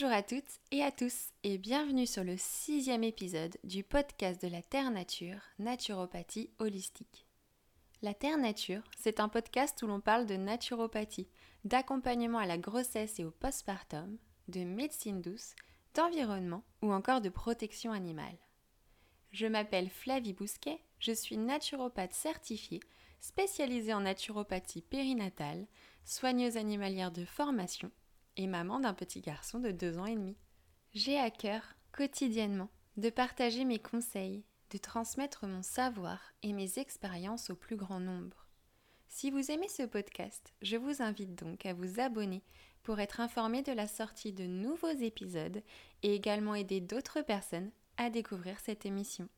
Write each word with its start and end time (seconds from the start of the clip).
Bonjour 0.00 0.14
à 0.14 0.22
toutes 0.22 0.60
et 0.70 0.84
à 0.84 0.92
tous 0.92 1.32
et 1.42 1.58
bienvenue 1.58 2.06
sur 2.06 2.22
le 2.22 2.36
sixième 2.36 3.02
épisode 3.02 3.56
du 3.64 3.82
podcast 3.82 4.40
de 4.40 4.46
la 4.46 4.62
Terre 4.62 4.92
Nature, 4.92 5.40
Naturopathie 5.58 6.50
Holistique. 6.60 7.26
La 8.00 8.14
Terre 8.14 8.38
Nature, 8.38 8.84
c'est 8.96 9.18
un 9.18 9.28
podcast 9.28 9.82
où 9.82 9.88
l'on 9.88 10.00
parle 10.00 10.26
de 10.26 10.36
naturopathie, 10.36 11.26
d'accompagnement 11.64 12.38
à 12.38 12.46
la 12.46 12.58
grossesse 12.58 13.18
et 13.18 13.24
au 13.24 13.32
postpartum, 13.32 14.18
de 14.46 14.60
médecine 14.60 15.20
douce, 15.20 15.56
d'environnement 15.94 16.62
ou 16.80 16.92
encore 16.92 17.20
de 17.20 17.28
protection 17.28 17.90
animale. 17.90 18.38
Je 19.32 19.48
m'appelle 19.48 19.90
Flavie 19.90 20.32
Bousquet, 20.32 20.80
je 21.00 21.10
suis 21.10 21.38
naturopathe 21.38 22.14
certifiée, 22.14 22.78
spécialisée 23.18 23.94
en 23.94 24.02
naturopathie 24.02 24.82
périnatale, 24.82 25.66
soigneuse 26.04 26.56
animalière 26.56 27.10
de 27.10 27.24
formation 27.24 27.90
et 28.38 28.46
maman 28.46 28.80
d'un 28.80 28.94
petit 28.94 29.20
garçon 29.20 29.58
de 29.58 29.70
deux 29.70 29.98
ans 29.98 30.06
et 30.06 30.14
demi. 30.14 30.38
J'ai 30.94 31.18
à 31.18 31.30
cœur, 31.30 31.74
quotidiennement, 31.92 32.70
de 32.96 33.10
partager 33.10 33.64
mes 33.64 33.78
conseils, 33.78 34.44
de 34.70 34.78
transmettre 34.78 35.46
mon 35.46 35.62
savoir 35.62 36.20
et 36.42 36.52
mes 36.54 36.78
expériences 36.78 37.50
au 37.50 37.54
plus 37.54 37.76
grand 37.76 38.00
nombre. 38.00 38.46
Si 39.08 39.30
vous 39.30 39.50
aimez 39.50 39.68
ce 39.68 39.82
podcast, 39.82 40.54
je 40.62 40.76
vous 40.76 41.02
invite 41.02 41.34
donc 41.34 41.66
à 41.66 41.74
vous 41.74 42.00
abonner 42.00 42.42
pour 42.82 43.00
être 43.00 43.20
informé 43.20 43.62
de 43.62 43.72
la 43.72 43.88
sortie 43.88 44.32
de 44.32 44.44
nouveaux 44.44 44.88
épisodes 44.88 45.62
et 46.02 46.14
également 46.14 46.54
aider 46.54 46.80
d'autres 46.80 47.22
personnes 47.22 47.70
à 47.96 48.10
découvrir 48.10 48.60
cette 48.60 48.86
émission. 48.86 49.28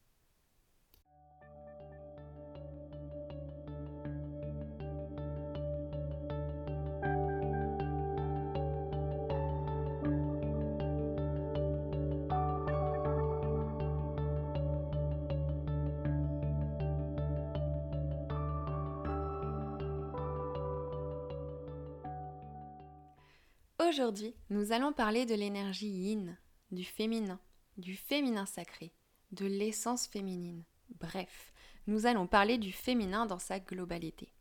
Aujourd'hui, 23.91 24.37
nous 24.51 24.71
allons 24.71 24.93
parler 24.93 25.27
de 25.27 25.35
l'énergie 25.35 25.89
yin, 25.89 26.39
du 26.71 26.85
féminin, 26.85 27.41
du 27.77 27.97
féminin 27.97 28.47
sacré, 28.47 28.95
de 29.33 29.47
l'essence 29.47 30.07
féminine. 30.07 30.63
Bref, 31.01 31.53
nous 31.89 32.07
allons 32.07 32.29
parler 32.29 32.57
du 32.57 32.71
féminin 32.71 33.27
dans 33.27 33.41
sa 33.41 33.59
globalité. 33.59 34.33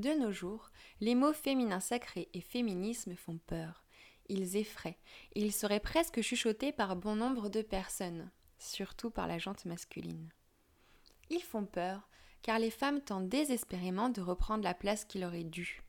De 0.00 0.10
nos 0.18 0.32
jours, 0.32 0.72
les 1.00 1.14
mots 1.14 1.32
féminin 1.32 1.78
sacré 1.78 2.28
et 2.34 2.40
féminisme 2.40 3.14
font 3.14 3.38
peur. 3.38 3.84
Ils 4.28 4.56
effraient, 4.56 4.98
ils 5.36 5.52
seraient 5.52 5.78
presque 5.78 6.20
chuchotés 6.20 6.72
par 6.72 6.96
bon 6.96 7.14
nombre 7.14 7.50
de 7.50 7.62
personnes, 7.62 8.32
surtout 8.58 9.10
par 9.10 9.28
la 9.28 9.38
jante 9.38 9.64
masculine. 9.64 10.32
Ils 11.28 11.44
font 11.44 11.66
peur 11.66 12.08
car 12.42 12.58
les 12.58 12.72
femmes 12.72 13.00
tentent 13.00 13.28
désespérément 13.28 14.08
de 14.08 14.20
reprendre 14.20 14.64
la 14.64 14.74
place 14.74 15.04
qui 15.04 15.20
leur 15.20 15.34
est 15.34 15.44
due 15.44 15.84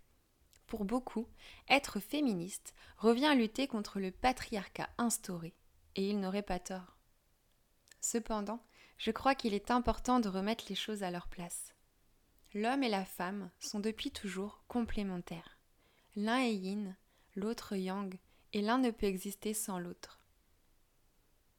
pour 0.72 0.86
beaucoup, 0.86 1.28
être 1.68 2.00
féministe 2.00 2.74
revient 2.98 3.26
à 3.26 3.36
lutter 3.36 3.68
contre 3.68 4.00
le 4.00 4.10
patriarcat 4.10 4.88
instauré, 4.98 5.54
et 5.98 6.10
il 6.10 6.22
n'aurait 6.22 6.44
pas 6.44 6.60
tort. 6.60 6.96
Cependant, 8.00 8.64
je 8.98 9.12
crois 9.12 9.36
qu'il 9.36 9.54
est 9.54 9.70
important 9.70 10.22
de 10.22 10.30
remettre 10.30 10.64
les 10.70 10.76
choses 10.76 11.04
à 11.04 11.12
leur 11.12 11.28
place. 11.28 11.76
L'homme 12.54 12.84
et 12.84 12.90
la 12.90 13.04
femme 13.04 13.52
sont 13.60 13.82
depuis 13.82 14.12
toujours 14.12 14.64
complémentaires. 14.70 15.58
L'un 16.16 16.40
est 16.40 16.56
yin, 16.56 16.96
l'autre 17.36 17.76
yang, 17.76 18.18
et 18.54 18.62
l'un 18.62 18.78
ne 18.78 18.92
peut 18.92 19.08
exister 19.08 19.54
sans 19.54 19.78
l'autre. 19.78 20.22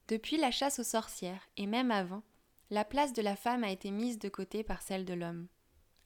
Depuis 0.08 0.38
la 0.38 0.50
chasse 0.50 0.78
aux 0.78 0.84
sorcières, 0.84 1.46
et 1.58 1.66
même 1.66 1.90
avant, 1.90 2.22
la 2.70 2.86
place 2.86 3.12
de 3.12 3.20
la 3.20 3.36
femme 3.36 3.62
a 3.62 3.72
été 3.72 3.90
mise 3.90 4.18
de 4.18 4.30
côté 4.30 4.64
par 4.64 4.80
celle 4.80 5.04
de 5.04 5.12
l'homme. 5.12 5.48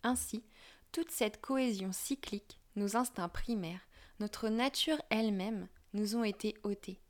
Ainsi, 0.03 0.45
toute 0.91 1.13
cette 1.13 1.41
cohésion 1.41 1.93
cyclique 1.93 2.59
nos 2.77 2.97
instincts 2.97 3.29
primaires, 3.29 3.89
notre 4.21 4.49
nature 4.49 5.01
elle-même 5.11 5.69
nous 5.93 6.17
ont 6.17 6.25
été 6.25 6.55
ôtés. 6.63 7.01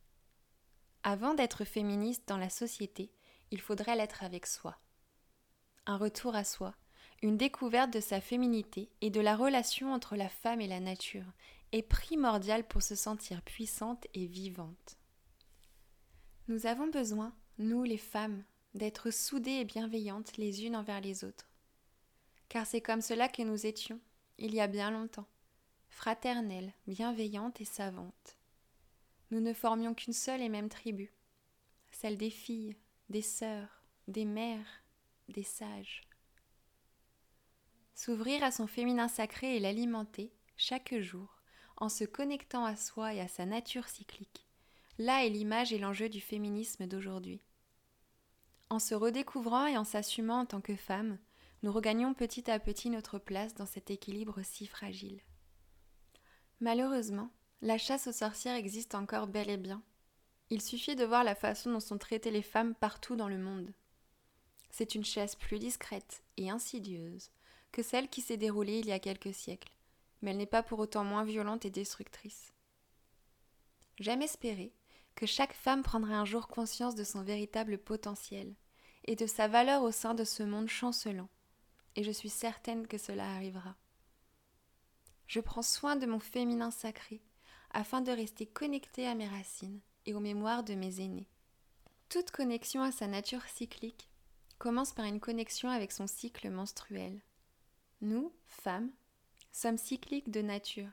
Avant 1.02 1.34
d'être 1.34 1.64
féministe 1.64 2.24
dans 2.26 2.38
la 2.38 2.50
société, 2.50 3.12
il 3.50 3.60
faudrait 3.60 3.96
l'être 3.96 4.24
avec 4.24 4.46
soi. 4.46 4.78
Un 5.86 5.96
retour 5.96 6.34
à 6.34 6.44
soi, 6.44 6.74
une 7.22 7.36
découverte 7.36 7.92
de 7.92 8.00
sa 8.00 8.20
féminité 8.20 8.90
et 9.00 9.10
de 9.10 9.20
la 9.20 9.36
relation 9.36 9.92
entre 9.92 10.16
la 10.16 10.28
femme 10.28 10.60
et 10.60 10.66
la 10.66 10.80
nature 10.80 11.32
est 11.72 11.82
primordiale 11.82 12.66
pour 12.66 12.82
se 12.82 12.94
sentir 12.94 13.42
puissante 13.42 14.06
et 14.14 14.26
vivante. 14.26 14.98
Nous 16.48 16.66
avons 16.66 16.88
besoin, 16.88 17.34
nous 17.58 17.82
les 17.82 17.98
femmes, 17.98 18.44
d'être 18.74 19.10
soudées 19.10 19.60
et 19.60 19.64
bienveillantes 19.64 20.36
les 20.36 20.64
unes 20.64 20.76
envers 20.76 21.00
les 21.00 21.24
autres. 21.24 21.48
Car 22.48 22.66
c'est 22.66 22.80
comme 22.80 23.00
cela 23.00 23.28
que 23.28 23.42
nous 23.42 23.66
étions, 23.66 24.00
il 24.38 24.54
y 24.54 24.60
a 24.60 24.66
bien 24.66 24.90
longtemps 24.90 25.26
fraternelle, 25.96 26.74
bienveillante 26.86 27.62
et 27.62 27.64
savante. 27.64 28.36
Nous 29.30 29.40
ne 29.40 29.54
formions 29.54 29.94
qu'une 29.94 30.12
seule 30.12 30.42
et 30.42 30.50
même 30.50 30.68
tribu, 30.68 31.10
celle 31.90 32.18
des 32.18 32.28
filles, 32.28 32.76
des 33.08 33.22
sœurs, 33.22 33.82
des 34.06 34.26
mères, 34.26 34.84
des 35.28 35.42
sages. 35.42 36.02
S'ouvrir 37.94 38.44
à 38.44 38.50
son 38.50 38.66
féminin 38.66 39.08
sacré 39.08 39.56
et 39.56 39.58
l'alimenter 39.58 40.34
chaque 40.58 40.94
jour 40.98 41.40
en 41.78 41.88
se 41.88 42.04
connectant 42.04 42.66
à 42.66 42.76
soi 42.76 43.14
et 43.14 43.20
à 43.22 43.26
sa 43.26 43.46
nature 43.46 43.88
cyclique, 43.88 44.46
là 44.98 45.24
est 45.24 45.30
l'image 45.30 45.72
et 45.72 45.78
l'enjeu 45.78 46.10
du 46.10 46.20
féminisme 46.20 46.86
d'aujourd'hui. 46.86 47.40
En 48.68 48.80
se 48.80 48.94
redécouvrant 48.94 49.66
et 49.66 49.78
en 49.78 49.84
s'assumant 49.84 50.40
en 50.40 50.46
tant 50.46 50.60
que 50.60 50.76
femme, 50.76 51.18
nous 51.62 51.72
regagnons 51.72 52.12
petit 52.12 52.50
à 52.50 52.60
petit 52.60 52.90
notre 52.90 53.18
place 53.18 53.54
dans 53.54 53.66
cet 53.66 53.90
équilibre 53.90 54.42
si 54.42 54.66
fragile. 54.66 55.22
Malheureusement, 56.60 57.30
la 57.60 57.76
chasse 57.76 58.06
aux 58.06 58.12
sorcières 58.12 58.54
existe 58.54 58.94
encore 58.94 59.26
bel 59.26 59.50
et 59.50 59.56
bien. 59.56 59.82
Il 60.48 60.62
suffit 60.62 60.96
de 60.96 61.04
voir 61.04 61.24
la 61.24 61.34
façon 61.34 61.70
dont 61.70 61.80
sont 61.80 61.98
traitées 61.98 62.30
les 62.30 62.42
femmes 62.42 62.74
partout 62.74 63.16
dans 63.16 63.28
le 63.28 63.38
monde. 63.38 63.72
C'est 64.70 64.94
une 64.94 65.04
chasse 65.04 65.34
plus 65.34 65.58
discrète 65.58 66.22
et 66.36 66.50
insidieuse 66.50 67.30
que 67.72 67.82
celle 67.82 68.08
qui 68.08 68.22
s'est 68.22 68.36
déroulée 68.36 68.78
il 68.78 68.86
y 68.86 68.92
a 68.92 68.98
quelques 68.98 69.34
siècles, 69.34 69.72
mais 70.22 70.30
elle 70.30 70.38
n'est 70.38 70.46
pas 70.46 70.62
pour 70.62 70.78
autant 70.78 71.04
moins 71.04 71.24
violente 71.24 71.64
et 71.66 71.70
destructrice. 71.70 72.52
J'aime 73.98 74.22
espérer 74.22 74.72
que 75.14 75.26
chaque 75.26 75.54
femme 75.54 75.82
prendra 75.82 76.14
un 76.14 76.24
jour 76.24 76.48
conscience 76.48 76.94
de 76.94 77.04
son 77.04 77.22
véritable 77.22 77.78
potentiel 77.78 78.54
et 79.04 79.16
de 79.16 79.26
sa 79.26 79.48
valeur 79.48 79.82
au 79.82 79.90
sein 79.90 80.14
de 80.14 80.24
ce 80.24 80.42
monde 80.42 80.68
chancelant, 80.68 81.28
et 81.96 82.04
je 82.04 82.10
suis 82.10 82.30
certaine 82.30 82.86
que 82.86 82.98
cela 82.98 83.30
arrivera. 83.34 83.76
Je 85.26 85.40
prends 85.40 85.62
soin 85.62 85.96
de 85.96 86.06
mon 86.06 86.20
féminin 86.20 86.70
sacré 86.70 87.22
afin 87.70 88.00
de 88.00 88.12
rester 88.12 88.46
connectée 88.46 89.06
à 89.06 89.14
mes 89.14 89.28
racines 89.28 89.80
et 90.06 90.14
aux 90.14 90.20
mémoires 90.20 90.64
de 90.64 90.74
mes 90.74 91.00
aînés. 91.00 91.28
Toute 92.08 92.30
connexion 92.30 92.82
à 92.82 92.92
sa 92.92 93.06
nature 93.06 93.44
cyclique 93.48 94.08
commence 94.58 94.92
par 94.92 95.04
une 95.04 95.20
connexion 95.20 95.68
avec 95.68 95.92
son 95.92 96.06
cycle 96.06 96.48
menstruel. 96.50 97.20
Nous, 98.00 98.32
femmes, 98.46 98.90
sommes 99.52 99.78
cycliques 99.78 100.30
de 100.30 100.42
nature. 100.42 100.92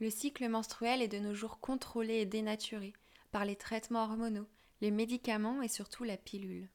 Le 0.00 0.10
cycle 0.10 0.48
menstruel 0.48 1.02
est 1.02 1.08
de 1.08 1.18
nos 1.18 1.34
jours 1.34 1.58
contrôlé 1.60 2.14
et 2.14 2.26
dénaturé 2.26 2.92
par 3.32 3.44
les 3.44 3.56
traitements 3.56 4.04
hormonaux, 4.04 4.46
les 4.80 4.92
médicaments 4.92 5.60
et 5.60 5.68
surtout 5.68 6.04
la 6.04 6.16
pilule. 6.16 6.68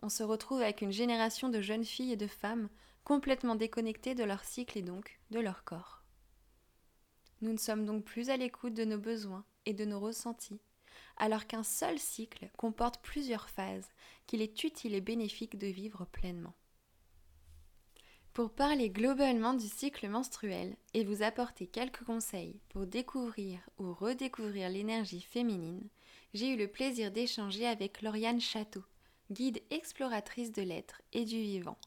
On 0.00 0.08
se 0.08 0.22
retrouve 0.22 0.60
avec 0.60 0.80
une 0.80 0.92
génération 0.92 1.48
de 1.48 1.60
jeunes 1.60 1.84
filles 1.84 2.12
et 2.12 2.16
de 2.16 2.26
femmes 2.26 2.68
complètement 3.04 3.54
déconnectés 3.54 4.14
de 4.14 4.24
leur 4.24 4.44
cycle 4.44 4.78
et 4.78 4.82
donc 4.82 5.20
de 5.30 5.40
leur 5.40 5.64
corps. 5.64 6.02
Nous 7.42 7.52
ne 7.52 7.58
sommes 7.58 7.84
donc 7.84 8.04
plus 8.04 8.30
à 8.30 8.36
l'écoute 8.36 8.74
de 8.74 8.84
nos 8.84 8.98
besoins 8.98 9.44
et 9.66 9.74
de 9.74 9.84
nos 9.84 10.00
ressentis, 10.00 10.60
alors 11.16 11.46
qu'un 11.46 11.62
seul 11.62 11.98
cycle 11.98 12.50
comporte 12.56 13.02
plusieurs 13.02 13.48
phases 13.50 13.88
qu'il 14.26 14.42
est 14.42 14.64
utile 14.64 14.94
et 14.94 15.00
bénéfique 15.00 15.58
de 15.58 15.66
vivre 15.66 16.06
pleinement. 16.06 16.54
Pour 18.32 18.50
parler 18.50 18.90
globalement 18.90 19.54
du 19.54 19.68
cycle 19.68 20.08
menstruel 20.08 20.76
et 20.92 21.04
vous 21.04 21.22
apporter 21.22 21.68
quelques 21.68 22.02
conseils 22.02 22.58
pour 22.70 22.84
découvrir 22.84 23.60
ou 23.78 23.94
redécouvrir 23.94 24.68
l'énergie 24.70 25.20
féminine, 25.20 25.88
j'ai 26.32 26.48
eu 26.52 26.56
le 26.56 26.66
plaisir 26.66 27.12
d'échanger 27.12 27.64
avec 27.66 28.02
Lauriane 28.02 28.40
Château, 28.40 28.82
guide 29.30 29.62
exploratrice 29.70 30.50
de 30.50 30.62
l'être 30.62 31.00
et 31.12 31.24
du 31.24 31.40
vivant, 31.40 31.78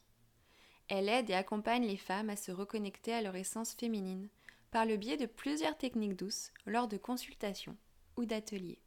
elle 0.90 1.10
aide 1.10 1.28
et 1.28 1.34
accompagne 1.34 1.86
les 1.86 1.98
femmes 1.98 2.30
à 2.30 2.36
se 2.36 2.50
reconnecter 2.50 3.12
à 3.12 3.20
leur 3.20 3.36
essence 3.36 3.74
féminine 3.74 4.28
par 4.70 4.86
le 4.86 4.96
biais 4.96 5.18
de 5.18 5.26
plusieurs 5.26 5.76
techniques 5.76 6.16
douces 6.16 6.50
lors 6.64 6.88
de 6.88 6.96
consultations 6.96 7.76
ou 8.16 8.24
d'ateliers. 8.24 8.78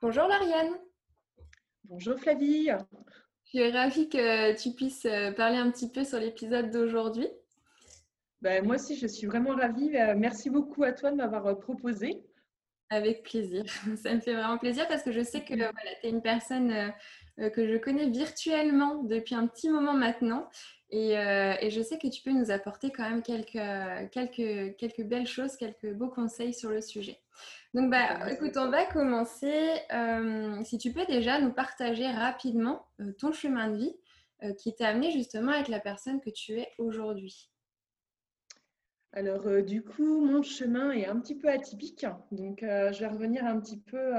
Bonjour 0.00 0.26
Lauriane. 0.26 0.78
Bonjour 1.84 2.18
Flavie. 2.18 2.70
Je 3.56 3.62
suis 3.62 3.70
ravie 3.70 4.08
que 4.10 4.52
tu 4.52 4.72
puisses 4.72 5.06
euh, 5.06 5.32
parler 5.32 5.56
un 5.56 5.70
petit 5.70 5.88
peu 5.88 6.04
sur 6.04 6.18
l'épisode 6.18 6.70
d'aujourd'hui. 6.70 7.26
Ben, 8.42 8.62
moi 8.62 8.74
aussi, 8.74 8.98
je 8.98 9.06
suis 9.06 9.26
vraiment 9.26 9.56
ravie. 9.56 9.96
Euh, 9.96 10.14
merci 10.14 10.50
beaucoup 10.50 10.84
à 10.84 10.92
toi 10.92 11.10
de 11.10 11.16
m'avoir 11.16 11.46
euh, 11.46 11.54
proposé. 11.54 12.22
Avec 12.90 13.22
plaisir. 13.22 13.64
Ça 13.96 14.14
me 14.14 14.20
fait 14.20 14.34
vraiment 14.34 14.58
plaisir 14.58 14.86
parce 14.88 15.02
que 15.02 15.10
je 15.10 15.22
sais 15.22 15.40
que 15.40 15.54
voilà, 15.54 15.90
tu 16.02 16.06
es 16.06 16.10
une 16.10 16.20
personne 16.20 16.92
que 17.54 17.66
je 17.66 17.78
connais 17.78 18.10
virtuellement 18.10 19.02
depuis 19.04 19.34
un 19.34 19.46
petit 19.46 19.70
moment 19.70 19.94
maintenant. 19.94 20.50
Et, 20.90 21.12
et, 21.12 21.70
je 21.70 21.80
sais 21.82 21.98
que 21.98 22.08
tu 22.08 22.22
peux 22.22 22.32
nous 22.32 22.50
apporter 22.50 22.90
quand 22.90 23.08
même 23.08 23.22
quelques, 23.22 23.58
quelques, 24.12 24.76
quelques 24.76 25.02
belles 25.02 25.26
choses, 25.26 25.56
quelques 25.56 25.92
beaux 25.94 26.10
conseils 26.10 26.52
sur 26.52 26.70
le 26.70 26.82
sujet. 26.82 27.18
Donc, 27.76 27.90
bah, 27.90 28.32
écoute, 28.32 28.56
on 28.56 28.70
va 28.70 28.86
commencer. 28.86 29.68
Euh, 29.92 30.64
si 30.64 30.78
tu 30.78 30.94
peux 30.94 31.04
déjà 31.04 31.38
nous 31.42 31.52
partager 31.52 32.06
rapidement 32.10 32.86
euh, 33.02 33.12
ton 33.12 33.32
chemin 33.32 33.68
de 33.68 33.76
vie 33.76 33.96
euh, 34.42 34.54
qui 34.54 34.74
t'a 34.74 34.88
amené 34.88 35.10
justement 35.10 35.52
à 35.52 35.58
être 35.58 35.68
la 35.68 35.78
personne 35.78 36.22
que 36.22 36.30
tu 36.30 36.54
es 36.54 36.70
aujourd'hui. 36.78 37.50
Alors, 39.12 39.62
du 39.62 39.82
coup, 39.82 40.24
mon 40.24 40.42
chemin 40.42 40.90
est 40.92 41.04
un 41.04 41.20
petit 41.20 41.34
peu 41.34 41.50
atypique. 41.50 42.06
Donc, 42.32 42.60
je 42.62 42.98
vais 42.98 43.06
revenir 43.08 43.44
un 43.44 43.60
petit 43.60 43.78
peu 43.78 44.12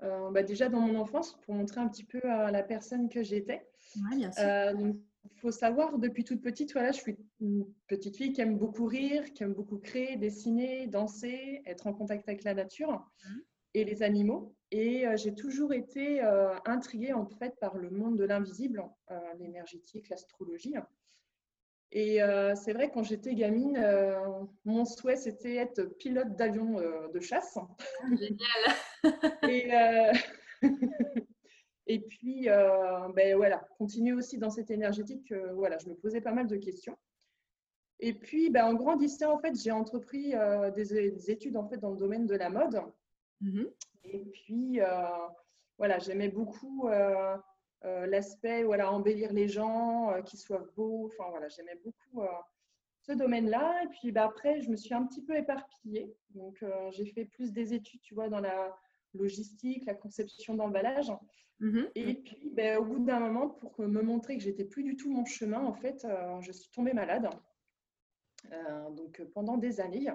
bah, 0.00 0.42
déjà 0.42 0.68
dans 0.68 0.80
mon 0.80 0.98
enfance 0.98 1.38
pour 1.42 1.54
montrer 1.54 1.80
un 1.80 1.88
petit 1.88 2.04
peu 2.04 2.20
la 2.24 2.62
personne 2.64 3.08
que 3.08 3.22
j'étais. 3.22 3.68
Oui, 3.96 4.18
bien 4.18 4.32
sûr 4.32 4.44
il 4.44 4.94
faut 5.36 5.50
savoir, 5.50 5.98
depuis 5.98 6.24
toute 6.24 6.42
petite, 6.42 6.72
voilà, 6.72 6.92
je 6.92 7.00
suis 7.00 7.16
une 7.40 7.66
petite 7.86 8.16
fille 8.16 8.32
qui 8.32 8.40
aime 8.40 8.58
beaucoup 8.58 8.86
rire, 8.86 9.32
qui 9.32 9.42
aime 9.42 9.54
beaucoup 9.54 9.78
créer, 9.78 10.16
dessiner, 10.16 10.86
danser, 10.86 11.62
être 11.66 11.86
en 11.86 11.92
contact 11.92 12.28
avec 12.28 12.44
la 12.44 12.54
nature 12.54 12.92
mmh. 12.92 13.36
et 13.74 13.84
les 13.84 14.02
animaux. 14.02 14.54
Et 14.70 15.06
euh, 15.06 15.16
j'ai 15.16 15.34
toujours 15.34 15.72
été 15.72 16.22
euh, 16.22 16.54
intriguée 16.66 17.12
en 17.12 17.26
fait 17.26 17.54
par 17.60 17.76
le 17.76 17.90
monde 17.90 18.18
de 18.18 18.24
l'invisible, 18.24 18.84
euh, 19.10 19.18
l'énergétique, 19.38 20.08
l'astrologie. 20.08 20.74
Et 21.90 22.18
c'est 22.54 22.74
vrai, 22.74 22.90
quand 22.92 23.02
j'étais 23.02 23.34
gamine, 23.34 23.82
mon 24.66 24.84
souhait, 24.84 25.16
c'était 25.16 25.54
être 25.54 25.84
pilote 25.96 26.36
d'avion 26.36 26.74
de 26.74 27.20
chasse. 27.20 27.56
Génial 28.10 28.50
et, 29.48 29.70
Et 31.88 32.00
puis, 32.00 32.50
euh, 32.50 33.08
ben 33.14 33.34
voilà, 33.36 33.66
continuer 33.78 34.12
aussi 34.12 34.36
dans 34.36 34.50
cette 34.50 34.70
énergétique. 34.70 35.32
voilà, 35.54 35.78
je 35.78 35.88
me 35.88 35.94
posais 35.94 36.20
pas 36.20 36.32
mal 36.32 36.46
de 36.46 36.56
questions. 36.56 36.96
Et 37.98 38.12
puis, 38.12 38.50
ben, 38.50 38.66
en 38.66 38.74
grandissant, 38.74 39.32
en 39.32 39.38
fait, 39.38 39.58
j'ai 39.58 39.72
entrepris 39.72 40.34
euh, 40.36 40.70
des, 40.70 41.30
études 41.30 41.56
en 41.56 41.66
fait 41.66 41.78
dans 41.78 41.90
le 41.90 41.96
domaine 41.96 42.26
de 42.26 42.36
la 42.36 42.50
mode. 42.50 42.82
Mm-hmm. 43.42 43.72
Et 44.04 44.24
puis, 44.26 44.80
euh, 44.82 44.86
voilà, 45.78 45.98
j'aimais 45.98 46.28
beaucoup 46.28 46.88
l'aspect, 47.82 48.64
voilà, 48.64 48.92
embellir 48.92 49.32
les 49.32 49.48
gens, 49.48 50.12
qu'ils 50.24 50.38
soient 50.38 50.66
beaux. 50.76 51.06
Enfin, 51.06 51.30
voilà, 51.30 51.48
j'aimais 51.48 51.80
beaucoup 51.82 52.22
ce 53.00 53.12
domaine-là. 53.12 53.84
Et 53.84 53.88
puis, 53.88 54.12
ben, 54.12 54.24
après, 54.24 54.60
je 54.60 54.68
me 54.68 54.76
suis 54.76 54.92
un 54.92 55.06
petit 55.06 55.22
peu 55.22 55.34
éparpillée. 55.36 56.14
Donc, 56.34 56.62
j'ai 56.90 57.06
fait 57.06 57.24
plus 57.24 57.50
des 57.50 57.72
études, 57.72 58.02
tu 58.02 58.14
vois, 58.14 58.28
dans 58.28 58.40
la 58.40 58.76
logistique, 59.14 59.86
la 59.86 59.94
conception 59.94 60.54
d'emballage. 60.54 61.12
Mhm. 61.60 61.90
Et 61.94 62.14
puis, 62.14 62.50
ben, 62.50 62.78
au 62.78 62.84
bout 62.84 63.04
d'un 63.04 63.18
moment, 63.18 63.48
pour 63.48 63.78
me 63.80 64.02
montrer 64.02 64.36
que 64.36 64.42
j'étais 64.42 64.64
plus 64.64 64.84
du 64.84 64.96
tout 64.96 65.10
mon 65.10 65.24
chemin, 65.24 65.60
en 65.60 65.74
fait, 65.74 66.04
euh, 66.04 66.40
je 66.40 66.52
suis 66.52 66.70
tombée 66.70 66.92
malade. 66.92 67.28
Euh, 68.52 68.90
donc, 68.90 69.22
pendant 69.34 69.56
des 69.56 69.80
années, 69.80 70.08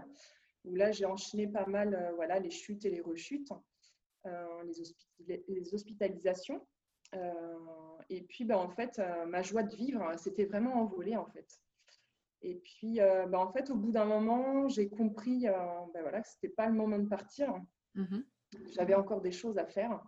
où 0.64 0.76
là, 0.76 0.92
j'ai 0.92 1.06
enchaîné 1.06 1.48
pas 1.48 1.66
mal 1.66 1.94
euh, 1.94 2.12
voilà, 2.14 2.40
les 2.40 2.50
chutes 2.50 2.86
et 2.86 2.90
les 2.90 3.02
rechutes, 3.02 3.52
les, 5.28 5.44
les, 5.50 5.74
hospitalisations. 5.74 6.66
et 8.10 8.22
puis, 8.22 8.46
ben, 8.46 8.56
en 8.56 8.70
fait, 8.70 9.02
ma 9.28 9.42
joie 9.42 9.64
de 9.64 9.76
vivre 9.76 10.18
s'était 10.18 10.46
vraiment 10.46 10.76
envolée, 10.76 11.18
en 11.18 11.26
fait. 11.26 11.60
Et 12.42 12.56
puis, 12.56 13.00
ben, 13.00 13.36
en 13.36 13.52
fait, 13.52 13.70
au 13.70 13.76
bout 13.76 13.92
d'un 13.92 14.06
moment, 14.06 14.70
j'ai 14.70 14.88
compris 14.88 15.42
ben, 15.42 16.02
voilà, 16.02 16.22
que 16.22 16.30
ce 16.30 16.36
n'était 16.36 16.56
pas 16.56 16.68
le 16.68 16.74
moment 16.74 17.00
de 17.00 17.10
partir. 17.10 17.54
Mhm. 17.96 18.24
J'avais 18.72 18.96
encore 18.96 19.22
des 19.22 19.32
choses 19.32 19.58
à 19.58 19.66
faire. 19.66 20.04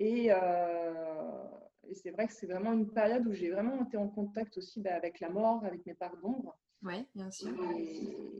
Euh, 0.00 1.44
et, 1.84 1.94
c'est 1.94 2.10
vrai 2.10 2.26
que 2.26 2.32
c'est 2.32 2.46
vraiment 2.46 2.72
une 2.72 2.90
période 2.90 3.26
où 3.26 3.32
j'ai 3.32 3.50
vraiment 3.50 3.84
été 3.84 3.96
en 3.96 4.08
contact 4.08 4.58
aussi 4.58 4.80
bah, 4.80 4.94
avec 4.94 5.20
la 5.20 5.28
mort, 5.28 5.64
avec 5.64 5.84
mes 5.86 5.94
parts 5.94 6.16
d'ombre. 6.16 6.58
Oui, 6.82 7.06
bien 7.14 7.30
sûr. 7.30 7.54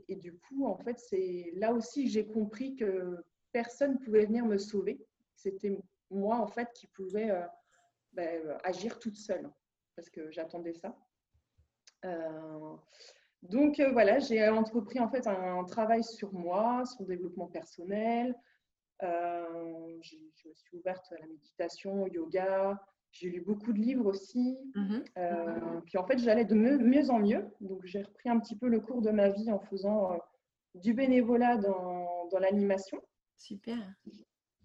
Et, 0.07 0.15
du 0.15 0.37
coup, 0.37 0.65
en 0.65 0.77
fait, 0.77 0.99
c'est 0.99 1.51
là 1.55 1.73
aussi 1.73 2.05
que 2.05 2.11
j'ai 2.11 2.25
compris 2.27 2.75
que 2.75 3.23
personne 3.51 3.93
ne 3.93 3.97
pouvait 3.97 4.25
venir 4.25 4.45
me 4.45 4.57
sauver. 4.57 4.99
C'était 5.35 5.77
moi, 6.09 6.37
en 6.37 6.47
fait, 6.47 6.71
qui 6.73 6.87
pouvais 6.87 7.31
euh, 7.31 7.45
bah, 8.13 8.23
agir 8.63 8.99
toute 8.99 9.17
seule, 9.17 9.49
parce 9.95 10.09
que 10.09 10.29
j'attendais 10.31 10.73
ça. 10.73 10.95
Euh, 12.03 12.75
donc 13.41 13.79
voilà, 13.79 14.19
j'ai 14.19 14.47
entrepris 14.49 14.99
en 14.99 15.09
fait 15.09 15.27
un, 15.27 15.63
travail 15.65 16.03
sur 16.03 16.33
moi, 16.33 16.83
sur 16.85 17.01
le 17.01 17.07
développement 17.07 17.47
personnel, 17.47 18.35
euh, 19.03 19.97
je 20.01 20.15
me 20.17 20.53
suis 20.53 20.77
ouverte 20.77 21.05
à 21.11 21.19
la 21.19 21.27
méditation, 21.27 22.03
au 22.03 22.07
yoga. 22.07 22.81
J'ai 23.11 23.29
lu 23.29 23.41
beaucoup 23.41 23.71
de 23.71 23.79
livres 23.79 24.05
aussi. 24.07 24.57
Mhm. 24.75 25.03
Euh, 25.17 25.81
puis 25.85 25.97
en 25.97 26.05
fait, 26.05 26.17
j'allais 26.17 26.45
de 26.45 26.55
mieux, 26.55 27.09
en 27.09 27.19
mieux. 27.19 27.45
Donc 27.61 27.85
j'ai 27.85 28.01
repris 28.01 28.29
un 28.29 28.39
petit 28.39 28.57
peu 28.57 28.67
le 28.67 28.79
cours 28.79 29.01
de 29.01 29.11
ma 29.11 29.29
vie 29.29 29.51
en 29.51 29.59
faisant 29.59 30.13
euh, 30.13 30.17
du 30.75 30.93
bénévolat 30.93 31.57
dans, 31.57 32.27
dans 32.29 32.39
l'animation. 32.39 33.01
Super. 33.37 33.77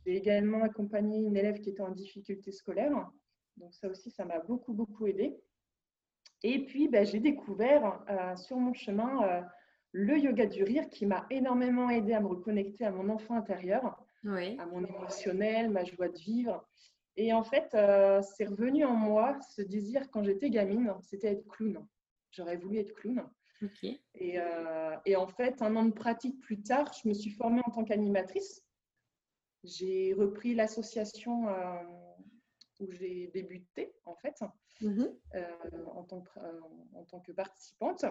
J'ai 0.04 0.16
également 0.16 0.62
accompagné 0.62 1.18
une 1.18 1.36
élève 1.36 1.60
qui 1.60 1.70
était 1.70 1.82
en 1.82 1.90
difficulté 1.90 2.52
scolaire. 2.52 3.10
Donc 3.56 3.74
ça 3.74 3.88
aussi, 3.88 4.10
ça 4.10 4.24
m'a 4.24 4.38
beaucoup, 4.40 4.72
beaucoup 4.72 5.06
aidé. 5.06 5.36
Et 6.42 6.64
puis, 6.64 6.88
ben, 6.88 7.04
j'ai 7.04 7.20
découvert 7.20 8.02
sur 8.36 8.56
mon 8.56 8.72
chemin 8.72 9.44
le 9.92 10.18
yoga 10.18 10.46
du 10.46 10.64
rire 10.64 10.88
qui 10.88 11.04
m'a 11.04 11.26
énormément 11.28 11.90
aidé 11.90 12.14
à 12.14 12.20
me 12.20 12.28
reconnecter 12.28 12.86
à 12.86 12.90
mon 12.90 13.10
enfant 13.10 13.34
intérieur 13.34 14.02
à 14.24 14.66
mon 14.66 14.84
émotionnel, 14.84 15.70
ma 15.70 15.84
joie 15.84 16.08
de 16.08 16.18
vivre. 16.18 16.66
Et 17.16 17.32
en 17.32 17.42
fait, 17.42 17.74
euh, 17.74 18.22
c'est 18.22 18.44
revenu 18.44 18.84
en 18.84 18.94
moi 18.94 19.38
ce 19.54 19.62
désir 19.62 20.10
quand 20.10 20.22
j'étais 20.22 20.50
gamine, 20.50 20.94
c'était 21.02 21.32
être 21.32 21.46
clown. 21.48 21.86
J'aurais 22.30 22.56
voulu 22.56 22.78
être 22.78 22.94
clown. 22.94 23.28
Et, 24.14 24.38
euh, 24.38 24.96
et, 25.04 25.16
en 25.16 25.26
fait, 25.26 25.60
un 25.60 25.76
an 25.76 25.84
de 25.84 25.92
pratique 25.92 26.40
plus 26.40 26.62
tard, 26.62 26.90
je 26.94 27.06
me 27.06 27.12
suis 27.12 27.30
formée 27.30 27.60
en 27.66 27.70
tant 27.70 27.84
qu'animatrice. 27.84 28.64
J'ai 29.64 30.14
repris 30.14 30.54
l'association 30.54 31.50
euh, 31.50 31.82
où 32.78 32.90
j'ai 32.90 33.26
débuté, 33.34 33.92
en 34.06 34.14
fait, 34.14 34.42
mm-hmm. 34.80 35.12
en, 35.94 36.04
tant 36.04 36.22
que, 36.22 36.40
en, 36.94 37.04
tant 37.04 37.20
que, 37.20 37.32
participante. 37.32 38.06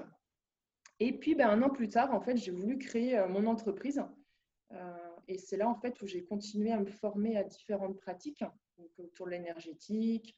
Et 0.99 1.17
puis, 1.17 1.33
ben, 1.33 1.49
un 1.49 1.63
an 1.63 1.71
plus 1.71 1.89
tard, 1.89 2.13
en 2.13 2.21
fait, 2.21 2.37
j'ai 2.37 2.51
voulu 2.51 2.77
créer 2.77 3.25
mon 3.27 3.47
entreprise 3.47 4.03
et 5.27 5.37
c'est 5.37 5.57
là, 5.57 5.67
en 5.67 5.75
fait, 5.75 6.01
où 6.01 6.07
j'ai 6.07 6.23
continué 6.23 6.71
à 6.71 6.79
me 6.79 6.85
former 6.85 7.37
à 7.37 7.43
différentes 7.43 7.97
pratiques, 7.97 8.43
autour 8.97 9.25
de 9.25 9.31
l'énergétique, 9.31 10.35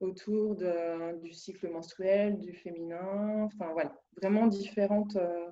autour 0.00 0.54
de, 0.54 1.20
du 1.20 1.32
cycle 1.32 1.70
menstruel, 1.70 2.38
du 2.38 2.52
féminin, 2.52 3.44
enfin 3.44 3.72
voilà, 3.72 3.94
vraiment 4.20 4.46
différentes, 4.46 5.16
euh, 5.16 5.50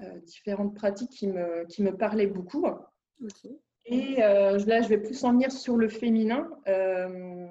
euh, 0.00 0.18
différentes 0.20 0.74
pratiques 0.74 1.10
qui 1.10 1.28
me, 1.28 1.64
qui 1.66 1.82
me 1.82 1.96
parlaient 1.96 2.26
beaucoup. 2.26 2.66
Et 3.84 4.22
euh, 4.22 4.58
là, 4.66 4.80
je 4.82 4.88
vais 4.88 4.98
plus 4.98 5.24
en 5.24 5.32
venir 5.32 5.50
sur 5.50 5.76
le 5.76 5.88
féminin. 5.88 6.48
Il 6.66 7.48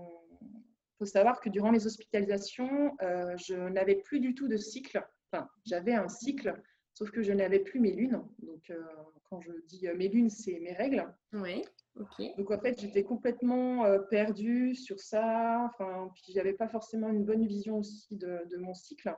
faut 1.00 1.06
savoir 1.06 1.40
que 1.42 1.50
durant 1.50 1.72
mes 1.72 1.86
hospitalisations, 1.86 2.96
je 3.00 3.56
n'avais 3.70 3.96
plus 3.96 4.20
du 4.20 4.36
tout 4.36 4.48
de 4.48 4.58
cycle. 4.58 5.04
Enfin, 5.32 5.48
j'avais 5.66 5.94
un 5.94 6.10
cycle, 6.10 6.62
Sauf 7.02 7.10
que 7.10 7.24
je 7.24 7.34
n'avais 7.34 7.58
plus 7.58 7.80
mes 7.80 7.94
lunes. 7.94 8.22
Donc, 8.44 8.70
euh, 8.70 8.80
quand 9.28 9.42
je 9.42 9.52
dis 9.66 9.88
euh, 9.88 9.96
mes 9.96 10.08
lunes, 10.08 10.30
c'est 10.30 10.60
mes 10.60 10.74
règles. 10.74 11.12
Oui, 11.34 11.66
ok. 12.00 12.22
Donc, 12.38 12.52
en 12.52 12.60
fait, 12.60 12.80
j'étais 12.80 13.04
complètement 13.04 13.86
euh, 13.86 13.98
perdue 13.98 14.76
sur 14.76 15.00
ça. 15.00 15.66
Enfin, 15.66 16.12
puis, 16.14 16.32
j'avais 16.32 16.54
pas 16.54 16.68
forcément 16.68 17.10
une 17.10 17.26
bonne 17.26 17.48
vision 17.48 17.80
aussi 17.80 18.18
de, 18.18 18.56
mon 18.58 18.76
cycle. 18.76 19.16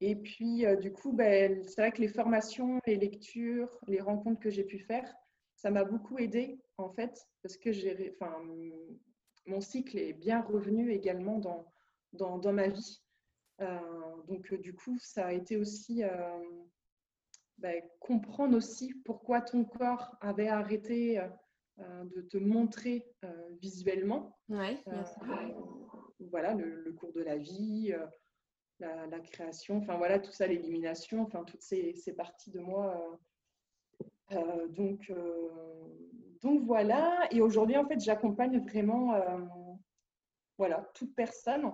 Et 0.00 0.14
puis, 0.14 0.64
du 0.80 0.92
coup, 0.92 1.12
ben, 1.12 1.64
c'est 1.64 1.80
vrai 1.80 1.90
que 1.90 2.00
les 2.00 2.06
formations, 2.06 2.78
les 2.86 2.94
lectures, 2.94 3.68
les 3.88 4.00
rencontres 4.00 4.38
que 4.38 4.50
j'ai 4.50 4.62
pu 4.62 4.78
faire, 4.78 5.12
ça 5.56 5.72
m'a 5.72 5.82
beaucoup 5.82 6.16
aidé, 6.18 6.60
en 6.78 6.90
fait, 6.90 7.26
parce 7.42 7.56
que 7.56 7.72
j'ai, 7.72 8.14
enfin, 8.14 8.40
mon 9.46 9.60
cycle 9.60 9.98
est 9.98 10.12
bien 10.12 10.42
revenu 10.42 10.92
également 10.92 11.38
dans, 11.38 11.66
dans, 12.12 12.38
dans 12.38 12.52
ma 12.52 12.68
vie. 12.68 13.02
Euh, 13.60 14.22
donc, 14.28 14.52
euh, 14.52 14.58
du 14.58 14.74
coup, 14.74 14.98
ça 14.98 15.26
a 15.26 15.32
été 15.32 15.56
aussi 15.56 16.02
euh, 16.02 16.08
ben, 17.58 17.82
comprendre 17.98 18.56
aussi 18.56 18.94
pourquoi 19.04 19.40
ton 19.40 19.64
corps 19.64 20.16
avait 20.20 20.48
arrêté 20.48 21.22
de 21.78 22.20
te 22.22 22.36
montrer 22.36 23.06
visuellement. 23.62 24.38
voilà, 26.18 26.54
le, 26.54 26.92
cours 26.92 27.12
de 27.12 27.22
la 27.22 27.38
vie, 27.38 27.94
la, 28.78 29.20
création, 29.20 29.78
enfin 29.78 29.96
voilà, 29.96 30.18
tout 30.18 30.32
ça, 30.32 30.46
l'élimination, 30.46 31.22
enfin 31.22 31.42
toutes 31.44 31.62
ces, 31.62 31.94
parties 32.16 32.50
de 32.50 32.60
moi 32.60 33.18
donc, 34.68 35.10
donc 36.42 36.62
voilà. 36.64 37.26
Et 37.30 37.40
aujourd'hui, 37.40 37.78
en 37.78 37.86
fait, 37.86 37.98
j'accompagne 37.98 38.60
vraiment 38.60 39.18
voilà, 40.58 40.90
toute 40.94 41.14
personne. 41.14 41.72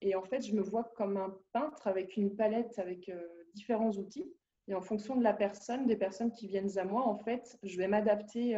Et 0.00 0.14
en 0.14 0.22
fait, 0.22 0.42
je 0.42 0.54
me 0.54 0.62
vois 0.62 0.84
comme 0.96 1.16
un 1.16 1.36
peintre 1.52 1.86
avec 1.86 2.16
une 2.16 2.34
palette 2.34 2.78
avec 2.78 3.10
différents 3.54 3.90
outils. 3.92 4.32
Et 4.68 4.74
en 4.74 4.82
fonction 4.82 5.16
de 5.16 5.24
la 5.24 5.32
personne, 5.32 5.86
des 5.86 5.96
personnes 5.96 6.32
qui 6.32 6.46
viennent 6.46 6.78
à 6.78 6.84
moi, 6.84 7.06
en 7.06 7.18
fait, 7.18 7.58
je 7.62 7.76
vais 7.78 7.88
m'adapter 7.88 8.54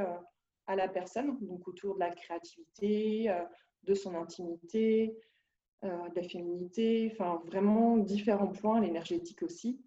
à 0.66 0.76
la 0.76 0.88
personne, 0.88 1.38
donc 1.40 1.66
autour 1.68 1.94
de 1.94 2.00
la 2.00 2.11
créativité, 2.11 3.32
de 3.85 3.94
son 3.94 4.14
intimité, 4.16 5.16
de 5.82 6.14
la 6.14 6.28
féminité, 6.28 7.11
enfin 7.12 7.40
vraiment 7.47 7.97
différents 7.97 8.52
points, 8.52 8.80
l'énergétique 8.80 9.42
aussi, 9.42 9.80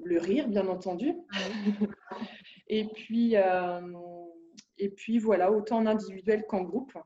le 0.00 0.18
rire 0.18 0.48
bien 0.48 0.66
entendu. 0.68 1.14
et 2.68 2.86
puis 2.86 3.36
et 4.78 4.88
puis 4.90 5.18
voilà, 5.18 5.52
autant 5.52 5.78
en 5.78 5.86
individuel 5.86 6.44
qu'en 6.46 6.62
groupe. 6.62 6.96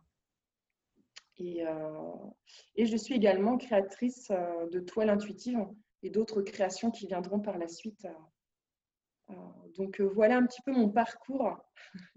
Et, 1.42 1.64
et, 2.76 2.86
je 2.86 2.96
suis 2.96 3.14
également 3.14 3.58
créatrice 3.58 4.30
de 4.70 4.80
toiles 4.80 5.10
intuitives 5.10 5.66
et 6.02 6.10
d'autres 6.10 6.42
créations 6.42 6.90
qui 6.90 7.06
viendront 7.06 7.40
par 7.40 7.58
la 7.58 7.68
suite 7.68 8.06
donc 9.76 10.00
euh, 10.00 10.04
voilà 10.04 10.36
un 10.36 10.46
petit 10.46 10.60
peu 10.62 10.72
mon 10.72 10.88
parcours. 10.88 11.58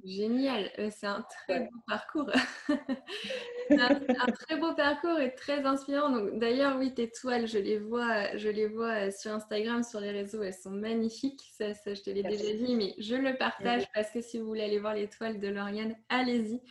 Génial, 0.03 0.69
euh, 0.79 0.89
c'est 0.91 1.07
un 1.07 1.25
très 1.29 1.61
beau 1.61 1.79
parcours. 1.87 2.29
un, 3.69 4.31
très 4.31 4.57
beau 4.57 4.73
parcours 4.73 5.19
et 5.19 5.33
très 5.35 5.65
inspirant. 5.65 6.09
d'ailleurs, 6.33 6.77
oui, 6.77 6.93
tes 6.93 7.09
toiles, 7.09 7.47
je 7.47 7.57
les 7.57 7.77
vois, 7.77 8.35
je 8.37 8.49
les 8.49 8.67
vois 8.67 9.07
euh, 9.07 9.11
sur 9.11 9.31
Instagram, 9.31 9.83
sur 9.83 9.99
les 9.99 10.11
réseaux, 10.11 10.43
elles 10.43 10.53
sont 10.53 10.71
magnifiques. 10.71 11.41
Ça, 11.57 11.73
je 11.73 12.01
te 12.01 12.09
l'ai 12.09 12.23
déjà 12.23 12.53
dit, 12.53 12.75
mais 12.75 12.93
je 12.97 13.15
le 13.15 13.37
partage 13.37 13.83
parce 13.93 14.11
que 14.11 14.21
si 14.21 14.39
vous 14.39 14.47
voulez 14.47 14.63
aller 14.63 14.79
voir 14.79 14.93
les 14.93 15.07
toiles 15.07 15.39
de 15.39 15.47
Lauriane, 15.47 15.95
allez-y. 16.09 16.61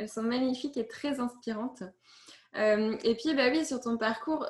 Elles 0.00 0.08
sont 0.08 0.22
magnifiques 0.22 0.76
et 0.76 0.88
très 0.88 1.20
inspirantes. 1.20 1.82
et 2.54 3.14
puis, 3.14 3.34
bah 3.34 3.50
oui, 3.50 3.64
sur 3.64 3.80
ton 3.80 3.96
parcours, 3.96 4.46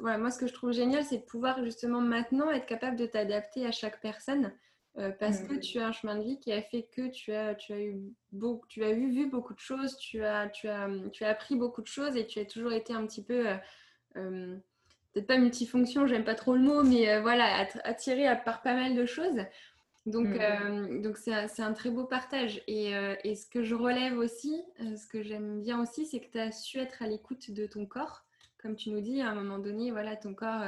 moi, 0.00 0.30
ce 0.30 0.38
que 0.38 0.46
je 0.46 0.52
trouve 0.52 0.72
génial, 0.72 1.04
c'est 1.04 1.18
de 1.18 1.24
pouvoir 1.24 1.64
justement 1.64 2.00
maintenant 2.00 2.50
être 2.50 2.66
capable 2.66 2.96
de 2.96 3.06
t'adapter 3.06 3.66
à 3.66 3.72
chaque 3.72 4.00
personne. 4.00 4.52
Euh, 4.98 5.12
parce 5.20 5.42
que 5.42 5.54
tu 5.54 5.78
as 5.78 5.86
un 5.86 5.92
chemin 5.92 6.16
de 6.16 6.24
vie 6.24 6.40
qui 6.40 6.52
a 6.52 6.60
fait 6.62 6.88
que 6.94 7.08
tu 7.10 7.32
as, 7.32 7.54
tu 7.54 7.72
as, 7.72 7.80
eu, 7.80 8.12
beaucoup, 8.32 8.66
tu 8.66 8.82
as 8.82 8.92
vu, 8.92 9.10
vu 9.10 9.30
beaucoup 9.30 9.54
de 9.54 9.60
choses, 9.60 9.96
tu 9.98 10.24
as, 10.24 10.48
tu, 10.48 10.68
as, 10.68 10.88
tu 11.12 11.24
as 11.24 11.28
appris 11.28 11.54
beaucoup 11.54 11.80
de 11.80 11.86
choses 11.86 12.16
et 12.16 12.26
tu 12.26 12.40
as 12.40 12.44
toujours 12.44 12.72
été 12.72 12.92
un 12.92 13.06
petit 13.06 13.22
peu, 13.22 13.48
euh, 13.48 13.56
euh, 14.16 14.56
peut-être 15.12 15.28
pas 15.28 15.38
multifonction, 15.38 16.08
j'aime 16.08 16.24
pas 16.24 16.34
trop 16.34 16.54
le 16.54 16.62
mot, 16.62 16.82
mais 16.82 17.20
voilà, 17.20 17.68
attiré 17.84 18.24
par 18.44 18.62
pas 18.62 18.74
mal 18.74 18.96
de 18.96 19.06
choses. 19.06 19.38
Donc, 20.06 20.28
mm. 20.28 21.02
donc 21.02 21.16
c'est, 21.18 21.32
un, 21.32 21.46
un, 21.58 21.72
très 21.72 21.90
beau 21.90 22.04
partage. 22.04 22.62
Et, 22.66 22.92
et, 23.24 23.34
ce 23.34 23.46
que 23.46 23.62
je 23.62 23.74
relève 23.74 24.16
aussi, 24.18 24.62
ce 24.78 25.06
que 25.06 25.22
j'aime 25.22 25.60
bien 25.60 25.80
aussi, 25.80 26.06
c'est 26.06 26.20
que 26.20 26.30
tu 26.30 26.38
as 26.38 26.52
su 26.52 26.78
être 26.78 27.02
à 27.02 27.06
l'écoute 27.06 27.50
de 27.50 27.66
ton 27.66 27.86
corps. 27.86 28.24
Comme 28.62 28.76
tu 28.76 28.90
nous 28.90 29.00
dis, 29.00 29.20
à 29.20 29.28
un 29.28 29.34
moment 29.34 29.58
donné, 29.58 29.90
voilà, 29.90 30.16
ton 30.16 30.34
corps 30.34 30.62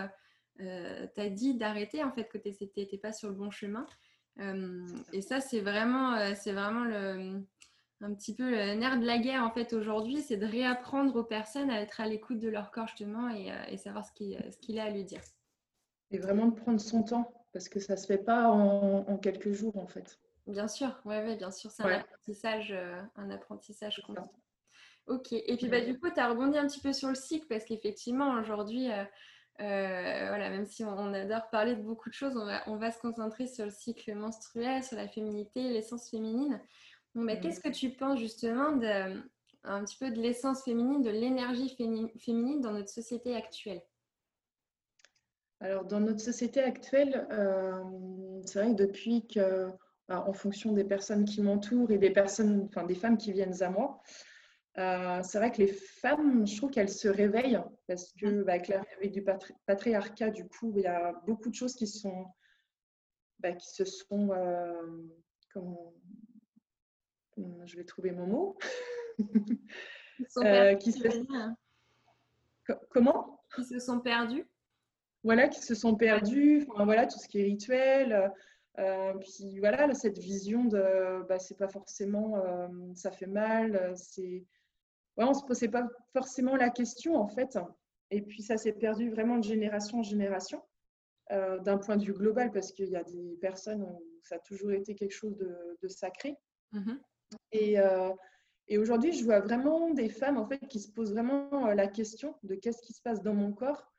t'a 0.59 1.29
dit 1.31 1.55
d'arrêter, 1.55 2.05
en 2.05 2.13
fait, 2.13 2.29
que 2.29 2.39
tu 2.39 2.51
n'étais 2.77 2.99
pas 2.99 3.13
sur 3.13 3.31
le 3.31 3.35
bon 3.35 3.51
chemin. 3.51 3.87
Euh, 4.41 4.87
et 5.13 5.21
ça, 5.21 5.41
c'est 5.41 5.61
vraiment, 5.61 6.15
euh, 6.15 6.33
c'est 6.35 6.53
vraiment 6.53 6.85
le, 6.85 7.43
un 8.01 8.15
petit 8.15 8.35
peu 8.35 8.51
le 8.51 8.75
nerf 8.75 8.99
de 8.99 9.07
la 9.07 9.19
guerre 9.19 9.45
en 9.45 9.51
fait 9.51 9.73
aujourd'hui, 9.73 10.23
c'est 10.23 10.37
de 10.37 10.47
réapprendre 10.47 11.15
aux 11.17 11.25
personnes 11.25 11.71
à 11.71 11.81
être 11.81 12.01
à 12.01 12.07
l'écoute 12.07 12.39
de 12.39 12.49
leur 12.49 12.71
corps 12.71 12.89
justement 12.89 13.29
et, 13.29 13.53
euh, 13.53 13.77
savoir 13.77 14.05
ce 14.05 14.13
qu'il 14.13 14.39
ce 14.51 14.59
qu'il 14.59 14.79
a 14.79 14.85
à 14.85 14.91
lui 14.91 15.05
dire. 15.05 15.21
Et 16.11 16.19
vraiment 16.19 16.47
de 16.47 16.55
prendre 16.55 16.81
son 16.81 17.03
temps 17.03 17.42
parce 17.53 17.69
que 17.69 17.81
ça 17.81 17.97
se 17.97 18.07
fait 18.07 18.19
pas 18.19 18.49
en, 18.49 19.17
quelques 19.19 19.53
jours 19.53 19.77
en 19.77 19.87
fait. 19.87 20.19
Bien 20.47 20.69
sûr, 20.69 21.01
ouais, 21.05 21.25
ouais 21.25 21.37
bien 21.37 21.51
sûr, 21.51 21.71
c'est 21.71 21.83
un 21.83 22.01
apprentissage, 22.01 22.75
un 23.17 23.31
apprentissage 23.31 24.03
constant. 24.07 24.33
Ok, 25.07 25.33
et 25.33 25.57
puis 25.57 25.69
bah, 25.69 25.81
du 25.81 25.99
coup, 25.99 26.11
tu 26.11 26.21
as 26.21 26.29
rebondi 26.29 26.57
un 26.57 26.67
petit 26.67 26.81
peu 26.81 26.93
sur 26.93 27.09
le 27.09 27.15
cycle 27.15 27.47
parce 27.49 27.65
qu'effectivement, 27.65 28.39
aujourd'hui, 28.41 28.89
euh, 29.61 30.27
voilà, 30.29 30.49
même 30.51 30.65
si 30.65 30.85
on, 30.85 31.13
adore 31.13 31.51
parler 31.51 31.77
de 31.77 31.83
beaucoup 31.83 32.09
de 32.09 32.15
choses, 32.15 32.37
on 32.67 32.77
va, 32.77 32.91
se 32.91 32.99
concentrer 32.99 33.47
sur 33.47 33.65
le 33.65 33.71
cycle 33.71 34.15
menstruel, 34.15 34.83
sur 34.83 34.97
la 34.97 35.09
féminité, 35.09 35.69
l'essence 35.69 36.09
féminine. 36.11 36.61
Bah, 37.15 37.37
qu'est-ce 37.37 37.61
que 37.61 37.69
tu 37.69 37.91
penses 37.91 38.19
justement 38.19 38.73
de, 38.73 39.23
un 39.65 39.85
petit 39.85 39.97
peu 39.99 40.11
de 40.11 40.21
l'essence 40.21 40.65
féminine, 40.65 41.03
de 41.03 41.11
l'énergie 41.11 41.77
féminine 42.19 42.61
dans 42.61 42.73
notre 42.73 42.89
société 42.89 43.37
actuelle? 43.37 43.83
Alors, 45.63 45.85
dans 45.85 46.01
notre 46.01 46.21
société 46.21 46.61
actuelle, 46.61 47.25
euh, 47.31 47.81
c'est 48.45 48.59
vrai 48.61 48.73
que 48.73 48.83
depuis 48.83 49.25
que, 49.29 49.69
bah, 50.09 50.25
en 50.27 50.33
fonction 50.33 50.73
des 50.73 50.83
personnes 50.83 51.25
qui 51.25 51.41
m'entourent 51.41 51.93
et 51.93 51.99
des 51.99 52.11
personnes, 52.11 52.67
enfin 52.69 52.85
des 52.85 52.97
femmes 52.97 53.17
qui 53.17 53.31
viennent 53.31 53.63
à 53.63 53.71
moi, 53.71 54.03
euh, 54.79 55.23
c'est 55.23 55.39
vrai 55.39 55.53
que 55.53 55.59
les 55.59 55.73
femmes, 55.73 56.49
je 56.49 56.57
trouve 56.57 56.71
qu'elles 56.71 56.89
se 56.89 57.07
réveillent 57.07 57.61
parce 57.87 58.13
que 58.15 58.27
mmh. 58.27 58.43
bah, 58.45 58.55
avec, 58.55 59.13
du 59.13 59.25
patriarcat, 59.67 60.31
du 60.31 60.49
coup, 60.49 60.73
il 60.75 60.83
y 60.83 60.87
a 60.87 61.13
beaucoup 61.27 61.49
de 61.49 61.55
choses 61.55 61.77
qui 61.77 61.87
sont, 61.87 62.27
bah, 63.39 63.53
qui 63.53 63.71
se 63.71 63.85
sont, 63.85 64.31
euh, 64.33 65.07
comment, 65.53 65.95
je 67.37 67.77
vais 67.77 67.85
trouver 67.85 68.11
mon 68.11 68.27
mot, 68.27 68.59
euh, 70.39 70.75
qui 70.75 70.91
se... 70.91 71.25
comment? 72.91 73.45
Qui 73.55 73.65
se 73.65 73.79
sont 73.79 74.01
perdus? 74.01 74.45
Voilà, 75.25 75.49
qui 75.49 75.61
se 75.61 75.75
sont 75.75 75.95
perdus. 75.95 76.67
Enfin, 76.71 76.85
voilà, 76.85 77.07
tout 77.07 77.19
ce 77.19 77.29
qui 77.29 77.41
est 77.41 77.45
rituel. 77.45 78.33
puis 79.21 79.59
voilà, 79.61 79.93
cette 79.95 80.19
vision 80.19 80.65
de, 80.65 81.27
bah, 81.29 81.39
c'est 81.39 81.57
pas 81.57 81.69
forcément, 81.69 82.43
ça 82.95 83.11
fait 83.11 83.27
mal, 83.27 83.93
c'est 83.97 84.45
on 85.17 85.29
ne 85.29 85.35
se 85.35 85.45
posait 85.45 85.69
pas 85.69 85.87
forcément 86.13 86.57
la 86.57 86.71
question 86.71 87.17
en 87.17 87.29
fait. 87.29 87.59
Et 88.11 88.23
puis 88.23 88.43
ça 88.43 88.57
s'est 88.57 88.73
perdu 88.73 89.11
vraiment 89.11 89.39
de 89.39 89.45
génération 89.45 90.01
en 90.01 90.03
génération, 90.03 90.63
euh, 91.31 91.59
d'un 91.61 91.79
point 91.79 91.97
de 91.97 92.05
vue 92.05 92.13
global, 92.13 92.51
parce 92.53 92.73
qu'il 92.73 92.89
y 92.89 92.97
a 92.97 93.05
des 93.05 93.37
personnes 93.41 93.83
où 93.83 94.03
ça 94.23 94.37
a 94.37 94.39
toujours 94.39 94.73
été 94.73 94.95
quelque 94.95 95.15
chose 95.15 95.37
de, 95.37 95.89
sacré. 95.89 96.37
Mm-hmm. 96.73 96.99
Euh, 97.79 98.13
et, 98.69 98.79
aujourd'hui, 98.79 99.13
je 99.13 99.25
vois 99.25 99.41
vraiment 99.41 99.91
des 99.91 100.09
femmes 100.09 100.37
en 100.37 100.47
fait 100.47 100.59
qui 100.69 100.81
se 100.81 100.91
posent 100.91 101.13
vraiment 101.13 101.69
euh, 101.69 101.75
la 101.75 101.89
question 101.89 102.37
de 102.43 102.55
qu'est-ce 102.55 102.83
qui 102.83 102.93
se 102.93 103.03
passe 103.03 103.23
dans 103.23 103.35
mon 103.35 103.53
corps, 103.53 103.92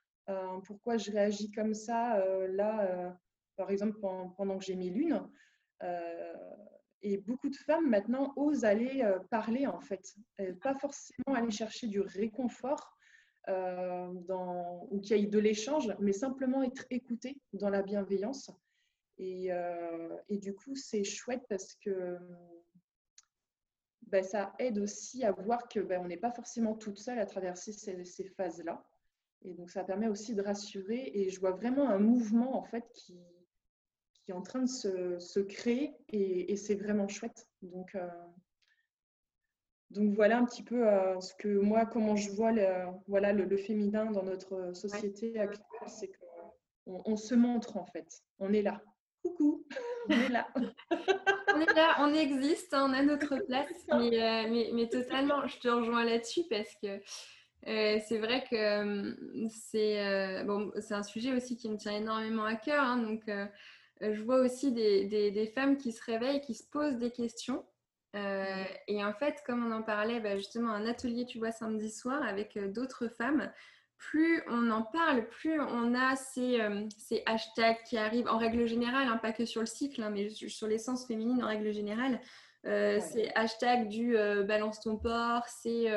pourquoi 0.65 0.97
je 0.97 1.11
réagis 1.11 1.51
comme 1.51 1.73
ça 1.73 2.23
là, 2.47 3.17
par 3.55 3.69
exemple 3.71 3.99
pendant, 3.99 4.57
que 4.57 4.63
j'ai 4.63 4.75
mes 4.75 4.89
lunes. 4.89 5.21
Et 7.03 7.17
beaucoup 7.17 7.49
de 7.49 7.55
femmes 7.55 7.89
maintenant 7.89 8.31
osent 8.37 8.63
aller 8.63 9.01
euh, 9.03 9.19
parler 9.29 9.67
en 9.67 9.81
fait, 9.81 10.15
pas 10.61 10.73
forcément 10.75 11.35
aller 11.35 11.51
chercher 11.51 11.87
du 11.87 11.99
réconfort 11.99 12.97
euh, 13.49 14.07
ou 14.89 15.01
qu'il 15.01 15.17
y 15.17 15.23
ait 15.23 15.27
de 15.27 15.39
l'échange, 15.39 15.93
mais 15.99 16.13
simplement 16.13 16.63
être 16.63 16.85
écoutée 16.89 17.41
dans 17.51 17.69
la 17.69 17.81
bienveillance. 17.81 18.49
Et, 19.17 19.51
euh, 19.51 20.15
du 20.29 20.55
coup, 20.55 20.75
c'est 20.75 21.03
chouette 21.03 21.43
parce 21.49 21.75
que 21.75 22.17
ben, 24.03 24.23
ça 24.23 24.53
aide 24.59 24.79
aussi 24.79 25.25
à 25.25 25.33
voir 25.33 25.67
que 25.67 25.81
ben, 25.81 25.99
on 26.01 26.07
n'est 26.07 26.17
pas 26.17 26.31
forcément 26.31 26.73
toute 26.73 26.99
seule 26.99 27.19
à 27.19 27.25
traverser 27.25 27.73
ces 27.73 28.29
phases-là. 28.37 28.81
Et 29.45 29.53
donc, 29.53 29.69
ça 29.69 29.83
permet 29.83 30.07
aussi 30.07 30.35
de 30.35 30.41
rassurer. 30.41 31.11
Et 31.13 31.29
je 31.29 31.39
vois 31.39 31.51
vraiment 31.51 31.89
un 31.89 31.99
mouvement 31.99 32.57
en 32.57 32.63
fait 32.63 32.85
qui, 32.93 33.19
qui 34.23 34.31
est 34.31 34.35
en 34.35 34.41
train 34.41 34.61
de 34.61 34.67
se, 34.67 35.39
créer 35.39 35.93
et, 36.09 36.55
c'est 36.55 36.75
vraiment 36.75 37.07
chouette. 37.07 37.47
Donc, 37.61 37.95
euh, 37.95 38.07
donc 39.89 40.15
voilà 40.15 40.37
un 40.37 40.45
petit 40.45 40.63
peu 40.63 40.87
euh, 40.87 41.19
ce 41.19 41.33
que 41.35 41.59
moi, 41.59 41.85
comment 41.85 42.15
je 42.15 42.31
vois 42.31 42.51
le, 42.51 42.85
voilà, 43.07 43.33
le, 43.33 43.57
féminin 43.57 44.11
dans 44.11 44.23
notre 44.23 44.73
société 44.73 45.39
actuelle, 45.39 45.87
c'est 45.87 46.07
qu'on 46.07 47.01
on 47.05 47.15
se 47.17 47.35
montre 47.35 47.77
en 47.77 47.85
fait. 47.85 48.23
On 48.39 48.53
est 48.53 48.61
là. 48.61 48.81
Coucou, 49.21 49.65
on 50.09 50.13
est 50.13 50.29
là. 50.29 50.47
on 50.55 51.59
est 51.61 51.73
là, 51.73 51.95
on 51.99 52.13
existe, 52.13 52.73
on 52.73 52.93
a 52.93 53.03
notre 53.03 53.37
place, 53.47 53.85
mais, 53.89 54.21
euh, 54.21 54.49
mais, 54.49 54.69
mais 54.73 54.87
totalement, 54.89 55.47
je 55.47 55.59
te 55.59 55.67
rejoins 55.67 56.05
là-dessus 56.05 56.43
parce 56.49 56.73
que 56.81 56.99
c'est 57.65 58.17
vrai 58.17 58.43
que 58.49 59.15
c'est 59.49 60.43
bon, 60.45 60.71
un 60.89 61.03
sujet 61.03 61.33
aussi 61.33 61.57
qui 61.57 61.69
me 61.69 61.77
tient 61.77 61.93
énormément 61.93 62.45
à 62.45 62.55
cœur. 62.55 62.83
Hein, 62.83 62.97
donc, 62.97 63.21
euh, 64.03 64.13
je 64.13 64.21
vois 64.21 64.39
aussi 64.39 64.71
des, 64.71 65.51
femmes 65.53 65.77
qui 65.77 65.91
se 65.91 66.03
réveillent, 66.03 66.41
qui 66.41 66.53
se 66.53 66.63
posent 66.69 66.97
des 66.97 67.11
questions. 67.11 67.65
Euh, 68.15 68.63
et 68.87 69.03
en 69.03 69.13
fait, 69.13 69.41
comme 69.45 69.65
on 69.65 69.71
en 69.71 69.81
parlait 69.81 70.19
bah, 70.19 70.35
justement 70.37 70.71
un 70.71 70.85
atelier, 70.85 71.25
tu 71.25 71.39
vois, 71.39 71.51
samedi 71.51 71.89
soir 71.89 72.21
avec 72.23 72.57
euh, 72.57 72.67
d'autres 72.67 73.07
femmes, 73.07 73.51
plus 73.97 74.43
on 74.47 74.69
en 74.69 74.83
parle, 74.83 75.27
plus 75.29 75.59
on 75.59 75.95
a 75.95 76.15
ces, 76.15 76.59
hashtags 77.25 77.81
qui 77.85 77.97
arrivent 77.97 78.27
en 78.27 78.37
règle 78.37 78.67
générale, 78.67 79.07
hein, 79.07 79.17
pas 79.17 79.31
que 79.31 79.45
sur 79.45 79.61
le 79.61 79.67
cycle, 79.67 80.03
hein, 80.03 80.09
mais 80.11 80.29
sur 80.29 80.67
l'essence 80.67 81.07
féminine 81.07 81.43
en 81.43 81.47
règle 81.47 81.71
générale. 81.71 82.19
Ces 82.65 83.29
hashtags 83.35 83.89
du 83.89 84.15
balance 84.45 84.79
ton 84.79 84.97
porc, 84.97 85.47
c'est 85.47 85.87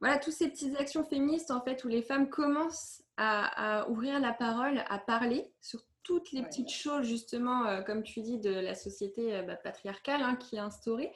voilà, 0.00 0.18
toutes 0.18 0.34
ces 0.34 0.48
petites 0.48 0.78
actions 0.78 1.04
féministes 1.04 1.50
en 1.50 1.60
fait 1.60 1.84
où 1.84 1.88
les 1.88 2.02
femmes 2.02 2.28
commencent 2.28 3.02
à, 3.16 3.82
à, 3.82 3.88
ouvrir 3.88 4.20
la 4.20 4.32
parole, 4.32 4.82
à 4.88 4.98
parler 4.98 5.52
sur 5.60 5.82
toutes 6.02 6.32
les 6.32 6.42
petites 6.42 6.70
choses, 6.70 7.06
justement, 7.06 7.82
comme 7.84 8.02
tu 8.02 8.20
dis, 8.20 8.38
de 8.38 8.50
la 8.50 8.74
société 8.74 9.40
bah, 9.46 9.56
patriarcale 9.56 10.22
hein, 10.22 10.36
qui 10.36 10.56
est 10.56 10.58
instaurée, 10.58 11.10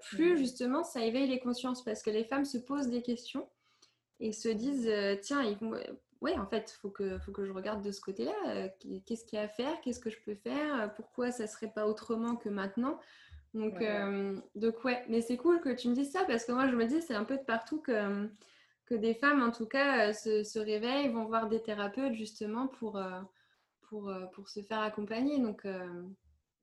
plus 0.00 0.32
mmh. 0.32 0.36
justement 0.38 0.82
ça 0.82 1.04
éveille 1.04 1.28
les 1.28 1.38
consciences 1.38 1.84
parce 1.84 2.02
que 2.02 2.10
les 2.10 2.24
femmes 2.24 2.44
se 2.44 2.58
posent 2.58 2.88
des 2.88 3.02
questions 3.02 3.48
et 4.18 4.32
se 4.32 4.48
disent 4.48 4.90
tiens, 5.22 5.44
ils 5.44 5.56
ouais, 6.20 6.36
en 6.38 6.46
fait, 6.46 6.72
il 6.74 6.80
faut 6.80 6.90
que, 6.90 7.18
faut 7.18 7.32
que 7.32 7.44
je 7.44 7.52
regarde 7.52 7.82
de 7.82 7.92
ce 7.92 8.00
côté-là. 8.00 8.68
Qu'est-ce 9.06 9.24
qu'il 9.24 9.38
y 9.38 9.42
a 9.42 9.44
à 9.44 9.48
faire 9.48 9.80
Qu'est-ce 9.80 10.00
que 10.00 10.10
je 10.10 10.18
peux 10.24 10.34
faire 10.34 10.92
Pourquoi 10.94 11.30
ça 11.30 11.46
serait 11.46 11.70
pas 11.70 11.86
autrement 11.86 12.36
que 12.36 12.48
maintenant 12.48 12.98
donc, 13.54 13.80
ouais. 13.80 14.34
donc, 14.54 14.84
ouais, 14.84 15.04
mais 15.08 15.22
c'est 15.22 15.36
cool 15.36 15.60
que 15.60 15.70
tu 15.70 15.88
me 15.88 15.94
dises 15.94 16.10
ça 16.10 16.24
parce 16.26 16.44
que 16.44 16.52
moi, 16.52 16.68
je 16.68 16.76
me 16.76 16.84
dis, 16.86 17.00
c'est 17.00 17.14
un 17.14 17.24
peu 17.24 17.36
de 17.36 17.42
partout 17.42 17.80
que, 17.80 18.28
que 18.84 18.94
des 18.94 19.14
femmes, 19.14 19.42
en 19.42 19.50
tout 19.50 19.66
cas, 19.66 20.12
se, 20.12 20.42
se 20.42 20.58
réveillent, 20.58 21.08
vont 21.08 21.24
voir 21.24 21.48
des 21.48 21.62
thérapeutes 21.62 22.14
justement 22.14 22.68
pour, 22.68 23.00
pour, 23.88 24.12
pour 24.32 24.48
se 24.48 24.60
faire 24.60 24.80
accompagner. 24.80 25.38
Donc, 25.38 25.64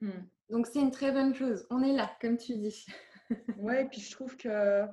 mmh. 0.01 0.09
donc 0.49 0.67
c'est 0.67 0.81
une 0.81 0.91
très 0.91 1.11
bonne 1.11 1.33
chose. 1.33 1.65
On 1.69 1.81
est 1.81 1.93
là, 1.93 2.11
comme 2.21 2.37
tu 2.37 2.55
dis. 2.57 2.85
ouais, 3.57 3.83
et 3.83 3.85
puis 3.85 4.01
je 4.01 4.11
trouve 4.11 4.37
que 4.37 4.83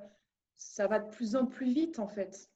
ça 0.57 0.87
va 0.87 0.99
de 0.99 1.09
plus 1.09 1.35
en 1.35 1.45
plus 1.45 1.71
vite, 1.71 1.99
en 1.99 2.07
fait. 2.07 2.49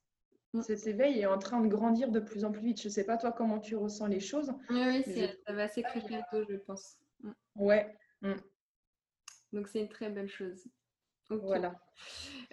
Mmh. 0.54 0.62
Cet 0.62 0.88
éveil 0.88 1.20
est 1.20 1.26
en 1.26 1.38
train 1.38 1.60
de 1.62 1.68
grandir 1.68 2.12
de 2.12 2.20
plus 2.20 2.46
en 2.46 2.52
plus 2.52 2.62
vite. 2.62 2.82
Je 2.82 2.90
sais 2.90 3.04
pas 3.04 3.18
toi 3.18 3.32
comment 3.32 3.60
tu 3.60 3.76
ressens 3.76 4.08
les 4.08 4.20
choses. 4.20 4.54
Oui, 4.70 4.84
oui 4.88 5.28
ça 5.46 5.54
va 5.54 5.68
s'écrire 5.68 6.06
bientôt, 6.06 6.44
je 6.50 6.56
pense. 6.58 6.98
Mmh. 7.22 7.32
Ouais. 7.56 7.98
Donc 9.56 9.70
c'est 9.70 9.80
une 9.80 9.90
très 9.90 10.10
belle 10.10 10.30
chose. 10.30 10.68
Voilà. 11.30 11.74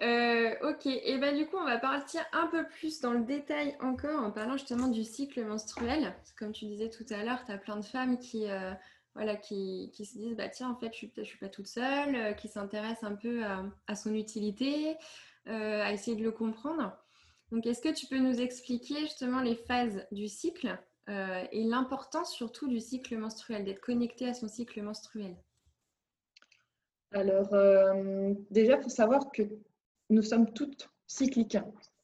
Euh, 0.01 0.55
ok, 0.63 0.87
et 0.87 1.17
ben 1.19 1.37
du 1.37 1.45
coup, 1.45 1.57
on 1.57 1.65
va 1.65 1.77
partir 1.77 2.25
un 2.31 2.47
peu 2.47 2.65
plus 2.65 3.01
dans 3.01 3.13
le 3.13 3.23
détail 3.23 3.75
encore 3.81 4.23
en 4.23 4.31
parlant 4.31 4.53
justement 4.53 4.87
du 4.87 5.03
cycle 5.03 5.43
menstruel. 5.45 6.15
Comme 6.39 6.53
tu 6.53 6.65
disais 6.65 6.89
tout 6.89 7.05
à 7.11 7.23
l'heure, 7.23 7.43
tu 7.45 7.51
as 7.51 7.57
plein 7.57 7.75
de 7.75 7.85
femmes 7.85 8.17
qui, 8.17 8.49
euh, 8.49 8.73
voilà, 9.13 9.35
qui, 9.35 9.91
qui, 9.93 10.05
se 10.05 10.17
disent 10.17 10.35
bah, 10.35 10.49
tiens, 10.49 10.71
en 10.71 10.75
fait, 10.75 10.91
je 10.95 11.05
ne 11.15 11.23
suis, 11.23 11.37
pas 11.37 11.49
toute 11.49 11.67
seule, 11.67 12.15
euh, 12.15 12.33
qui 12.33 12.47
s'intéressent 12.47 13.03
un 13.03 13.15
peu 13.15 13.43
à, 13.87 13.95
son 13.95 14.15
utilité, 14.15 14.95
à 15.45 15.91
essayer 15.91 16.15
de 16.15 16.23
le 16.23 16.31
comprendre. 16.31 16.97
Donc, 17.51 17.67
est-ce 17.67 17.81
que 17.81 17.93
tu 17.93 18.07
peux 18.07 18.17
nous 18.17 18.41
expliquer 18.41 19.01
justement 19.01 19.41
les 19.41 19.55
phases 19.55 20.07
du 20.11 20.27
cycle 20.27 20.79
et 21.07 21.63
l'importance 21.65 22.33
surtout 22.33 22.67
du 22.67 22.79
cycle 22.79 23.17
menstruel, 23.17 23.65
d'être 23.65 23.81
connecté 23.81 24.27
à 24.27 24.33
son 24.33 24.47
cycle 24.47 24.81
menstruel? 24.81 25.35
Alors, 27.13 27.53
euh, 27.53 28.33
déjà, 28.49 28.77
il 28.77 28.81
faut 28.81 28.89
savoir 28.89 29.31
que 29.31 29.43
nous 30.09 30.23
sommes 30.23 30.51
toutes 30.53 30.89
cycliques. 31.07 31.57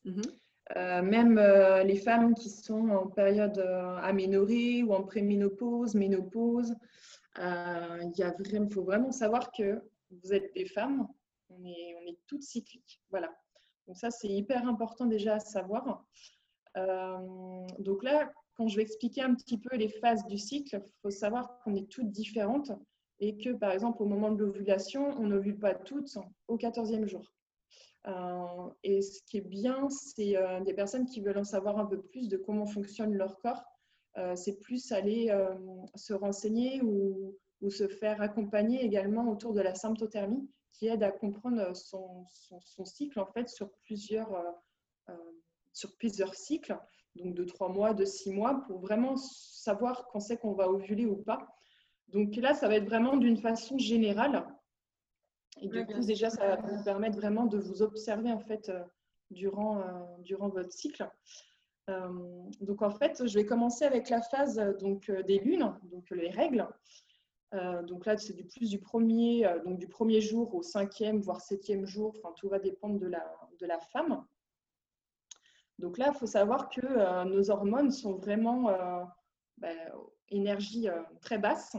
Mhm. 0.06 0.22
Euh, 0.76 1.02
même 1.02 1.40
euh, 1.40 1.84
les 1.84 1.96
femmes 1.96 2.36
qui 2.36 2.50
sont 2.50 2.90
en 2.90 3.08
période 3.08 3.58
aménorrhée 4.04 4.84
ou 4.84 4.94
en 4.94 5.04
préménopause, 5.04 5.96
ménopause, 5.96 6.76
il 7.38 8.70
faut 8.72 8.84
vraiment 8.84 9.12
savoir 9.12 9.52
que 9.52 9.82
vous 10.12 10.34
êtes 10.34 10.54
des 10.54 10.66
femmes, 10.66 11.08
on 11.50 11.64
est, 11.66 11.96
on 12.02 12.08
est 12.08 12.20
toutes 12.28 12.44
cycliques. 12.44 13.02
Voilà. 13.10 13.34
Donc 13.88 13.98
ça, 13.98 14.12
c'est 14.12 14.28
hyper 14.30 14.68
important 14.68 15.06
déjà 15.06 15.36
à 15.36 15.40
savoir. 15.40 16.06
donc 16.76 18.04
là, 18.04 18.32
quand 18.56 18.68
je 18.68 18.76
vais 18.76 18.84
expliquer 18.84 19.24
un 19.24 19.34
petit 19.34 19.58
peu 19.58 19.76
les 19.76 19.90
phases 19.90 20.26
du 20.28 20.38
cycle, 20.38 20.84
il 20.86 21.02
faut 21.02 21.10
savoir 21.10 21.60
qu'on 21.64 21.76
est 21.76 21.90
toutes 21.90 22.12
différentes 22.12 22.72
et 23.20 23.38
que, 23.38 23.50
par 23.50 23.72
exemple, 23.72 24.02
au 24.02 24.06
moment 24.06 24.32
de 24.32 24.44
l'ovulation, 24.44 25.10
on 25.18 25.28
n'ovule 25.28 25.60
pas 25.60 25.76
toutes 25.76 26.18
au 26.48 26.58
14e 26.58 27.06
jour. 27.06 27.32
Euh, 28.08 28.70
et 28.84 29.02
ce 29.02 29.22
qui 29.24 29.38
est 29.38 29.48
bien, 29.48 29.90
c'est 29.90 30.38
euh, 30.38 30.62
des 30.62 30.74
personnes 30.74 31.06
qui 31.06 31.22
veulent 31.22 31.38
en 31.38 31.44
savoir 31.44 31.78
un 31.78 31.86
peu 31.86 32.02
plus 32.02 32.30
de 32.30 32.38
comment 32.38 32.66
fonctionne 32.66 33.14
leur 33.14 33.40
corps. 33.40 33.64
Euh, 34.18 34.36
c'est 34.36 34.60
plus 34.60 34.92
aller 34.92 35.32
se 35.96 36.14
renseigner 36.14 36.82
ou, 36.82 37.38
se 37.70 37.88
faire 37.88 38.22
accompagner 38.22 38.84
également 38.84 39.30
autour 39.30 39.54
de 39.54 39.62
la 39.62 39.76
symptothermie, 39.76 40.50
qui 40.72 40.88
aide 40.88 41.04
à 41.04 41.12
comprendre 41.12 41.76
son, 41.76 42.26
son, 42.30 42.86
cycle 42.86 43.20
en 43.20 43.26
fait 43.26 43.50
sur 43.50 43.70
plusieurs, 43.82 44.32
sur 45.74 45.94
plusieurs 45.98 46.34
cycles, 46.36 46.78
donc 47.16 47.36
de 47.36 47.44
trois 47.44 47.68
mois, 47.68 47.94
de 47.94 48.06
six 48.06 48.32
mois, 48.32 48.64
pour 48.66 48.80
vraiment 48.80 49.18
savoir 49.18 50.08
quand 50.08 50.22
c'est 50.22 50.38
qu'on 50.38 50.54
va 50.54 50.70
ovuler 50.70 51.06
ou 51.06 51.18
pas. 51.18 51.48
Donc 52.14 52.36
là, 52.36 52.54
ça 52.54 52.68
va 52.68 52.76
être 52.76 52.86
vraiment 52.86 53.18
d'une 53.18 53.38
façon 53.38 53.78
générale. 53.78 54.46
Et 55.62 55.68
du 55.68 55.86
coup, 55.86 56.00
déjà, 56.00 56.30
ça 56.30 56.56
va 56.56 56.56
vous 56.56 56.84
permettre 56.84 57.18
vraiment 57.18 57.46
de 57.46 57.58
vous 57.58 57.82
observer 57.82 58.32
en 58.32 58.40
fait 58.40 58.70
euh, 58.70 58.84
durant, 59.30 59.80
euh, 59.80 59.84
durant 60.20 60.50
votre 60.50 60.72
cycle. 60.72 61.10
Euh, 61.90 62.10
donc 62.62 62.82
en 62.82 62.92
fait, 62.92 63.28
je 63.28 63.34
vais 63.34 63.46
commencer 63.46 63.84
avec 63.86 64.10
la 64.10 64.22
phase 64.22 64.58
donc, 64.80 65.12
des 65.12 65.40
lunes, 65.40 65.76
donc 65.84 66.10
les 66.12 66.30
règles. 66.30 66.68
donc 67.88 68.06
là, 68.06 68.16
c'est 68.18 68.34
du 68.34 68.44
plus 68.44 68.70
du 68.70 68.80
premier, 68.80 69.52
donc 69.66 69.80
du 69.80 69.88
premier 69.88 70.22
jour 70.22 70.54
au 70.54 70.62
cinquième, 70.62 71.20
voire 71.20 71.42
septième 71.42 71.86
jour. 71.86 72.16
Enfin, 72.18 72.34
tout 72.38 72.48
va 72.48 72.60
dépendre 72.60 73.00
de 73.00 73.08
la, 73.08 73.26
de 73.60 73.66
la 73.66 73.80
femme. 73.80 74.24
Donc 75.80 75.98
là, 75.98 76.12
il 76.14 76.18
faut 76.18 76.28
savoir 76.28 76.70
que 76.70 77.24
nos 77.24 77.50
hormones 77.50 77.92
sont 77.92 78.14
vraiment 78.14 78.70
ben, 79.58 79.76
énergie 80.32 80.88
très 81.22 81.38
basse. 81.38 81.76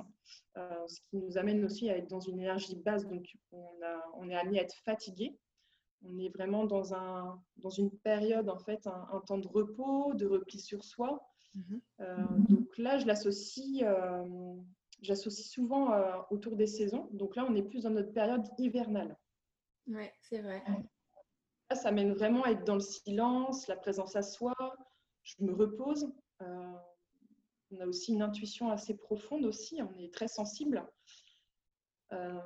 Euh, 0.57 0.89
ce 0.89 1.01
qui 1.03 1.17
nous 1.17 1.39
amène 1.39 1.65
aussi 1.65 1.91
à 1.91 1.97
être 1.97 2.09
dans 2.09 2.21
une 2.21 2.41
énergie 2.41 2.75
basse, 2.75 3.07
donc 3.07 3.25
on, 3.53 4.29
est 4.29 4.35
amené 4.35 4.59
à 4.59 4.63
être 4.63 4.75
fatigué. 4.85 5.39
On 6.03 6.19
est 6.19 6.29
vraiment 6.31 6.65
dans, 6.65 6.93
un, 6.95 7.41
dans 7.57 7.71
une 7.71 7.91
période, 7.91 8.49
en 8.49 8.59
fait, 8.59 8.87
un, 8.87 9.21
temps 9.27 9.39
de 9.39 9.47
repos, 9.47 10.15
de 10.15 10.27
repli 10.27 10.59
sur 10.59 10.83
soi. 10.85 11.25
Mhm. 11.55 11.81
Euh, 12.01 12.17
donc 12.49 12.79
là, 12.79 12.99
je 12.99 13.07
l'associe, 13.07 13.83
euh, 13.83 14.57
j'associe 15.03 15.47
souvent 15.47 15.93
autour 16.31 16.57
des 16.57 16.67
saisons. 16.67 17.09
Donc 17.13 17.37
là, 17.37 17.47
on 17.49 17.55
est 17.55 17.63
plus 17.63 17.85
dans 17.85 17.91
notre 17.91 18.13
période 18.13 18.47
hivernale. 18.59 19.17
Oui, 19.87 20.09
c'est 20.21 20.41
vrai. 20.41 20.63
Là, 21.71 21.77
ça 21.77 21.93
mène 21.93 22.13
vraiment 22.13 22.43
à 22.43 22.51
être 22.51 22.65
dans 22.65 22.75
le 22.75 22.81
silence, 22.81 23.69
la 23.69 23.77
présence 23.77 24.17
à 24.17 24.23
soi. 24.23 24.55
Je 25.23 25.45
me 25.45 25.53
repose. 25.53 26.13
On 27.73 27.81
a 27.81 27.87
aussi 27.87 28.13
une 28.13 28.23
intuition 28.23 28.71
assez 28.71 28.97
profonde 28.97 29.45
aussi, 29.45 29.81
on 29.83 29.99
est 29.99 30.13
très 30.13 30.29
sensible. 30.29 30.85
Euh, 32.13 32.41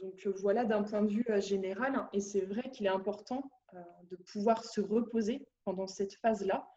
donc 0.00 0.26
voilà 0.26 0.64
d'un 0.64 0.82
point 0.82 1.02
de 1.02 1.10
vue 1.10 1.26
euh, 1.30 1.40
général, 1.40 2.08
et 2.12 2.20
c'est 2.20 2.44
vrai 2.44 2.70
qu'il 2.70 2.86
est 2.86 2.90
important 2.90 3.48
euh, 3.74 3.82
de 4.10 4.16
pouvoir 4.16 4.64
se 4.64 4.80
reposer 4.80 5.46
pendant 5.64 5.86
cette 5.86 6.14
phase-là 6.14 6.68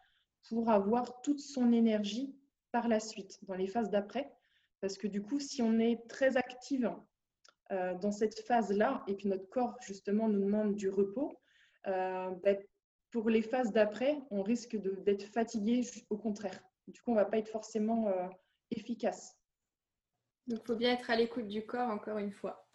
pour 0.48 0.70
avoir 0.70 1.20
toute 1.22 1.40
son 1.40 1.72
énergie 1.72 2.34
par 2.70 2.86
la 2.86 3.00
suite, 3.00 3.38
dans 3.42 3.54
les 3.54 3.66
phases 3.66 3.90
d'après. 3.90 4.32
Parce 4.80 4.96
que 4.96 5.08
du 5.08 5.22
coup, 5.22 5.40
si 5.40 5.60
on 5.60 5.78
est 5.78 6.08
très 6.08 6.36
active 6.36 6.90
dans 7.70 8.10
cette 8.10 8.40
phase-là 8.40 9.04
et 9.06 9.16
que 9.16 9.28
notre 9.28 9.48
corps 9.48 9.76
justement 9.80 10.28
nous 10.28 10.40
demande 10.40 10.74
du 10.74 10.88
repos, 10.88 11.38
ben, 11.84 12.58
pour 13.10 13.28
les 13.28 13.42
phases 13.42 13.72
d'après, 13.72 14.18
on 14.30 14.42
risque 14.42 14.76
d'être 15.04 15.24
fatigué 15.24 15.82
au 16.08 16.16
contraire. 16.16 16.62
Du 16.88 17.00
coup, 17.00 17.10
on 17.12 17.14
ne 17.14 17.20
va 17.20 17.24
pas 17.24 17.38
être 17.38 17.48
forcément 17.48 18.08
euh, 18.08 18.28
efficace. 18.70 19.36
Donc, 20.46 20.60
il 20.62 20.66
faut 20.66 20.76
bien 20.76 20.92
être 20.92 21.10
à 21.10 21.16
l'écoute 21.16 21.46
du 21.46 21.64
corps, 21.64 21.90
encore 21.90 22.18
une 22.18 22.32
fois. 22.32 22.66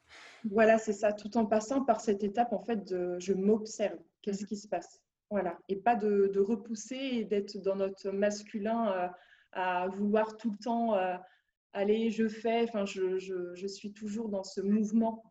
Voilà, 0.49 0.77
c'est 0.77 0.93
ça, 0.93 1.11
tout 1.11 1.35
en 1.37 1.45
passant 1.45 1.83
par 1.83 1.99
cette 1.99 2.23
étape, 2.23 2.53
en 2.53 2.59
fait, 2.59 2.83
de 2.85 3.17
je 3.19 3.33
m'observe, 3.33 3.99
qu'est-ce 4.21 4.43
mhm. 4.43 4.47
qui 4.47 4.57
se 4.57 4.67
passe? 4.67 5.01
Voilà, 5.31 5.57
et 5.67 5.75
pas 5.75 5.95
de, 5.95 6.39
repousser 6.39 6.95
et 6.95 7.25
d'être 7.25 7.57
dans 7.57 7.75
notre 7.75 8.11
masculin 8.11 8.91
euh, 8.91 9.07
à 9.53 9.87
vouloir 9.87 10.37
tout 10.37 10.51
le 10.51 10.57
temps 10.57 10.95
euh, 10.95 11.15
aller, 11.73 12.11
je 12.11 12.27
fais, 12.27 12.63
enfin, 12.63 12.85
je, 12.85 13.67
suis 13.67 13.91
toujours 13.91 14.29
dans 14.29 14.43
ce 14.43 14.61
mouvement 14.61 15.23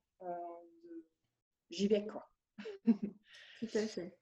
j'y 1.70 1.88
vais, 1.88 2.06
quoi. 2.06 2.30
tout 2.84 3.68
à 3.74 3.86
fait. 3.86 4.16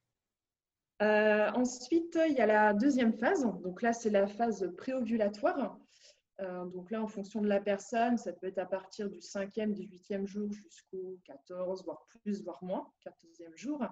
Euh, 1.03 1.51
ensuite, 1.55 2.17
il 2.29 2.35
y 2.35 2.41
a 2.41 2.47
la 2.47 2.75
deuxième 2.75 3.13
phase. 3.13 3.45
Donc 3.63 3.83
là, 3.83 3.93
c'est 3.93 4.11
la 4.11 4.29
phase 4.29 4.73
préovulatoire. 4.77 5.77
Euh, 6.41 6.65
donc 6.67 6.91
là, 6.91 7.03
en 7.03 7.09
fonction 7.09 7.41
de 7.41 7.49
la 7.49 7.61
personne, 7.61 8.17
ça 8.19 8.33
peut 8.33 8.47
être 8.47 8.59
à 8.59 8.67
partir 8.67 9.11
du 9.11 9.21
cinquième, 9.21 9.75
du 9.75 9.83
huitième 9.83 10.27
jour 10.27 10.53
jusqu'au 10.53 11.19
14, 11.25 11.85
voire 11.85 12.07
plus, 12.23 12.45
voire 12.45 12.63
moins, 12.63 12.89
14e 13.05 13.57
jour. 13.57 13.85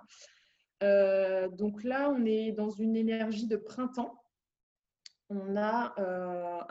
Euh, 0.82 1.48
donc 1.48 1.82
là, 1.82 2.10
on 2.10 2.24
est 2.24 2.52
dans 2.52 2.70
une 2.70 2.96
énergie 2.96 3.48
de 3.48 3.56
printemps. 3.56 4.16
On 5.30 5.56
a 5.56 5.94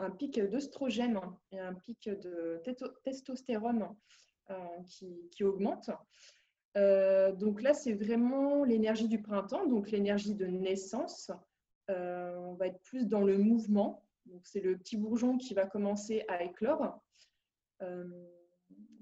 un 0.00 0.10
pic 0.10 0.38
d'œstrogène 0.38 1.18
et 1.50 1.58
un 1.58 1.72
pic 1.72 2.10
de 2.10 2.62
testostérone 3.04 3.88
qui, 4.86 5.30
qui 5.30 5.44
augmente. 5.44 5.88
Euh, 6.76 7.32
donc 7.32 7.62
là, 7.62 7.74
c'est 7.74 7.92
vraiment 7.92 8.64
l'énergie 8.64 9.08
du 9.08 9.20
printemps, 9.20 9.66
donc 9.66 9.90
l'énergie 9.90 10.34
de 10.34 10.46
naissance. 10.46 11.30
Euh, 11.90 12.36
on 12.38 12.54
va 12.54 12.68
être 12.68 12.80
plus 12.82 13.08
dans 13.08 13.22
le 13.22 13.38
mouvement. 13.38 14.04
Donc 14.26 14.42
c'est 14.44 14.60
le 14.60 14.76
petit 14.78 14.96
bourgeon 14.96 15.38
qui 15.38 15.54
va 15.54 15.66
commencer 15.66 16.24
à 16.28 16.42
éclore. 16.42 17.00
Euh, 17.82 18.04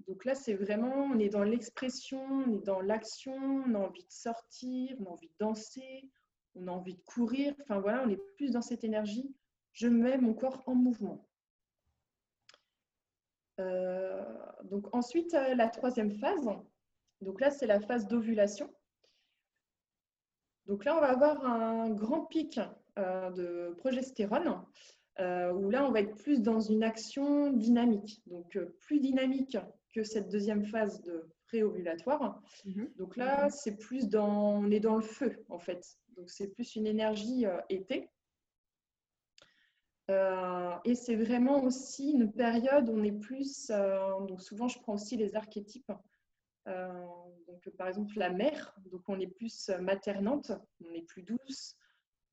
donc 0.07 0.24
là, 0.24 0.35
c'est 0.35 0.54
vraiment, 0.54 0.94
on 0.94 1.18
est 1.18 1.28
dans 1.28 1.42
l'expression, 1.42 2.22
on 2.22 2.54
est 2.54 2.64
dans 2.64 2.81
l'action, 2.81 3.35
on 3.35 3.74
a 3.74 3.78
envie 3.78 4.04
de 4.04 4.12
sortir, 4.12 4.96
on 5.00 5.07
a 5.07 5.11
envie 5.11 5.28
de 5.28 5.35
danser, 5.38 6.11
on 6.54 6.68
a 6.68 6.70
envie 6.70 6.94
de 6.94 7.02
courir. 7.02 7.54
Enfin 7.61 7.81
voilà, 7.81 8.02
on 8.07 8.09
est 8.09 8.20
plus 8.37 8.52
dans 8.52 8.62
cette 8.62 8.85
énergie. 8.85 9.35
Je 9.72 9.88
mets 9.88 10.16
mon 10.16 10.33
corps 10.33 10.62
en 10.66 10.74
mouvement. 10.74 11.24
donc 14.64 14.94
ensuite, 14.94 15.33
la 15.33 15.68
troisième 15.68 16.12
phase, 16.12 16.48
donc 17.20 17.40
là, 17.40 17.50
c'est 17.50 17.66
la 17.66 17.81
phase 17.81 18.07
d'ovulation. 18.07 18.70
Donc 20.66 20.85
là, 20.85 20.96
on 20.96 21.00
va 21.00 21.11
avoir 21.11 21.44
un 21.44 21.90
grand 21.90 22.26
pic 22.26 22.61
de 22.96 23.74
progestérone, 23.78 24.62
où 25.18 25.70
là, 25.70 25.87
on 25.87 25.90
va 25.90 26.00
être 26.00 26.16
plus 26.16 26.42
dans 26.42 26.61
une 26.61 26.83
action 26.83 27.50
dynamique. 27.52 28.20
Donc, 28.26 28.59
plus 28.81 29.00
dynamique 29.00 29.57
que 29.94 30.04
cette 30.04 30.28
deuxième 30.28 30.64
phase 30.66 31.00
de 31.02 31.28
préovulatoire. 31.48 32.40
Mhm. 32.64 32.92
Donc 32.96 33.16
là, 33.16 33.50
c'est 33.50 33.76
plus 33.76 34.09
dans, 34.09 34.59
on 34.59 34.70
est 34.70 34.81
dans 34.81 34.96
le 34.96 35.02
feu 35.02 35.44
en 35.48 35.59
fait. 35.59 35.98
Donc 36.16 36.31
c'est 36.31 36.48
plus 36.48 36.76
une 36.76 36.87
énergie 36.87 37.46
euh, 37.46 37.61
été. 37.68 38.11
Euh, 40.11 40.74
et 40.85 40.94
c'est 40.94 41.16
vraiment 41.16 41.62
aussi 41.64 42.12
une 42.12 42.33
période 42.33 42.88
où 42.88 42.92
on 42.92 43.04
est 43.04 43.12
plus, 43.12 43.70
euh, 43.70 44.26
donc 44.26 44.40
souvent 44.40 44.68
je 44.68 44.78
prends 44.81 44.94
aussi 44.94 45.16
les 45.16 45.37
archétypes. 45.37 45.92
Donc 47.46 47.68
par 47.76 47.88
exemple 47.88 48.18
la 48.18 48.31
mère, 48.31 48.74
donc 48.90 49.02
on 49.09 49.18
est 49.18 49.26
plus 49.26 49.70
maternante, 49.81 50.52
on 50.85 50.92
est 50.94 51.07
plus 51.07 51.22
douce, 51.22 51.76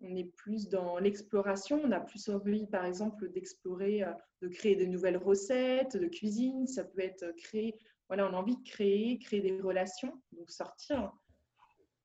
on 0.02 0.16
est 0.16 0.32
plus 0.36 0.68
dans 0.68 0.98
l'exploration, 0.98 1.82
on 1.84 1.92
a 1.92 2.00
plus 2.00 2.30
envie 2.30 2.68
par 2.68 2.86
exemple 2.86 3.30
d'explorer, 3.32 4.04
de 4.42 4.48
créer 4.48 4.76
de 4.76 4.86
nouvelles 4.86 5.18
recettes 5.18 5.98
de 5.98 6.08
cuisine, 6.08 6.68
ça 6.68 6.84
peut 6.84 7.02
être 7.02 7.32
créer 7.38 7.76
voilà, 8.08 8.30
on 8.30 8.34
a 8.34 8.38
envie 8.38 8.58
de 8.58 8.64
créer, 8.64 9.18
créer 9.20 9.42
des 9.42 9.60
relations, 9.60 10.22
donc 10.32 10.52
sortir. 10.52 11.12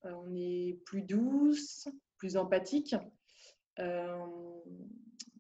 Euh, 0.05 0.13
on 0.13 0.35
est 0.35 0.79
plus 0.87 1.03
douce, 1.03 1.89
plus 2.17 2.37
empathique. 2.37 2.95
Euh, 3.79 4.27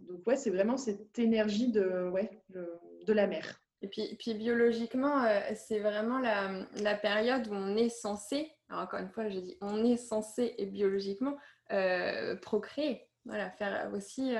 donc 0.00 0.26
ouais, 0.26 0.36
c'est 0.36 0.50
vraiment 0.50 0.76
cette 0.76 1.18
énergie 1.18 1.70
de, 1.70 2.08
ouais, 2.10 2.42
de 2.48 3.12
la 3.12 3.26
mer. 3.26 3.59
Et 3.82 3.88
puis, 3.88 4.14
puis 4.18 4.34
biologiquement, 4.34 5.24
euh, 5.24 5.40
c'est 5.54 5.78
vraiment 5.78 6.18
la, 6.18 6.66
la, 6.82 6.94
période 6.94 7.48
où 7.48 7.54
on 7.54 7.76
est 7.76 7.88
censé, 7.88 8.52
alors 8.68 8.82
encore 8.82 9.00
une 9.00 9.08
fois, 9.08 9.28
je 9.28 9.38
dis 9.38 9.56
on 9.60 9.84
est 9.84 9.96
censé 9.96 10.54
et 10.58 10.66
biologiquement 10.66 11.36
procréer, 12.42 13.08
voilà, 13.24 13.50
faire 13.50 13.90
aussi 13.94 14.34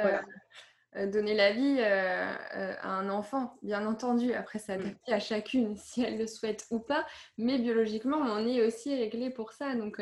euh, 0.97 1.07
donner 1.07 1.35
la 1.35 1.53
vie 1.53 1.77
euh, 1.79 2.35
euh, 2.57 2.75
à 2.81 2.89
un 2.89 3.09
enfant, 3.11 3.57
bien 3.63 3.87
entendu. 3.87 4.33
Après, 4.33 4.59
ça 4.59 4.77
mm. 4.77 4.81
adapté 4.81 5.13
à 5.13 5.21
chacune 5.21 5.77
si 5.77 6.03
elle 6.03 6.19
le 6.19 6.27
souhaite 6.27 6.67
ou 6.71 6.81
pas. 6.81 7.07
Mais 7.39 7.59
biologiquement, 7.59 8.17
on 8.17 8.47
est 8.47 8.67
aussi 8.67 8.95
réglé 8.97 9.31
pour 9.31 9.53
ça. 9.53 9.77
Donc, 9.77 10.01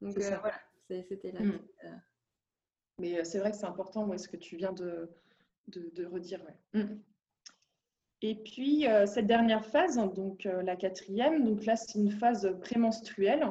donc 0.00 0.18
voilà, 0.18 0.60
c'était 0.88 1.30
la. 1.30 1.40
Mm. 1.40 1.60
Mais 2.98 3.24
c'est 3.24 3.38
vrai 3.38 3.52
que 3.52 3.56
c'est 3.56 3.66
important, 3.66 4.16
ce 4.18 4.28
que 4.28 4.36
tu 4.36 4.56
viens 4.56 4.72
de, 4.72 5.08
de, 5.68 6.04
redire. 6.04 6.40
Mm. 6.74 6.96
Et 8.22 8.34
puis, 8.34 8.86
cette 9.06 9.26
dernière 9.26 9.64
phase, 9.64 9.96
donc 10.14 10.44
la 10.44 10.76
quatrième, 10.76 11.44
donc 11.44 11.64
là, 11.64 11.76
c'est 11.76 11.98
une 11.98 12.10
phase 12.10 12.54
prémenstruelle. 12.60 13.50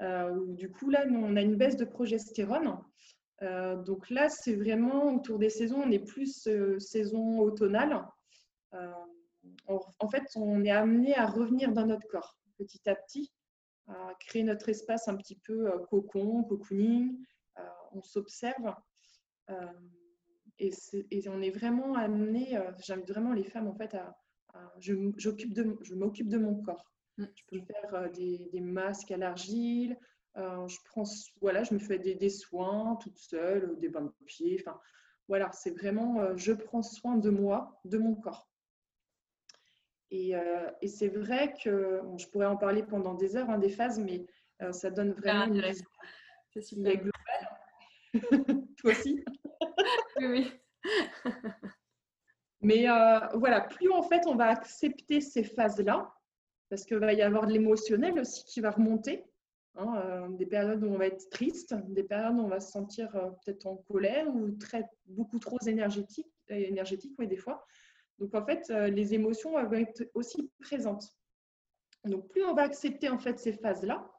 où 0.00 0.52
du 0.54 0.70
coup, 0.70 0.90
là, 0.90 1.06
on 1.10 1.36
a 1.36 1.40
une 1.40 1.56
baisse 1.56 1.76
de 1.76 1.84
progestérone. 1.86 2.78
Euh, 3.42 3.76
donc 3.76 4.08
là, 4.10 4.28
c'est 4.28 4.54
vraiment 4.54 5.14
autour 5.14 5.38
des 5.38 5.50
saisons, 5.50 5.82
on 5.84 5.90
est 5.90 5.98
plus 5.98 6.46
euh, 6.46 6.78
saison 6.78 7.38
automnale. 7.40 8.04
Euh, 8.74 8.92
en 9.68 10.08
fait, 10.08 10.24
on 10.34 10.64
est 10.64 10.70
amené 10.70 11.14
à 11.16 11.26
revenir 11.26 11.72
dans 11.72 11.86
notre 11.86 12.06
corps 12.08 12.36
petit 12.58 12.88
à 12.88 12.94
petit, 12.94 13.32
à 13.86 14.12
créer 14.18 14.42
notre 14.42 14.68
espace 14.68 15.08
un 15.08 15.16
petit 15.16 15.36
peu 15.36 15.70
cocon, 15.88 16.42
cocooning. 16.42 17.16
on 17.92 18.02
s'observe. 18.02 18.74
Et, 20.58 20.72
on 21.28 21.42
est 21.42 21.50
vraiment 21.50 21.94
amené, 21.94 22.58
j'invite 22.78 23.10
vraiment 23.10 23.32
les 23.32 23.44
femmes 23.44 23.68
en 23.68 23.74
fait 23.74 23.94
à, 23.94 24.16
je, 24.80 24.94
m'occupe 24.94 26.28
de 26.28 26.38
mon 26.38 26.62
corps. 26.62 26.84
Mm. 27.18 27.24
Je 27.34 27.42
peux 27.46 27.60
faire 27.60 28.10
des, 28.12 28.48
des 28.52 28.60
masques 28.60 29.10
à 29.10 29.16
l'argile, 29.16 29.98
euh, 30.36 30.68
je 30.68 30.76
prends, 30.84 31.04
voilà, 31.40 31.64
je 31.64 31.72
me 31.72 31.78
fais 31.78 31.98
des, 31.98 32.28
soins 32.28 32.96
toute 33.02 33.16
seule, 33.16 33.78
des 33.78 33.88
bains 33.88 34.02
de 34.02 34.12
pieds. 34.26 34.58
Enfin, 34.60 34.78
voilà, 35.28 35.50
c'est 35.52 35.70
vraiment, 35.70 36.20
euh, 36.20 36.36
je 36.36 36.52
prends 36.52 36.82
soin 36.82 37.16
de 37.16 37.30
moi, 37.30 37.80
de 37.84 37.96
mon 37.98 38.14
corps. 38.14 38.48
Et, 40.10 40.36
euh, 40.36 40.70
c'est 40.86 41.08
vrai 41.08 41.54
que 41.62 42.02
je 42.18 42.26
pourrais 42.26 42.46
en 42.46 42.56
parler 42.56 42.82
pendant 42.82 43.14
des 43.14 43.36
heures, 43.36 43.48
hein, 43.50 43.58
des 43.58 43.70
phases, 43.70 43.98
mais 43.98 44.26
ça 44.72 44.90
donne 44.90 45.12
vraiment 45.12 45.46
une 45.46 45.60
vision 45.60 46.80
globale. 46.82 47.12
Toi 48.78 48.90
aussi 48.90 49.22
Oui, 50.18 50.26
oui. 50.26 50.52
mais 52.60 52.86
voilà, 53.34 53.60
plus 53.62 53.90
en 53.90 54.02
fait 54.02 54.26
on 54.26 54.34
va 54.34 54.48
accepter 54.48 55.20
ces 55.20 55.44
phases-là, 55.44 56.12
parce 56.68 56.84
qu'il 56.84 56.98
va 56.98 57.12
y 57.12 57.22
avoir 57.22 57.46
de 57.46 57.52
l'émotionnel 57.52 58.18
aussi 58.20 58.44
qui 58.44 58.60
va 58.60 58.70
remonter. 58.70 59.24
Hein, 59.78 60.02
euh, 60.06 60.28
des 60.30 60.46
périodes 60.46 60.82
où 60.82 60.86
on 60.86 60.96
va 60.96 61.06
être 61.06 61.28
triste, 61.28 61.74
des 61.88 62.02
périodes 62.02 62.36
où 62.36 62.40
on 62.40 62.48
va 62.48 62.60
se 62.60 62.72
sentir 62.72 63.14
euh, 63.14 63.28
peut-être 63.44 63.66
en 63.66 63.76
colère 63.76 64.26
ou 64.34 64.50
très, 64.52 64.88
beaucoup 65.04 65.38
trop 65.38 65.58
énergétique, 65.66 66.32
énergétique 66.48 67.14
oui, 67.18 67.26
des 67.26 67.36
fois. 67.36 67.66
Donc 68.18 68.34
en 68.34 68.44
fait, 68.44 68.70
euh, 68.70 68.88
les 68.88 69.12
émotions 69.12 69.52
vont 69.52 69.72
être 69.74 70.08
aussi 70.14 70.50
présentes. 70.60 71.14
Donc 72.04 72.28
plus 72.28 72.42
on 72.42 72.54
va 72.54 72.62
accepter 72.62 73.10
en 73.10 73.18
fait 73.18 73.38
ces 73.38 73.52
phases-là, 73.52 74.10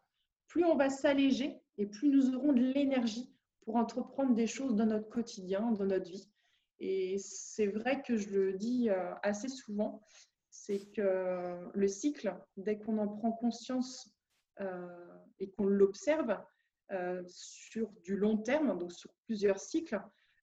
plus 0.48 0.64
on 0.64 0.76
va 0.76 0.92
s'alléger 0.92 1.60
et 1.80 1.88
plus 1.88 2.10
nous 2.10 2.36
aurons 2.36 2.54
de 2.54 2.62
l'énergie 2.62 3.34
pour 3.68 3.76
entreprendre 3.76 4.34
des 4.34 4.48
choses 4.48 4.78
dans 4.78 4.86
notre 4.86 5.10
quotidien, 5.10 5.74
dans 5.74 5.84
notre 5.84 6.10
vie. 6.10 6.32
Et 6.80 7.18
c'est 7.20 7.68
vrai 7.68 8.02
que 8.02 8.16
je 8.16 8.30
le 8.30 8.54
dis 8.54 8.90
assez 9.24 9.50
souvent, 9.50 10.02
c'est 10.50 10.90
que 10.92 11.70
le 11.74 11.88
cycle, 11.90 12.34
dès 12.56 12.80
qu'on 12.80 12.98
en 12.98 13.10
prend 13.10 13.34
conscience 13.34 14.10
et 15.40 15.50
qu'on 15.50 15.66
l'observe 15.66 16.40
euh, 16.94 17.22
sur 17.28 17.92
du 18.06 18.16
long 18.16 18.38
terme, 18.38 18.78
donc 18.80 18.94
sur 18.94 19.12
plusieurs 19.26 19.60
cycles, 19.60 20.02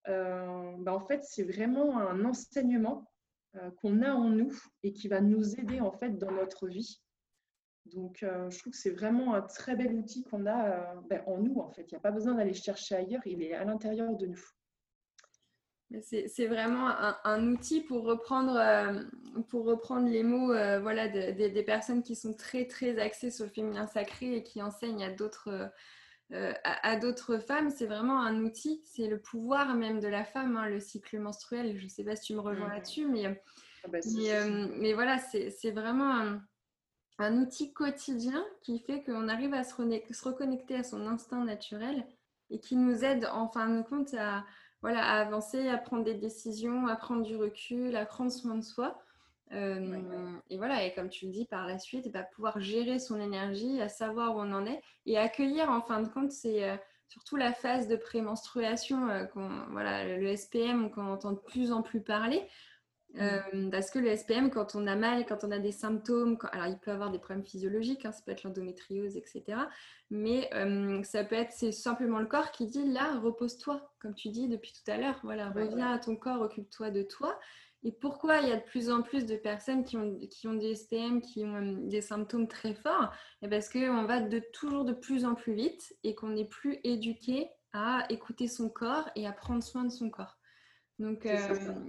euh, 0.09 0.75
bah, 0.81 0.93
en 0.93 1.01
fait, 1.01 1.25
c'est 1.25 1.45
vraiment 1.45 1.99
un 1.99 2.27
enseignement 2.27 3.11
euh, 3.57 3.71
qu'on 3.79 4.03
a 4.03 4.13
en 4.13 4.29
nous 4.29 4.53
et 4.83 4.93
qui 4.93 5.09
va 5.09 5.23
nous 5.23 5.59
aider 5.59 5.81
en 5.81 5.93
fait 5.93 6.19
dans 6.19 6.31
notre 6.31 6.69
vie. 6.69 7.01
Donc, 7.95 8.19
je 8.21 8.59
trouve 8.59 8.73
que 8.73 8.79
c'est 8.79 8.91
vraiment 8.91 9.35
un 9.35 9.43
très 9.43 9.77
bel 9.77 9.95
outil 9.95 10.25
qu'on 10.25 10.47
a 10.47 10.95
ben, 11.09 11.23
en 11.27 11.39
nous. 11.39 11.61
En 11.61 11.71
fait, 11.71 11.83
il 11.83 11.95
n'y 11.95 11.99
a 11.99 12.01
pas 12.01 12.11
besoin 12.11 12.35
d'aller 12.35 12.55
chercher 12.55 12.97
ailleurs, 12.97 13.23
il 13.27 13.43
est 13.43 13.55
à 13.55 13.65
l'intérieur 13.65 14.17
de 14.17 14.27
nous. 14.27 14.45
C'est 16.03 16.47
vraiment 16.47 16.89
un, 17.25 17.47
outil 17.47 17.81
pour 17.81 18.05
reprendre, 18.05 18.57
euh, 18.57 19.03
pour 19.49 19.65
reprendre 19.65 20.09
les 20.09 20.23
mots 20.23 20.53
euh, 20.53 20.81
voilà, 20.81 21.09
des 21.09 21.63
personnes 21.63 22.03
qui 22.03 22.17
sont 22.17 22.35
très 22.35 22.67
très 22.67 22.99
axées 22.99 23.31
sur 23.31 23.45
le 23.45 23.51
féminin 23.51 23.87
sacré 23.87 24.37
et 24.37 24.43
qui 24.43 24.63
enseignent 24.63 25.05
à 25.05 25.11
d'autres 25.11 25.71
euh, 26.33 26.53
à, 26.65 26.97
d'autres 26.97 27.39
femmes. 27.39 27.71
C'est 27.71 27.87
vraiment 27.87 28.21
un 28.21 28.43
outil, 28.43 28.83
c'est 28.87 29.07
le 29.07 29.21
pouvoir 29.21 29.75
même 29.75 30.01
de 30.01 30.09
la 30.09 30.25
femme, 30.25 30.57
hein, 30.57 30.69
le 30.69 30.81
cycle 30.81 31.19
menstruel. 31.19 31.79
Je 31.79 31.85
ne 31.85 31.89
sais 31.89 32.03
pas 32.03 32.17
si 32.17 32.29
tu 32.29 32.35
me 32.35 32.41
rejoins 32.41 32.69
mmh. 32.69 32.73
là-dessus, 32.73 33.07
mais, 33.07 33.43
ah 33.85 33.89
bah, 33.89 33.99
mais, 34.79 34.95
voilà, 34.95 35.19
c'est 35.19 35.71
vraiment 35.71 36.11
un, 36.11 36.43
un, 37.18 37.38
outil 37.38 37.72
quotidien 37.72 38.44
qui 38.62 38.79
fait 38.79 39.03
qu'on 39.03 39.29
arrive 39.29 39.55
à 39.55 39.64
se, 39.64 39.74
se 39.74 40.24
reconnecter 40.24 40.77
à 40.77 40.83
son 40.85 41.07
instinct 41.07 41.44
naturel 41.44 42.07
et 42.50 42.59
qui 42.59 42.77
nous 42.77 43.05
aide 43.05 43.29
en 43.33 43.48
fin 43.48 43.68
de 43.68 43.83
compte 43.83 44.14
à 44.14 44.44
voilà, 44.85 45.03
à 45.03 45.20
avancer, 45.20 45.66
à 45.66 45.79
prendre 45.79 46.05
des 46.05 46.12
décisions, 46.12 46.87
à 46.88 46.94
prendre 46.94 47.22
du 47.22 47.37
recul, 47.37 47.96
à 47.96 48.05
prendre 48.05 48.31
soin 48.31 48.55
de 48.55 48.62
soi. 48.62 49.00
Euh, 49.53 50.37
et 50.50 50.59
voilà, 50.59 50.85
et 50.85 50.92
comme 50.92 51.09
tu 51.09 51.24
le 51.24 51.33
dis 51.33 51.46
par 51.46 51.66
la 51.66 51.79
suite, 51.79 52.12
bah, 52.12 52.22
pouvoir 52.22 52.61
gérer 52.61 52.98
son 52.98 53.18
énergie, 53.18 53.81
à 53.81 53.88
savoir 53.88 54.37
où 54.37 54.40
on 54.40 54.53
en 54.53 54.66
est 54.66 54.83
et 55.07 55.16
accueillir 55.16 55.70
en 55.70 55.81
fin 55.81 56.03
de 56.03 56.09
compte, 56.09 56.33
c'est 56.33 56.68
euh, 56.68 56.77
surtout 57.09 57.37
la 57.37 57.55
phase 57.55 57.88
de 57.88 57.96
prémenstruation, 57.96 59.09
euh, 59.09 59.24
voilà, 59.70 60.18
le 60.18 60.37
SPM 60.37 60.90
qu'on 60.90 61.07
entend 61.07 61.33
de 61.33 61.38
plus 61.38 61.72
en 61.72 61.81
plus 61.81 62.03
parler. 62.03 62.46
Mm. 63.14 63.20
Euh, 63.20 63.70
parce 63.70 63.90
que 63.90 63.98
le 63.98 64.14
SPM, 64.14 64.50
quand 64.50 64.74
on 64.74 64.87
a 64.87 64.96
mal, 64.96 65.24
quand 65.27 65.44
on 65.44 65.50
a 65.50 65.59
des 65.59 65.72
symptômes, 65.72 66.37
alors 66.53 66.66
il 66.66 66.79
peut 66.79 66.90
avoir 66.90 67.11
des 67.11 67.18
problèmes 67.18 67.44
physiologiques, 67.44 68.05
hein, 68.05 68.12
ça 68.12 68.22
peut 68.24 68.33
être 68.33 68.42
l'endométriose, 68.42 69.16
etc. 69.16 69.44
Mais 70.11 70.50
euh, 70.55 71.03
ça 71.05 71.24
peut 71.24 71.37
être, 71.37 71.53
c'est 71.53 71.72
simplement 71.72 72.18
le 72.18 72.27
corps 72.27 72.50
qui 72.50 72.66
dit 72.66 72.85
là, 72.92 73.18
repose-toi, 73.20 73.90
comme 74.00 74.14
tu 74.14 74.29
dis 74.31 74.48
depuis 74.48 74.72
tout 74.72 74.90
à 74.90 74.96
l'heure. 74.96 75.20
Voilà, 75.22 75.50
reviens 75.50 75.92
à 75.92 75.98
ton 75.98 76.16
corps, 76.16 76.40
occupe-toi 76.40 76.90
de 76.90 77.03
toi. 77.03 77.38
Et 77.87 77.92
pourquoi 77.92 78.40
il 78.40 78.48
y 78.48 78.53
a 78.53 78.57
de 78.57 78.64
plus 78.64 78.90
en 78.90 79.03
plus 79.03 79.27
de 79.27 79.37
personnes 79.37 79.85
qui 79.85 79.98
ont, 79.98 80.18
qui 80.31 80.48
ont 80.48 80.55
des 80.55 80.74
SPM, 80.74 81.20
qui 81.20 81.44
ont 81.44 81.57
euh, 81.57 81.74
des 81.87 82.00
symptômes 82.00 82.48
très 82.48 82.74
forts? 82.74 83.12
Et 83.42 83.48
Parce 83.48 83.68
qu'on 83.68 84.05
va 84.05 84.20
de, 84.20 84.40
toujours 84.53 84.85
de 84.85 84.94
plus 84.94 85.27
en 85.27 85.35
plus 85.35 85.55
vite 85.55 85.94
et 86.03 86.14
qu'on 86.14 86.31
n'est 86.31 86.48
plus 86.48 86.81
éduqué 86.83 87.50
à 87.74 88.07
écouter 88.09 88.48
son 88.48 88.70
corps 88.70 89.11
et 89.16 89.27
à 89.27 89.33
prendre 89.33 89.62
soin 89.62 89.85
de 89.85 89.90
son 89.90 90.09
corps. 90.09 90.38
Donc, 90.99 91.27
euh, 91.27 91.37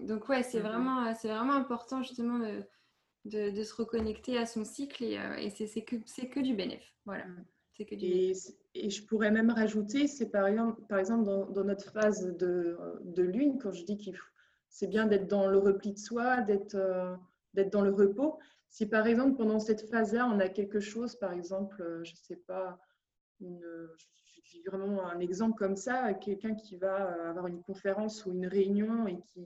donc 0.04 0.28
ouais, 0.30 0.44
c'est 0.44 0.60
vraiment, 0.60 1.14
c'est 1.14 1.28
vraiment 1.28 1.54
important 1.54 2.02
justement 2.02 2.40
de, 2.40 3.52
de, 3.52 3.64
se 3.64 3.76
reconnecter 3.76 4.38
à 4.38 4.46
son 4.46 4.66
cycle 4.66 5.04
et, 5.04 5.18
euh, 5.20 5.50
c'est 5.50 5.84
que, 5.84 5.96
que 5.96 6.40
du 6.40 6.56
bénéfice. 6.56 6.94
Voilà. 7.06 7.26
Mm. 7.26 7.46
Que 7.78 7.96
du 7.96 8.06
et, 8.06 8.34
et, 8.74 8.90
je 8.90 9.06
pourrais 9.06 9.32
même 9.32 9.52
rajouter, 9.52 10.08
c'est 10.08 10.30
par 10.30 10.48
exemple, 10.48 10.82
par 10.88 10.98
exemple 10.98 11.26
dans, 11.26 11.46
dans 11.50 11.66
notre 11.66 11.92
phase 11.92 12.26
de, 12.38 12.78
de, 13.04 13.22
lune, 13.22 13.60
quand 13.62 13.74
je 13.74 13.84
dis 13.84 13.98
qu'il 13.98 14.18
c'est 14.70 14.88
bien 14.88 15.08
d'être 15.08 15.28
dans 15.28 15.48
le 15.48 15.58
repli 15.58 15.92
de 15.92 16.00
soi, 16.00 16.42
d'être 16.42 16.76
euh, 16.76 17.16
d'être 17.54 17.72
dans 17.72 17.82
le 17.82 17.92
repos. 17.94 18.40
Si 18.70 18.86
par 18.88 19.08
exemple 19.08 19.36
pendant 19.36 19.60
cette 19.60 19.90
phase-là, 19.90 20.26
on 20.34 20.40
a 20.40 20.48
quelque 20.48 20.80
chose, 20.80 21.16
par 21.16 21.34
exemple, 21.34 22.02
je 22.04 22.12
ne 22.12 22.18
sais 22.18 22.42
pas, 22.48 22.80
une, 23.42 23.60
je 23.98 24.06
vraiment 24.68 25.06
un 25.08 25.20
exemple 25.20 25.58
comme 25.58 25.76
ça, 25.76 26.14
quelqu'un 26.14 26.56
qui 26.56 26.78
va 26.78 27.30
avoir 27.30 27.48
une 27.48 27.62
conférence 27.62 28.26
ou 28.26 28.32
une 28.34 28.48
réunion 28.48 29.08
et 29.08 29.20
qui, 29.22 29.46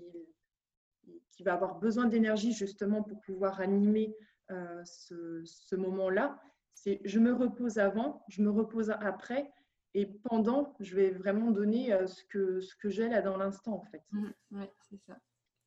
qui 1.32 1.44
va 1.44 1.54
avoir 1.54 1.80
besoin 1.80 2.06
d'énergie 2.06 2.52
justement 2.52 3.02
pour 3.04 3.22
pouvoir 3.22 3.62
animer 3.62 4.16
euh, 4.52 4.84
ce, 4.84 5.42
ce 5.46 5.76
moment-là, 5.76 6.40
c'est 6.74 7.02
je 7.06 7.20
me 7.20 7.34
repose 7.34 7.78
avant, 7.78 8.24
je 8.28 8.42
me 8.42 8.50
repose 8.50 8.90
après 8.90 9.52
et 9.94 10.06
pendant, 10.06 10.76
je 10.80 10.96
vais 10.96 11.12
vraiment 11.12 11.52
donner 11.52 11.94
euh, 11.94 12.08
ce 12.08 12.24
que, 12.26 12.60
ce 12.62 12.76
que 12.76 12.90
j'ai 12.90 13.08
là 13.10 13.22
dans 13.22 13.38
l'instant 13.38 13.76
en 13.76 13.84
fait. 13.84 14.04
Mmh, 14.12 14.30
oui, 14.52 14.66
c'est 14.90 15.00
ça. 15.06 15.18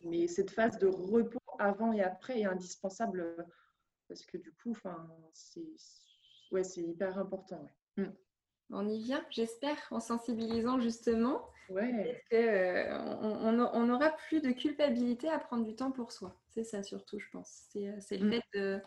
Mais 0.04 0.26
cette 0.26 0.50
phase 0.50 0.78
de 0.78 0.88
repos 0.88 1.38
avant 1.58 1.92
et 1.92 2.02
après 2.02 2.40
est 2.40 2.44
indispensable 2.44 3.20
euh, 3.20 3.42
parce 4.08 4.26
que 4.26 4.36
du 4.36 4.52
coup, 4.52 4.76
c'est 5.32 5.62
ouais, 6.50 6.62
hyper 6.76 7.18
important. 7.18 7.66
Mmh. 7.96 8.04
On 8.72 8.88
y 8.88 8.98
vient, 8.98 9.24
j'espère, 9.30 9.76
en 9.90 10.00
sensibilisant 10.00 10.80
justement. 10.80 11.48
Ouais. 11.68 12.22
Euh, 12.32 12.98
on 13.22 13.86
n'aura 13.86 14.10
plus 14.10 14.40
de 14.40 14.50
culpabilité 14.50 15.28
à 15.28 15.38
prendre 15.38 15.64
du 15.64 15.74
temps 15.74 15.90
pour 15.90 16.12
soi. 16.12 16.36
C'est 16.48 16.64
ça 16.64 16.82
surtout, 16.82 17.18
je 17.18 17.26
pense. 17.32 17.66
C'est 17.70 18.18
le 18.18 18.26
mmh. 18.26 18.32
fait 18.32 18.42
de 18.54 18.82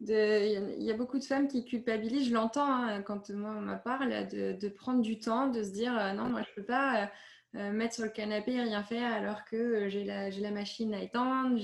il 0.00 0.82
y 0.82 0.90
a 0.90 0.94
beaucoup 0.94 1.18
de 1.18 1.24
femmes 1.24 1.48
qui 1.48 1.64
culpabilisent, 1.64 2.28
je 2.28 2.34
l'entends 2.34 2.70
hein, 2.70 3.02
quand 3.02 3.30
moi 3.30 3.54
on 3.56 3.62
me 3.62 3.76
parle, 3.76 4.28
de, 4.28 4.68
prendre 4.68 5.00
du 5.00 5.18
temps, 5.18 5.48
de 5.48 5.62
se 5.62 5.70
dire 5.70 5.96
euh, 5.98 6.12
non, 6.12 6.28
moi 6.28 6.42
je 6.42 6.50
ne 6.50 6.54
peux 6.56 6.64
pas 6.64 7.02
euh, 7.02 7.06
euh, 7.56 7.72
mettre 7.72 7.94
sur 7.94 8.04
le 8.04 8.10
canapé 8.10 8.52
et 8.52 8.60
rien 8.60 8.82
faire 8.82 9.12
alors 9.12 9.44
que 9.44 9.88
j'ai 9.88 10.04
la, 10.04 10.28
la, 10.30 10.50
machine 10.50 10.92
à 10.94 11.02
étendre. 11.02 11.58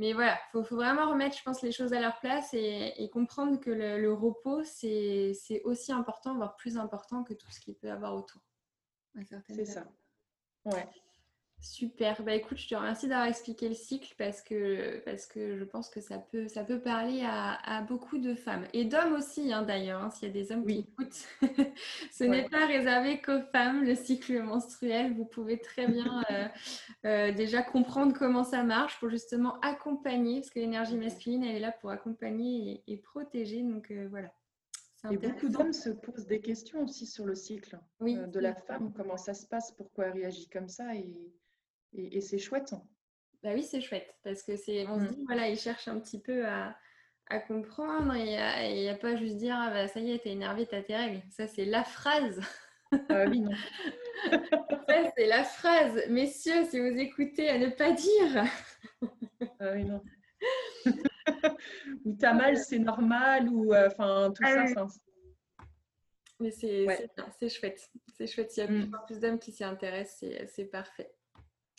Mais 0.00 0.14
voilà, 0.14 0.38
il 0.54 0.64
faut, 0.64 0.76
vraiment 0.76 1.10
remettre, 1.10 1.36
je 1.36 1.42
pense, 1.42 1.60
les 1.60 1.72
choses 1.72 1.92
à 1.92 2.00
leur 2.00 2.18
place 2.20 2.54
et, 2.54 3.10
comprendre 3.12 3.60
que 3.60 3.68
le, 3.68 4.00
le 4.00 4.14
repos, 4.14 4.64
c'est 4.64 5.60
aussi 5.64 5.92
important, 5.92 6.34
voire 6.36 6.56
plus 6.56 6.78
important 6.78 7.22
que 7.22 7.34
tout 7.34 7.50
ce 7.50 7.60
qu'il 7.60 7.74
peut 7.74 7.90
avoir 7.90 8.14
autour. 8.14 8.40
C'est 9.46 9.66
ça. 9.66 9.84
Ouais. 10.64 10.88
Super. 11.62 12.22
Bah 12.22 12.34
écoute, 12.34 12.56
je 12.56 12.68
te 12.68 12.74
remercie 12.74 13.06
d'avoir 13.06 13.26
expliqué 13.26 13.68
le 13.68 13.74
cycle 13.74 14.14
parce 14.16 14.40
que, 14.40 14.98
parce 15.00 15.26
que 15.26 15.58
je 15.58 15.64
pense 15.64 15.90
que 15.90 16.00
ça 16.00 16.16
peut, 16.18 16.48
ça 16.48 16.64
peut 16.64 16.80
parler 16.80 17.22
à, 17.22 17.82
beaucoup 17.82 18.18
de 18.18 18.34
femmes 18.34 18.64
et 18.72 18.84
d'hommes 18.84 19.14
aussi 19.14 19.52
hein, 19.52 19.62
d'ailleurs, 19.62 20.02
hein, 20.02 20.10
s'il 20.10 20.28
y 20.28 20.30
a 20.30 20.34
des 20.34 20.52
hommes 20.52 20.66
qui 20.66 20.78
écoutent. 20.78 21.26
Ce 22.12 22.24
n'est 22.24 22.48
pas 22.48 22.66
réservé 22.66 23.20
qu'aux 23.20 23.42
femmes, 23.52 23.84
le 23.84 23.94
cycle 23.94 24.42
menstruel. 24.42 25.12
Vous 25.12 25.26
pouvez 25.26 25.58
très 25.58 25.86
bien 25.86 26.22
euh, 26.30 26.48
euh, 27.04 27.32
déjà 27.32 27.62
comprendre 27.62 28.14
comment 28.18 28.44
ça 28.44 28.62
marche 28.62 28.98
pour 28.98 29.10
justement 29.10 29.60
accompagner, 29.60 30.40
parce 30.40 30.50
que 30.50 30.60
l'énergie 30.60 30.96
masculine, 30.96 31.44
elle 31.44 31.56
est 31.56 31.60
là 31.60 31.72
pour 31.72 31.90
accompagner 31.90 32.82
et, 32.86 32.96
protéger. 32.96 33.62
Donc 33.62 33.90
euh, 33.90 34.06
voilà. 34.10 34.32
Et 35.10 35.16
beaucoup 35.16 35.48
d'hommes 35.48 35.72
se 35.72 35.90
posent 35.90 36.26
des 36.26 36.40
questions 36.40 36.84
aussi 36.84 37.06
sur 37.06 37.26
le 37.26 37.34
cycle 37.34 37.78
de 38.00 38.40
la 38.40 38.54
femme, 38.54 38.92
comment 38.94 39.16
ça 39.16 39.34
se 39.34 39.46
passe, 39.46 39.72
pourquoi 39.72 40.06
elle 40.06 40.12
réagit 40.12 40.48
comme 40.48 40.68
ça. 40.68 40.94
Et 40.94 41.32
et, 41.94 42.20
c'est 42.20 42.38
chouette. 42.38 42.74
Bah 43.42 43.50
oui, 43.54 43.62
c'est 43.62 43.80
chouette 43.80 44.14
parce 44.22 44.42
que 44.42 44.56
c'est, 44.56 44.86
on 44.86 44.98
se 44.98 45.04
mmh. 45.04 45.14
dit, 45.14 45.24
voilà, 45.26 45.48
ils 45.48 45.58
cherchent 45.58 45.88
un 45.88 45.98
petit 45.98 46.20
peu 46.20 46.46
à, 46.46 46.76
à 47.28 47.38
comprendre 47.38 48.14
et 48.14 48.36
il 48.70 48.82
n'y 48.82 48.88
a, 48.88 48.94
pas 48.94 49.16
juste 49.16 49.36
dire, 49.36 49.56
ah 49.56 49.70
bah 49.70 49.88
ça 49.88 50.00
y 50.00 50.12
est, 50.12 50.18
t'es 50.18 50.30
énervé, 50.30 50.66
t'as 50.66 50.82
tes 50.82 50.96
règles. 50.96 51.22
Ça, 51.30 51.46
c'est 51.46 51.64
la 51.64 51.84
phrase. 51.84 52.40
Ah 53.08 53.24
oui, 53.28 53.40
non. 53.40 53.52
ça, 54.88 55.12
c'est 55.16 55.26
la 55.26 55.44
phrase. 55.44 56.02
Messieurs, 56.08 56.64
si 56.68 56.80
vous 56.80 56.98
écoutez, 56.98 57.48
à 57.48 57.58
ne 57.58 57.68
pas 57.68 57.92
dire. 57.92 58.44
ah 59.60 59.72
oui, 59.74 59.84
non. 59.84 60.02
ou 62.04 62.14
t'as 62.14 62.34
mal, 62.34 62.56
c'est 62.56 62.78
normal, 62.78 63.48
ou 63.48 63.72
euh, 63.72 63.88
enfin, 63.88 64.32
tout 64.34 64.42
ah 64.44 64.66
ça. 64.66 64.86
Mais 66.40 66.50
c'est, 66.50 66.84
chouette. 67.48 67.90
C'est 68.16 68.26
chouette. 68.26 68.50
S'il 68.50 68.64
y 68.64 68.66
a 68.66 68.70
mmh. 68.70 68.90
plus 69.06 69.20
d'hommes 69.20 69.38
qui 69.38 69.52
s'y 69.52 69.62
intéressent, 69.62 70.28
c'est 70.48 70.64
parfait. 70.64 71.12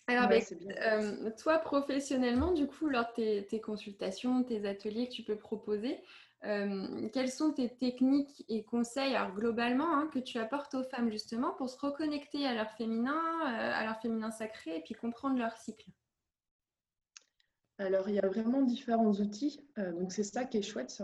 Alors, 0.07 0.27
ben, 0.27 0.41
euh, 0.81 1.31
toi, 1.37 1.59
professionnellement, 1.59 2.51
du 2.51 2.67
coup, 2.67 2.89
lors 2.89 3.13
de 3.17 3.41
tes, 3.41 3.61
consultations, 3.61 4.43
tes 4.43 4.67
ateliers 4.67 5.07
que 5.07 5.13
tu 5.13 5.23
peux 5.23 5.37
proposer, 5.37 5.99
euh, 6.43 7.07
quelles 7.13 7.31
sont 7.31 7.53
tes 7.53 7.69
techniques 7.69 8.43
et 8.49 8.63
conseils, 8.63 9.15
alors 9.15 9.33
globalement, 9.33 9.95
hein, 9.95 10.09
que 10.11 10.19
tu 10.19 10.39
apportes 10.39 10.73
aux 10.73 10.83
femmes 10.83 11.11
justement 11.11 11.53
pour 11.53 11.69
se 11.69 11.77
reconnecter 11.79 12.47
à 12.47 12.53
leur 12.55 12.71
féminin, 12.71 13.13
euh, 13.13 13.71
à 13.73 13.85
leur 13.85 14.01
féminin 14.01 14.31
sacré 14.31 14.77
et 14.77 14.81
puis 14.81 14.95
comprendre 14.95 15.37
leur 15.37 15.55
cycle? 15.55 15.89
Alors, 17.77 18.09
il 18.09 18.15
y 18.15 18.19
a 18.19 18.27
vraiment 18.27 18.63
différents 18.63 19.11
outils, 19.11 19.65
donc 19.77 20.11
c'est 20.11 20.23
ça 20.23 20.45
qui 20.45 20.57
est 20.57 20.61
chouette. 20.61 21.01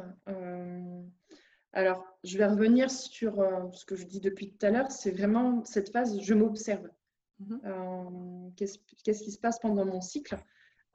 alors, 1.74 2.06
je 2.24 2.38
vais 2.38 2.46
revenir 2.46 2.92
sur 2.92 3.36
ce 3.74 3.86
que 3.86 3.96
je 3.96 4.06
dis 4.06 4.20
depuis 4.20 4.52
tout 4.52 4.64
à 4.66 4.70
l'heure, 4.70 4.92
c'est 4.92 5.12
vraiment 5.12 5.64
cette 5.66 5.92
phase 5.92 6.20
je 6.22 6.34
m'observe. 6.36 6.88
Mhm. 7.40 7.62
Euh, 7.66 8.50
qu'est-ce 8.56 9.24
qui 9.24 9.32
se 9.32 9.40
passe 9.40 9.60
pendant 9.60 9.86
mon 9.86 10.02
cycle? 10.02 10.38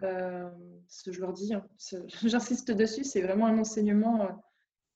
Euh, 0.03 0.51
Je 1.07 1.21
leur 1.21 1.33
dis, 1.33 1.55
hein, 1.55 1.65
j'insiste 2.25 2.71
dessus, 2.73 3.05
c'est 3.05 3.23
vraiment 3.23 3.47
un 3.47 3.59
enseignement 3.59 4.23
euh, 4.23 4.33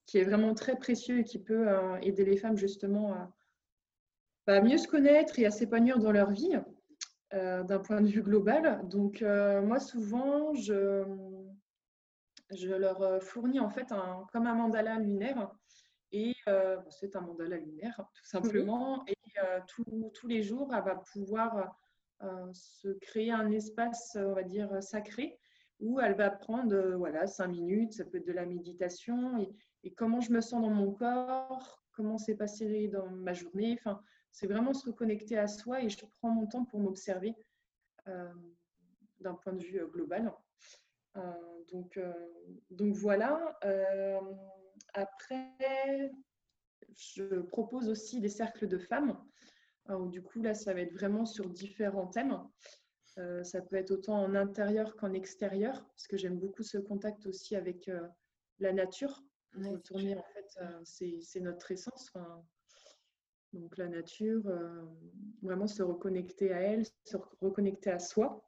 qui 0.06 0.18
est 0.18 0.24
vraiment 0.24 0.54
très 0.54 0.76
précieux 0.76 1.20
et 1.20 1.24
qui 1.24 1.38
peut 1.38 1.68
aider 2.02 2.24
les 2.24 2.36
femmes 2.36 2.56
justement 2.56 3.32
à, 4.46 4.60
mieux 4.60 4.78
se 4.78 4.86
connaître 4.86 5.38
et 5.38 5.46
à 5.46 5.50
s'épanouir 5.50 5.98
dans 5.98 6.12
leur 6.12 6.30
vie 6.30 6.52
d'un 7.32 7.80
point 7.80 8.00
de 8.00 8.06
vue 8.06 8.22
global. 8.22 8.86
Donc 8.88 9.20
moi 9.22 9.80
souvent, 9.80 10.54
je, 10.54 11.02
je 12.54 12.68
leur 12.68 13.20
fournis 13.20 13.58
en 13.58 13.68
fait 13.68 13.90
un, 13.90 14.24
comme 14.32 14.46
un 14.46 14.54
mandala 14.54 15.00
lunaire 15.00 15.50
et 16.12 16.34
c'est 16.90 17.16
un 17.16 17.20
mandala 17.20 17.56
lunaire, 17.56 18.04
tout 18.14 18.24
simplement. 18.24 19.04
Et 19.06 19.16
tous 19.66 20.26
les 20.26 20.42
jours, 20.42 20.72
elle 20.74 20.84
va 20.84 20.96
pouvoir 20.96 21.76
se 22.52 22.88
créer 22.88 23.30
un 23.30 23.50
espace, 23.50 24.16
on 24.20 24.34
va 24.34 24.42
dire, 24.42 24.82
sacré, 24.82 25.38
où 25.80 26.00
elle 26.00 26.14
va 26.14 26.30
prendre 26.30 26.94
voilà, 26.96 27.26
cinq 27.26 27.48
minutes, 27.48 27.92
ça 27.92 28.04
peut 28.04 28.18
être 28.18 28.26
de 28.26 28.32
la 28.32 28.46
méditation, 28.46 29.38
et, 29.82 29.92
comment 29.92 30.20
je 30.20 30.32
me 30.32 30.40
sens 30.40 30.62
dans 30.62 30.70
mon 30.70 30.92
corps, 30.92 31.82
comment 31.92 32.18
c'est 32.18 32.34
passé 32.34 32.88
dans 32.88 33.08
ma 33.08 33.32
journée. 33.32 33.76
Enfin, 33.78 34.02
c'est 34.32 34.48
vraiment 34.48 34.74
se 34.74 34.86
reconnecter 34.86 35.38
à 35.38 35.46
soi 35.46 35.82
et 35.82 35.88
je 35.88 36.04
prends 36.18 36.30
mon 36.30 36.46
temps 36.46 36.64
pour 36.64 36.80
m'observer 36.80 37.34
d'un 39.20 39.34
point 39.34 39.52
de 39.52 39.62
vue 39.62 39.80
global. 39.92 40.32
donc, 41.70 42.00
donc 42.70 42.94
voilà. 42.94 43.56
Après, 44.96 46.10
je 46.94 47.40
propose 47.40 47.88
aussi 47.88 48.20
des 48.20 48.30
cercles 48.30 48.66
de 48.66 48.78
femmes. 48.78 49.22
du 50.10 50.22
coup, 50.22 50.42
là, 50.42 50.54
ça 50.54 50.72
va 50.72 50.80
être 50.80 50.94
vraiment 50.94 51.26
sur 51.26 51.48
différents 51.50 52.06
thèmes. 52.06 52.40
Euh, 53.18 53.44
ça 53.44 53.62
peut 53.62 53.76
être 53.76 53.90
autant 53.90 54.22
en 54.22 54.34
intérieur 54.34 54.96
qu'en 54.96 55.12
extérieur, 55.12 55.84
parce 55.86 56.06
que 56.06 56.16
j'aime 56.16 56.38
beaucoup 56.38 56.62
ce 56.62 56.78
contact 56.78 57.26
aussi 57.26 57.56
avec 57.56 57.88
euh, 57.88 58.06
la 58.58 58.72
nature. 58.72 59.22
Retourner, 59.54 60.16
en 60.16 60.24
fait, 60.34 60.62
euh, 60.62 60.80
c'est 60.84 61.40
notre 61.40 61.70
essence. 61.72 62.12
donc 63.54 63.76
la 63.78 63.88
nature, 63.88 64.42
vraiment 65.42 65.66
se 65.66 65.82
reconnecter 65.82 66.52
à 66.52 66.60
elle, 66.60 66.84
se 67.04 67.16
reconnecter 67.40 67.90
à 67.90 67.98
soi. 67.98 68.45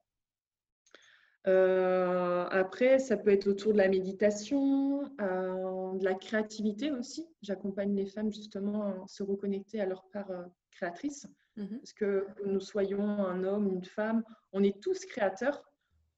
Euh, 1.49 2.47
après, 2.51 2.99
ça 2.99 3.17
peut 3.17 3.31
être 3.31 3.47
autour 3.47 3.73
de 3.73 3.79
la 3.79 3.89
méditation, 3.89 5.05
euh, 5.21 5.95
de 5.95 6.05
la 6.05 6.15
créativité 6.15 6.91
aussi. 6.91 7.27
J'accompagne 7.41 7.95
les 7.95 8.07
femmes 8.07 8.31
justement 8.31 8.83
à 8.83 9.07
se 9.07 9.23
reconnecter 9.23 9.81
à 9.81 9.87
leur 9.87 10.05
part 10.13 10.31
euh, 10.31 10.45
créatrice. 10.73 11.27
Mhm. 11.57 11.79
Parce 11.79 11.95
que 11.95 12.27
nous 12.45 12.61
soyons 12.61 13.03
un 13.03 13.45
homme, 13.45 13.69
une 13.69 13.85
femme, 13.85 14.23
on 14.53 14.63
est 14.63 14.81
tous 14.81 15.05
créateurs 15.07 15.65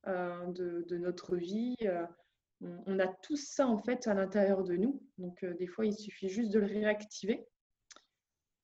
de, 0.07 0.97
notre 0.97 1.37
vie. 1.37 1.77
on, 2.61 2.99
a 2.99 3.07
tous 3.07 3.37
ça 3.37 3.67
en 3.67 3.77
fait 3.77 4.07
à 4.07 4.15
l'intérieur 4.15 4.65
de 4.65 4.77
nous. 4.77 5.03
Donc 5.19 5.45
des 5.45 5.67
fois, 5.67 5.87
il 5.87 5.95
suffit 5.95 6.29
juste 6.29 6.51
de 6.53 6.59
le 6.59 6.67
réactiver. 6.67 7.47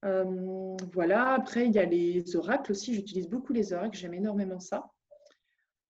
voilà, 0.03 1.33
après, 1.35 1.67
il 1.67 1.75
y 1.75 1.79
a 1.79 1.85
les 1.85 2.37
oracles 2.37 2.73
aussi. 2.73 2.95
J'utilise 2.95 3.29
beaucoup 3.29 3.53
les 3.53 3.73
oracles, 3.73 3.97
j'aime 3.97 4.15
énormément 4.15 4.61
ça. 4.61 4.91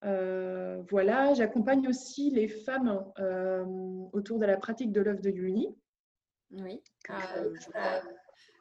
Euh, 0.05 0.83
voilà, 0.91 1.35
j'accompagne 1.35 1.89
aussi 1.89 2.31
les 2.31 2.49
femmes 2.49 3.05
euh, 3.19 3.65
autour 4.13 4.39
de 4.39 4.47
la 4.47 4.57
pratique 4.57 4.93
de 4.93 5.01
l'œuvre 5.01 5.21
de 5.21 5.31
Yuni. 5.31 5.75
Oui. 6.51 6.81
Euh, 7.11 7.55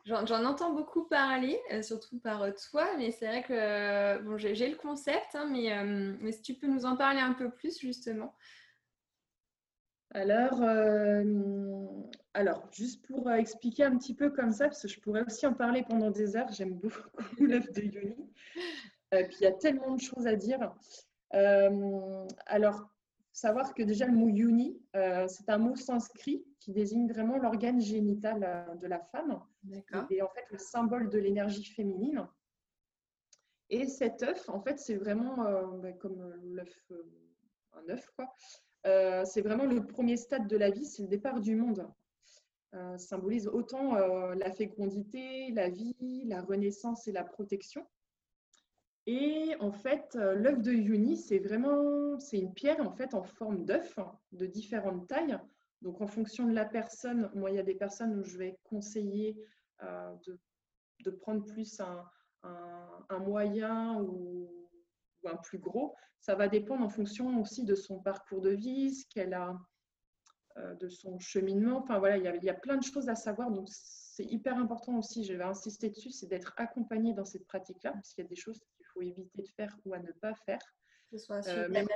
j'en 0.06 0.46
entends 0.46 0.74
beaucoup 0.74 1.06
parler, 1.06 1.60
surtout 1.82 2.20
par 2.20 2.46
toi, 2.56 2.88
mais 2.98 3.12
c'est 3.12 3.28
vrai 3.28 3.44
que 3.44 4.22
bon, 4.24 4.38
j'ai 4.38 4.70
le 4.70 4.78
concept, 4.78 5.36
hein, 5.36 5.48
mais, 5.52 5.84
mais, 6.22 6.32
si 6.32 6.42
tu 6.42 6.54
peux 6.56 6.68
nous 6.68 6.86
en 6.86 6.96
parler 6.96 7.20
un 7.20 7.34
peu 7.34 7.52
plus 7.52 7.80
justement. 7.80 8.34
Alors, 10.12 10.62
alors, 12.34 12.68
juste 12.72 13.06
pour 13.06 13.30
expliquer 13.32 13.84
un 13.84 13.98
petit 13.98 14.16
peu 14.16 14.30
comme 14.30 14.54
ça, 14.54 14.66
parce 14.66 14.82
que 14.82 14.88
je 14.88 15.00
pourrais 15.00 15.26
aussi 15.26 15.46
en 15.46 15.54
parler 15.54 15.84
pendant 15.88 16.10
des 16.10 16.38
heures, 16.38 16.52
j'aime 16.52 16.76
beaucoup 16.76 17.10
l'œuvre 17.40 17.72
de 17.72 17.82
Yuni. 17.82 18.34
puis 19.12 19.38
il 19.42 19.44
y 19.44 19.48
a 19.48 19.52
tellement 19.52 19.94
de 19.94 20.02
choses 20.02 20.26
à 20.26 20.36
dire. 20.36 20.74
Euh, 21.36 22.28
alors, 22.46 22.90
savoir 23.32 23.74
que 23.74 23.84
déjà 23.84 24.06
le 24.06 24.14
mot 24.14 24.30
yoni, 24.30 24.82
c'est 24.94 25.50
un 25.50 25.58
mot 25.58 25.76
sanskrit 25.76 26.46
qui 26.60 26.72
désigne 26.72 27.08
vraiment 27.12 27.38
l'organe 27.38 27.82
génital 27.82 28.78
de 28.80 28.88
la 28.88 29.00
femme. 29.00 29.42
Et 30.10 30.22
en 30.22 30.30
fait 30.30 30.46
le 30.52 30.58
symbole 30.58 31.10
de 31.10 31.20
l'énergie 31.20 31.66
féminine. 31.66 32.28
Et 33.70 33.88
cet 33.88 34.24
œuf, 34.24 34.48
en 34.48 34.62
fait, 34.62 34.80
c'est 34.80 34.96
vraiment 34.96 35.36
bah, 35.80 35.92
comme 35.94 36.34
l'œuf, 36.44 36.92
un 37.74 37.90
œuf, 37.90 38.10
quoi. 38.16 38.32
c'est 39.26 39.42
vraiment 39.42 39.66
le 39.66 39.86
premier 39.86 40.16
stade 40.16 40.48
de 40.48 40.56
la 40.56 40.70
vie, 40.72 40.86
c'est 40.86 41.02
le 41.02 41.10
départ 41.10 41.42
du 41.42 41.56
monde. 41.56 41.86
Euh, 42.76 42.98
symbolise 42.98 43.48
autant 43.48 43.96
euh, 43.96 44.36
la 44.36 44.52
fécondité, 44.52 45.50
la 45.52 45.70
vie, 45.70 46.24
la 46.26 46.42
renaissance 46.42 47.08
et 47.08 47.14
la 47.14 47.24
protection. 47.24 47.86
Et 49.08 49.56
en 49.60 49.72
fait, 49.72 50.16
euh, 50.16 50.34
l'œuf 50.34 50.62
de 50.62 50.72
Yuni, 50.72 51.18
c'est 51.18 51.40
vraiment 51.40 52.20
c'est 52.20 52.40
une 52.40 52.54
pierre 52.54 52.80
en 52.80 52.92
fait 52.92 53.14
en 53.14 53.24
forme 53.24 53.66
d'œuf 53.66 54.00
de 54.32 54.46
différentes 54.46 55.08
tailles. 55.08 55.38
Donc 55.82 56.02
en 56.02 56.08
fonction 56.08 56.48
de 56.48 56.54
la 56.54 56.66
personne, 56.66 57.30
moi 57.36 57.52
il 57.52 57.58
y 57.58 57.60
a 57.60 57.64
des 57.64 57.76
personnes 57.76 58.20
où 58.20 58.24
je 58.24 58.38
vais 58.38 58.58
conseiller 58.64 59.38
de, 59.82 60.40
de, 61.04 61.12
prendre 61.12 61.44
plus 61.46 61.80
un, 61.80 63.20
moyen 63.20 64.02
ou, 64.02 64.50
un 65.26 65.36
plus 65.36 65.60
gros. 65.60 65.96
Ça 66.20 66.34
va 66.34 66.48
dépendre 66.48 66.84
en 66.84 66.90
fonction 66.90 67.40
aussi 67.40 67.66
de 67.66 67.76
son 67.76 68.00
parcours 68.00 68.42
de 68.42 68.50
vie, 68.50 68.96
ce 68.96 69.06
qu'elle 69.10 69.34
a, 69.34 69.60
euh, 70.58 70.74
de 70.76 70.88
son 70.88 71.20
cheminement. 71.20 71.80
Enfin 71.80 72.00
voilà, 72.00 72.18
il 72.18 72.44
y, 72.44 72.50
a, 72.50 72.54
plein 72.54 72.78
de 72.78 72.84
choses 72.84 73.10
à 73.10 73.16
savoir. 73.16 73.52
Donc 73.52 73.68
c'est 73.70 74.24
hyper 74.24 74.58
important 74.58 74.98
aussi, 74.98 75.26
je 75.26 75.34
vais 75.34 75.44
insister 75.44 75.90
dessus, 75.90 76.12
c'est 76.12 76.28
d'être 76.28 76.54
accompagné 76.56 77.14
dans 77.14 77.26
cette 77.26 77.46
pratique-là, 77.46 77.92
parce 77.92 78.14
qu'il 78.14 78.24
y 78.24 78.28
a 78.28 78.30
des 78.30 78.38
choses 78.38 78.62
faut 78.96 79.02
éviter 79.02 79.42
de 79.44 79.48
faire 79.50 79.78
ou 79.86 79.94
à 79.94 80.00
ne 80.00 80.12
pas 80.12 80.34
faire. 80.34 80.60
Que 81.12 81.18
ce 81.18 81.26
soit 81.26 81.48
euh, 81.48 81.70
même, 81.70 81.88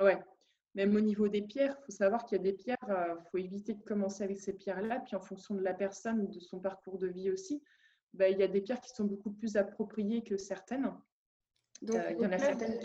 ouais. 0.00 0.18
même 0.74 0.96
au 0.96 1.00
niveau 1.00 1.28
des 1.28 1.42
pierres, 1.42 1.76
il 1.78 1.84
faut 1.84 1.92
savoir 1.92 2.24
qu'il 2.24 2.38
y 2.38 2.40
a 2.40 2.42
des 2.42 2.54
pierres, 2.54 2.76
il 2.88 2.92
euh, 2.92 3.20
faut 3.30 3.38
éviter 3.38 3.74
de 3.74 3.82
commencer 3.82 4.24
avec 4.24 4.40
ces 4.40 4.54
pierres-là. 4.54 5.00
Puis 5.00 5.14
en 5.14 5.20
fonction 5.20 5.54
de 5.54 5.62
la 5.62 5.74
personne, 5.74 6.28
de 6.28 6.40
son 6.40 6.58
parcours 6.58 6.98
de 6.98 7.06
vie 7.06 7.30
aussi, 7.30 7.62
bah, 8.14 8.28
il 8.28 8.38
y 8.38 8.42
a 8.42 8.48
des 8.48 8.60
pierres 8.60 8.80
qui 8.80 8.90
sont 8.90 9.04
beaucoup 9.04 9.30
plus 9.30 9.56
appropriées 9.56 10.24
que 10.24 10.36
certaines. 10.36 10.92
Donc, 11.82 12.02
il 12.10 12.20
y 12.20 12.26
en 12.26 12.32
a 12.32 12.38
certaines 12.38 12.80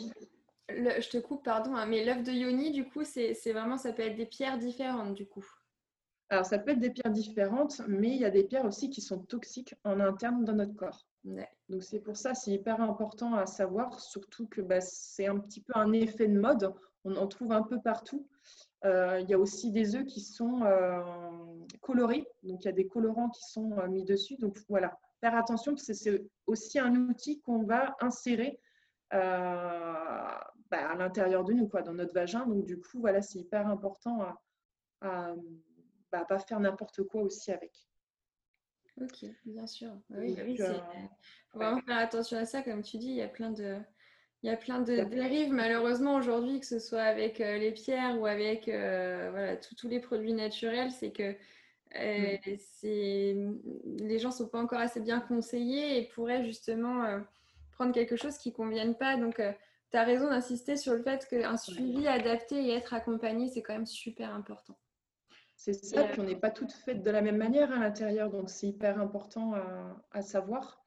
je 0.69 1.09
te 1.09 1.17
coupe, 1.17 1.43
pardon, 1.43 1.75
hein, 1.75 1.85
mais 1.85 2.05
l'œuf 2.05 2.23
de 2.23 2.31
Yoni, 2.31 2.71
du 2.71 2.85
coup, 2.85 3.03
c'est 3.03 3.33
vraiment, 3.51 3.77
ça 3.77 3.91
peut 3.93 4.03
être 4.03 4.15
des 4.15 4.25
pierres 4.25 4.57
différentes, 4.57 5.13
du 5.13 5.27
coup. 5.27 5.45
Alors, 6.29 6.45
ça 6.45 6.57
peut 6.57 6.71
être 6.71 6.79
des 6.79 6.89
pierres 6.89 7.11
différentes, 7.11 7.81
mais 7.87 8.09
il 8.09 8.17
y 8.17 8.25
a 8.25 8.31
des 8.31 8.43
pierres 8.43 8.65
aussi 8.65 8.89
qui 8.89 9.01
sont 9.01 9.19
toxiques 9.19 9.75
en 9.83 9.99
interne 9.99 10.45
dans 10.45 10.53
notre 10.53 10.75
corps. 10.75 11.07
Donc, 11.69 11.83
c'est 11.83 11.99
pour 11.99 12.17
ça, 12.17 12.33
c'est 12.33 12.51
hyper 12.51 12.81
important 12.81 13.35
à 13.35 13.45
savoir, 13.45 13.99
surtout 13.99 14.47
que 14.47 14.61
bah, 14.61 14.81
c'est 14.81 15.27
un 15.27 15.39
petit 15.39 15.61
peu 15.61 15.73
un 15.75 15.93
effet 15.93 16.27
de 16.27 16.39
mode. 16.39 16.73
On 17.05 17.15
en 17.15 17.27
trouve 17.27 17.51
un 17.51 17.63
peu 17.63 17.79
partout. 17.81 18.27
Euh, 18.85 19.19
il 19.21 19.29
y 19.29 19.33
a 19.33 19.39
aussi 19.39 19.71
des 19.71 19.95
œufs 19.95 20.05
qui 20.05 20.19
sont 20.19 20.63
euh, 20.63 21.01
colorés, 21.81 22.27
donc 22.43 22.63
il 22.63 22.65
y 22.65 22.69
a 22.69 22.73
des 22.73 22.87
colorants 22.87 23.29
qui 23.29 23.43
sont 23.43 23.77
euh, 23.79 23.87
mis 23.87 24.03
dessus. 24.03 24.35
Donc 24.37 24.57
voilà, 24.67 24.99
faire 25.21 25.35
attention, 25.35 25.73
parce 25.73 25.87
que 25.87 25.93
c'est 25.93 26.25
aussi 26.47 26.79
un 26.79 26.93
outil 27.07 27.39
qu'on 27.41 27.63
va 27.63 27.95
insérer 28.01 28.59
bah, 29.11 30.39
à 30.71 30.95
l'intérieur 30.95 31.43
de 31.43 31.53
nous, 31.53 31.67
quoi, 31.67 31.83
dans 31.83 31.93
notre 31.93 32.13
vagin. 32.13 32.45
Donc, 32.45 32.65
du 32.65 32.79
coup, 32.79 32.99
voilà, 32.99 33.21
c'est 33.21 33.39
hyper 33.39 33.67
important 33.67 34.25
à, 35.01 35.35
bah, 36.11 36.25
pas 36.25 36.39
faire 36.39 36.59
n'importe 36.59 37.03
quoi 37.03 37.21
aussi 37.21 37.51
avec. 37.51 37.87
Ok, 39.01 39.25
bien 39.45 39.65
sûr. 39.65 39.89
Oui, 40.11 40.35
il 40.47 40.57
bah 40.57 40.65
euh, 40.65 40.73
faut 41.51 41.59
vraiment 41.59 41.81
faire 41.81 41.97
attention 41.97 42.37
à 42.37 42.45
ça. 42.45 42.61
Comme 42.61 42.83
tu 42.83 42.97
dis, 42.97 43.07
il 43.07 43.15
y 43.15 43.21
a 43.21 43.27
plein 43.27 43.49
de, 43.49 43.77
il 44.43 44.49
y 44.49 44.53
a 44.53 44.57
plein 44.57 44.81
de 44.81 45.03
dérives 45.03 45.51
malheureusement 45.51 46.15
aujourd'hui, 46.15 46.59
que 46.59 46.65
ce 46.65 46.79
soit 46.79 47.01
avec 47.01 47.41
euh, 47.41 47.57
les 47.57 47.71
pierres 47.71 48.19
ou 48.19 48.25
avec 48.25 48.67
euh, 48.67 49.29
voilà, 49.31 49.57
tous 49.57 49.87
les 49.87 49.99
produits 49.99 50.33
naturels, 50.33 50.91
c'est 50.91 51.11
que 51.11 51.31
mm. 51.95 52.57
c'est 52.59 53.35
les 53.85 54.19
gens 54.19 54.29
ne 54.29 54.33
sont 54.33 54.47
pas 54.47 54.59
encore 54.61 54.79
assez 54.79 54.99
bien 54.99 55.19
conseillés 55.19 55.97
et 55.97 56.07
pourraient 56.09 56.43
justement 56.43 57.19
prendre 57.71 57.93
quelque 57.93 58.15
chose 58.15 58.37
qui 58.37 58.49
ne 58.49 58.55
convienne 58.55 58.95
pas. 58.95 59.17
Donc, 59.17 59.41
tu 59.91 59.97
as 59.97 60.03
raison 60.03 60.29
d'insister 60.29 60.77
sur 60.77 60.93
le 60.93 61.01
fait 61.01 61.27
qu'un 61.27 61.57
suivi 61.57 62.07
adapté 62.07 62.63
et 62.63 62.73
être 62.73 62.93
accompagné, 62.93 63.47
c'est 63.47 63.63
quand 63.63 63.73
même 63.73 63.87
super 63.87 64.33
important. 64.35 64.77
C'est 65.55 65.73
ça, 65.73 66.03
puis 66.03 66.19
on 66.19 66.25
n'est 66.25 66.35
pas 66.35 66.51
toutes 66.51 66.73
faites 66.73 67.03
de 67.03 67.11
la 67.11 67.21
même 67.21 67.37
manière 67.37 67.71
à 67.71 67.79
l'intérieur, 67.79 68.29
donc 68.29 68.49
c'est 68.49 68.67
hyper 68.67 68.99
important 68.99 69.53
à, 70.11 70.21
savoir. 70.21 70.83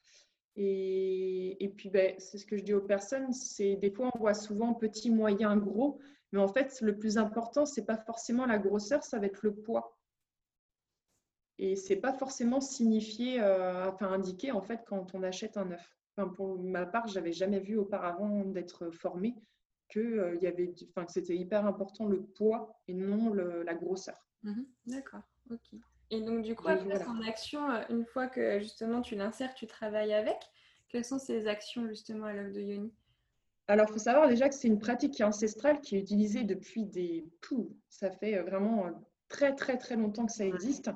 Et, 0.55 1.73
puis, 1.77 1.89
ben, 1.89 2.15
c'est 2.19 2.39
ce 2.39 2.47
que 2.47 2.57
je 2.57 2.63
dis 2.63 2.75
aux 2.75 2.83
personnes, 2.83 3.33
c'est 3.33 3.77
des 3.77 3.91
fois 3.91 4.11
on 4.15 4.19
voit 4.19 4.35
souvent 4.35 4.75
petit, 4.75 5.11
moyen, 5.11 5.57
gros, 5.57 5.99
mais 6.33 6.41
en 6.41 6.49
fait, 6.49 6.79
le 6.83 6.99
plus 6.99 7.17
important, 7.17 7.65
c'est 7.65 7.87
pas 7.87 7.97
forcément 7.97 8.45
la 8.45 8.59
grosseur, 8.59 9.03
ça 9.03 9.19
va 9.19 9.27
être 9.27 9.43
le 9.43 9.55
poids. 9.55 9.97
Et 11.59 11.75
c'est 11.77 11.97
pas 11.97 12.13
forcément 12.13 12.61
signifié, 12.61 13.41
euh, 13.41 13.89
enfin 13.89 14.13
indiqué 14.13 14.53
en 14.53 14.61
fait 14.61 14.83
quand 14.87 15.15
on 15.15 15.23
achète 15.23 15.57
un 15.57 15.71
œuf 15.71 15.97
pour 16.25 16.59
ma 16.59 16.87
part, 16.87 17.07
j'avais 17.07 17.33
jamais 17.33 17.61
vu 17.61 17.77
auparavant 17.77 18.45
d'être 18.45 18.91
formée 18.91 19.35
que 19.89 20.01
euh, 20.01 20.37
y 20.37 20.47
avait, 20.47 20.73
enfin, 20.89 21.07
c'était 21.09 21.37
hyper 21.37 21.67
important 21.67 22.07
le 22.07 22.23
poids 22.23 22.81
et 22.89 22.95
non 22.95 23.33
la 23.33 23.75
grosseur. 23.75 24.26
Mhm. 24.47 24.67
D'accord, 24.87 25.23
ok. 25.51 25.79
Et 26.11 26.21
donc 26.21 26.43
du 26.43 26.55
coup, 26.55 26.69
après 26.69 27.05
son 27.05 27.21
action, 27.23 27.71
euh, 27.71 27.83
une 27.91 28.05
fois 28.07 28.29
que 28.29 28.61
justement 28.61 29.03
tu 29.03 29.17
l'insères, 29.17 29.55
tu 29.55 29.67
travailles 29.67 30.15
avec, 30.15 30.39
quelles 30.89 31.05
sont 31.05 31.19
ces 31.19 31.49
actions 31.49 31.89
justement 31.89 32.27
à 32.27 32.33
l'œuvre 32.33 32.53
de 32.53 32.61
Yoni? 32.61 32.93
Alors, 33.69 33.87
il 33.89 33.93
faut 33.93 33.99
savoir 33.99 34.29
déjà 34.29 34.49
que 34.49 34.55
c'est 34.55 34.69
une 34.69 34.79
pratique 34.79 35.15
qui 35.15 35.23
est 35.23 35.25
ancestrale, 35.25 35.81
qui 35.81 35.97
est 35.97 35.99
utilisée 35.99 36.45
depuis 36.45 36.85
des... 36.85 37.29
Pouh, 37.43 37.77
ça 37.89 38.13
fait 38.13 38.39
euh, 38.39 38.45
vraiment 38.45 38.93
très 39.29 39.55
très 39.55 39.77
très 39.77 39.97
longtemps 39.97 40.27
que 40.27 40.33
ça 40.33 40.47
existe. 40.47 40.91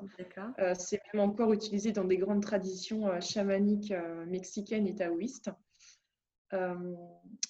Euh, 0.59 0.73
c'est 0.77 1.01
même 1.13 1.21
encore 1.21 1.53
utilisé 1.53 1.91
dans 1.91 2.05
des 2.05 2.17
grandes 2.17 2.41
traditions 2.41 3.07
euh, 3.07 3.19
chamaniques 3.19 3.91
euh, 3.91 4.25
mexicaines 4.25 4.87
et 4.87 4.95
taoïstes. 4.95 5.51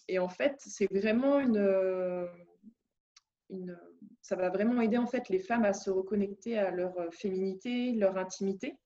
et 0.08 0.20
en 0.20 0.30
fait, 0.30 0.56
c'est 0.60 0.88
vraiment 0.92 1.40
une, 1.40 2.28
une, 3.50 3.78
ça 4.22 4.36
va 4.36 4.50
vraiment 4.50 4.82
aider 4.82 4.98
en 4.98 5.08
fait 5.08 5.30
les 5.30 5.40
femmes 5.40 5.66
à 5.66 5.74
se 5.74 5.90
reconnecter 5.90 6.58
à 6.58 6.72
leur 6.72 6.94
féminité, 7.14 7.92
leur 7.94 8.18
intimité. 8.18 8.78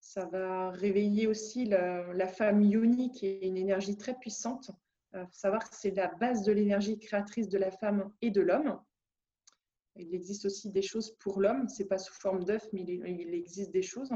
Ça 0.00 0.24
va 0.26 0.70
réveiller 0.70 1.26
aussi 1.26 1.64
la, 1.64 2.26
femme 2.26 2.62
yoni 2.62 3.12
qui 3.12 3.26
est 3.26 3.46
une 3.46 3.56
énergie 3.56 3.96
très 3.96 4.14
puissante. 4.14 4.70
Il 5.14 5.20
faut 5.20 5.32
savoir 5.32 5.68
que 5.68 5.76
c'est 5.76 5.94
la 5.94 6.08
base 6.08 6.42
de 6.42 6.52
l'énergie 6.52 6.98
créatrice 6.98 7.48
de 7.48 7.58
la 7.58 7.70
femme 7.70 8.10
et 8.22 8.30
de 8.30 8.40
l'homme. 8.40 8.80
Il 9.96 10.14
existe 10.14 10.46
aussi 10.46 10.70
des 10.70 10.82
choses 10.82 11.14
pour 11.18 11.40
l'homme, 11.40 11.68
c'est 11.68 11.84
pas 11.84 11.98
sous 11.98 12.14
forme 12.14 12.44
d'œuf, 12.44 12.66
mais 12.72 12.82
il, 12.82 13.34
existe 13.34 13.70
des 13.70 13.82
choses. 13.82 14.10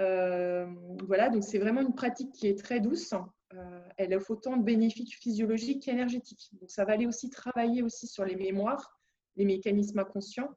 Euh, 0.00 0.66
voilà, 1.06 1.28
donc 1.28 1.44
c'est 1.44 1.58
vraiment 1.58 1.82
une 1.82 1.94
pratique 1.94 2.32
qui 2.32 2.48
est 2.48 2.58
très 2.58 2.80
douce. 2.80 3.12
Euh, 3.52 3.80
elle 3.98 4.14
offre 4.14 4.30
autant 4.30 4.56
de 4.56 4.62
bénéfices 4.62 5.12
physiologiques 5.14 5.82
qu'énergétiques. 5.82 6.48
Donc 6.60 6.70
ça 6.70 6.84
va 6.84 6.92
aller 6.92 7.06
aussi 7.06 7.28
travailler 7.28 7.82
aussi 7.82 8.06
sur 8.06 8.24
les 8.24 8.36
mémoires, 8.36 8.99
les 9.40 9.46
mécanismes 9.46 9.98
inconscients. 9.98 10.50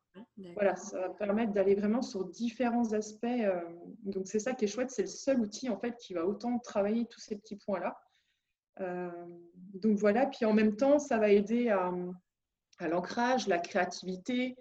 Voilà, 0.54 0.76
ça 0.76 1.00
va 1.00 1.10
permettre 1.10 1.54
d'aller 1.54 1.76
vraiment 1.76 2.02
sur 2.02 2.26
différents 2.26 2.94
aspects. 2.94 3.26
Euh, 3.26 3.60
donc 4.04 4.28
c'est 4.28 4.40
ça 4.40 4.54
qui 4.54 4.66
est 4.66 4.68
chouette, 4.68 4.92
c'est 4.92 5.04
le 5.04 5.08
seul 5.08 5.40
outil 5.40 5.70
en 5.70 5.78
fait 5.78 5.96
qui 5.98 6.14
va 6.14 6.26
autant 6.26 6.60
travailler 6.60 7.06
tous 7.06 7.20
ces 7.20 7.36
petits 7.36 7.58
points-là. 7.58 7.96
donc 9.74 9.98
voilà, 9.98 10.26
puis 10.28 10.46
en 10.46 10.54
même 10.54 10.76
temps, 10.76 11.00
ça 11.00 11.18
va 11.18 11.30
aider 11.30 11.70
à, 11.70 11.92
à 12.80 12.88
l'ancrage, 12.88 13.48
la 13.48 13.60
créativité, 13.60 14.56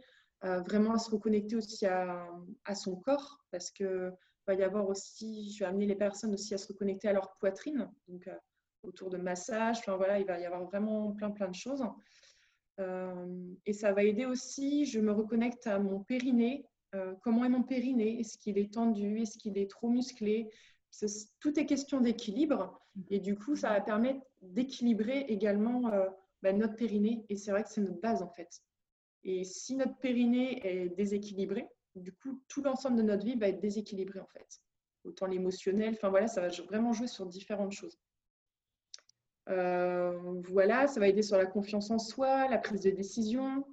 euh, 0.44 0.60
vraiment 0.60 0.94
à 0.94 0.98
se 0.98 1.10
reconnecter 1.10 1.56
aussi 1.56 1.86
à, 1.86 2.26
son 2.74 2.96
corps, 2.96 3.38
parce 3.50 3.70
que 3.70 4.12
va 4.46 4.54
y 4.54 4.62
avoir 4.62 4.88
aussi, 4.88 5.52
je 5.52 5.60
vais 5.60 5.66
amener 5.66 5.86
les 5.86 5.94
personnes 5.94 6.34
aussi 6.34 6.52
à 6.52 6.58
se 6.58 6.66
reconnecter 6.68 7.08
à 7.08 7.12
leur 7.12 7.36
poitrine, 7.38 7.88
donc 8.08 8.26
euh, 8.26 8.36
autour 8.82 9.08
de 9.10 9.18
massage, 9.18 9.78
enfin 9.78 9.96
voilà, 9.96 10.18
il 10.18 10.26
va 10.26 10.40
y 10.40 10.44
avoir 10.44 10.64
vraiment 10.64 11.12
plein 11.12 11.30
plein 11.30 11.48
de 11.48 11.54
choses. 11.54 11.84
Euh, 12.80 13.54
et 13.66 13.72
ça 13.72 13.92
va 13.92 14.02
aider 14.02 14.26
aussi, 14.26 14.86
je 14.86 15.00
me 15.00 15.12
reconnecte 15.12 15.66
à 15.66 15.78
mon 15.78 16.00
périnée. 16.00 16.66
comment 17.22 17.44
est 17.44 17.48
mon 17.48 17.62
périnée? 17.62 18.20
Est-ce 18.20 18.38
qu'il 18.38 18.58
est 18.58 18.72
tendu? 18.72 19.20
Est-ce 19.20 19.38
qu'il 19.38 19.58
est 19.58 19.70
trop 19.70 19.88
musclé? 19.88 20.50
Tout 21.40 21.58
est 21.58 21.66
question 21.66 22.00
d'équilibre. 22.00 22.80
Et 23.08 23.20
du 23.20 23.36
coup, 23.36 23.56
ça 23.56 23.70
va 23.70 23.80
permettre 23.80 24.20
d'équilibrer 24.42 25.20
également 25.28 25.90
bah, 26.42 26.52
notre 26.52 26.76
périnée. 26.76 27.24
Et 27.28 27.36
c'est 27.36 27.50
vrai 27.50 27.62
que 27.62 27.70
c'est 27.70 27.80
notre 27.80 28.00
base 28.00 28.22
en 28.22 28.28
fait. 28.28 28.62
Et 29.24 29.44
si 29.44 29.76
notre 29.76 29.96
périnée 29.98 30.60
est 30.66 30.88
déséquilibré, 30.90 31.68
du 31.94 32.12
coup, 32.12 32.42
tout 32.48 32.62
l'ensemble 32.62 32.96
de 32.96 33.02
notre 33.02 33.24
vie 33.24 33.36
va 33.36 33.48
être 33.48 33.60
déséquilibré 33.60 34.20
en 34.20 34.26
fait. 34.26 34.60
Autant 35.04 35.26
l'émotionnel, 35.26 35.94
enfin 35.94 36.08
voilà, 36.08 36.28
ça 36.28 36.40
va 36.40 36.48
vraiment 36.48 36.92
jouer 36.92 37.06
sur 37.06 37.26
différentes 37.26 37.72
choses. 37.72 37.98
Euh, 39.48 40.40
voilà, 40.48 40.86
ça 40.86 41.00
va 41.00 41.08
aider 41.08 41.22
sur 41.22 41.36
la 41.36 41.46
confiance 41.46 41.90
en 41.90 41.98
soi, 41.98 42.48
la 42.48 42.58
prise 42.58 42.82
de 42.82 42.90
décision. 42.90 43.64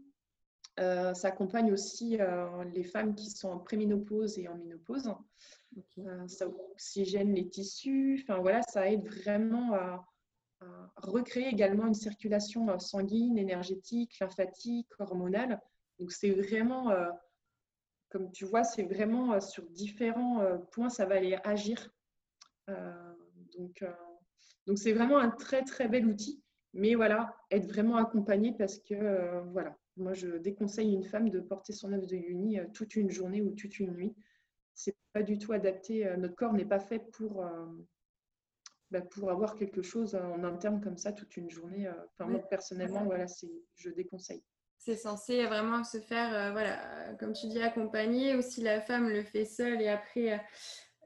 Euh, 0.79 1.13
ça 1.13 1.27
accompagne 1.27 1.71
aussi 1.73 2.17
euh, 2.19 2.63
les 2.65 2.83
femmes 2.83 3.13
qui 3.13 3.29
sont 3.29 3.49
en 3.49 3.59
préménopause 3.59 4.39
et 4.39 4.47
en 4.47 4.55
ménopause. 4.55 5.13
ça 6.27 6.47
oxygène 6.47 7.33
les 7.33 7.49
tissus. 7.49 8.19
Enfin 8.23 8.39
voilà, 8.39 8.61
ça 8.63 8.89
aide 8.89 9.05
vraiment 9.05 9.73
à, 9.73 10.05
recréer 10.97 11.47
également 11.47 11.87
une 11.87 11.93
circulation 11.93 12.77
sanguine, 12.79 13.37
énergétique, 13.37 14.19
lymphatique, 14.19 14.89
hormonale. 14.99 15.61
Donc 15.99 16.11
c'est 16.11 16.31
vraiment, 16.31 16.93
comme 18.09 18.29
tu 18.33 18.43
vois, 18.43 18.65
c'est 18.65 18.83
vraiment 18.83 19.39
sur 19.39 19.63
différents 19.69 20.57
points, 20.71 20.89
ça 20.89 21.05
va 21.05 21.15
aller 21.15 21.37
agir. 21.45 21.93
donc 22.67 23.85
donc 24.67 24.77
c'est 24.77 24.93
vraiment 24.93 25.17
un 25.17 25.29
très 25.29 25.63
très 25.63 25.87
bel 25.87 26.05
outil. 26.05 26.41
Mais 26.73 26.93
voilà, 26.93 27.35
être 27.49 27.67
vraiment 27.67 27.95
accompagné 27.95 28.53
parce 28.55 28.77
que 28.77 29.41
voilà, 29.51 29.75
moi 29.97 30.13
je 30.13 30.37
déconseille 30.37 30.93
une 30.93 31.03
femme 31.03 31.29
de 31.29 31.39
porter 31.39 31.73
son 31.73 31.93
œuf 31.93 32.05
de 32.05 32.15
Yoni 32.15 32.59
toute 32.73 32.95
une 32.95 33.09
journée 33.09 33.41
ou 33.41 33.51
toute 33.51 33.79
une 33.79 33.91
nuit. 33.93 34.15
C'est 34.75 34.95
pas 35.11 35.23
du 35.23 35.39
tout 35.39 35.51
adapté. 35.51 36.07
Notre 36.17 36.35
corps 36.35 36.53
n'est 36.53 36.65
pas 36.65 36.79
fait 36.79 36.99
pour 36.99 37.43
bah, 38.91 39.01
pour 39.01 39.29
avoir 39.29 39.55
quelque 39.55 39.83
chose 39.83 40.15
en 40.15 40.43
interne 40.43 40.81
comme 40.81 40.97
ça 40.97 41.13
toute 41.13 41.37
une 41.37 41.49
journée. 41.49 41.87
Euh, 41.87 41.93
enfin, 42.07 42.29
moi, 42.29 42.39
personnellement, 42.39 43.05
voilà, 43.05 43.27
c'est, 43.27 43.51
je 43.75 43.91
déconseille. 43.91 44.43
C'est 44.79 44.95
censé 44.95 45.45
vraiment 45.45 45.83
se 45.83 45.99
faire, 45.99 46.33
euh, 46.33 46.51
voilà, 46.51 47.13
comme 47.19 47.33
tu 47.33 47.47
dis, 47.47 47.61
accompagner. 47.61 48.35
Aussi, 48.35 48.61
la 48.61 48.81
femme 48.81 49.07
le 49.07 49.23
fait 49.23 49.45
seule 49.45 49.79
et 49.81 49.89
après, 49.89 50.41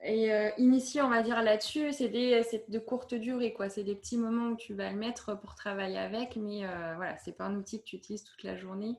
euh, 0.04 0.52
et 0.58 0.62
initier, 0.62 1.02
on 1.02 1.10
va 1.10 1.22
dire, 1.22 1.42
là-dessus. 1.42 1.92
C'est, 1.92 2.10
de 2.10 2.80
courte 2.80 3.14
durée, 3.14 3.54
quoi. 3.54 3.70
C'est 3.70 3.84
des 3.84 3.96
petits 3.96 4.18
moments 4.18 4.50
où 4.50 4.56
tu 4.56 4.74
vas 4.74 4.92
le 4.92 4.98
mettre 4.98 5.40
pour 5.40 5.56
travailler 5.56 5.98
avec, 5.98 6.36
mais 6.36 6.66
voilà, 6.96 7.18
c'est 7.18 7.34
pas 7.34 7.46
un 7.46 7.56
outil 7.56 7.80
que 7.80 7.86
tu 7.86 7.96
utilises 7.96 8.24
toute 8.24 8.44
la 8.44 8.56
journée. 8.56 8.96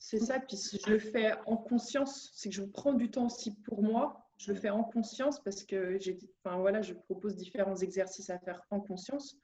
C'est 0.00 0.20
ça, 0.20 0.38
puis 0.38 0.56
je 0.56 0.90
le 0.90 0.98
fais 0.98 1.32
en 1.46 1.56
conscience, 1.56 2.30
c'est 2.32 2.50
que 2.50 2.54
je 2.54 2.62
prends 2.62 2.92
du 2.92 3.10
temps 3.10 3.26
aussi 3.26 3.52
pour 3.64 3.82
moi 3.82 4.28
je 4.38 4.52
le 4.52 4.58
fais 4.58 4.70
en 4.70 4.84
conscience 4.84 5.40
parce 5.42 5.64
que 5.64 5.98
enfin, 6.44 6.58
voilà, 6.58 6.80
je 6.80 6.94
propose 6.94 7.36
différents 7.36 7.76
exercices 7.76 8.30
à 8.30 8.38
faire 8.38 8.62
en 8.70 8.80
conscience. 8.80 9.36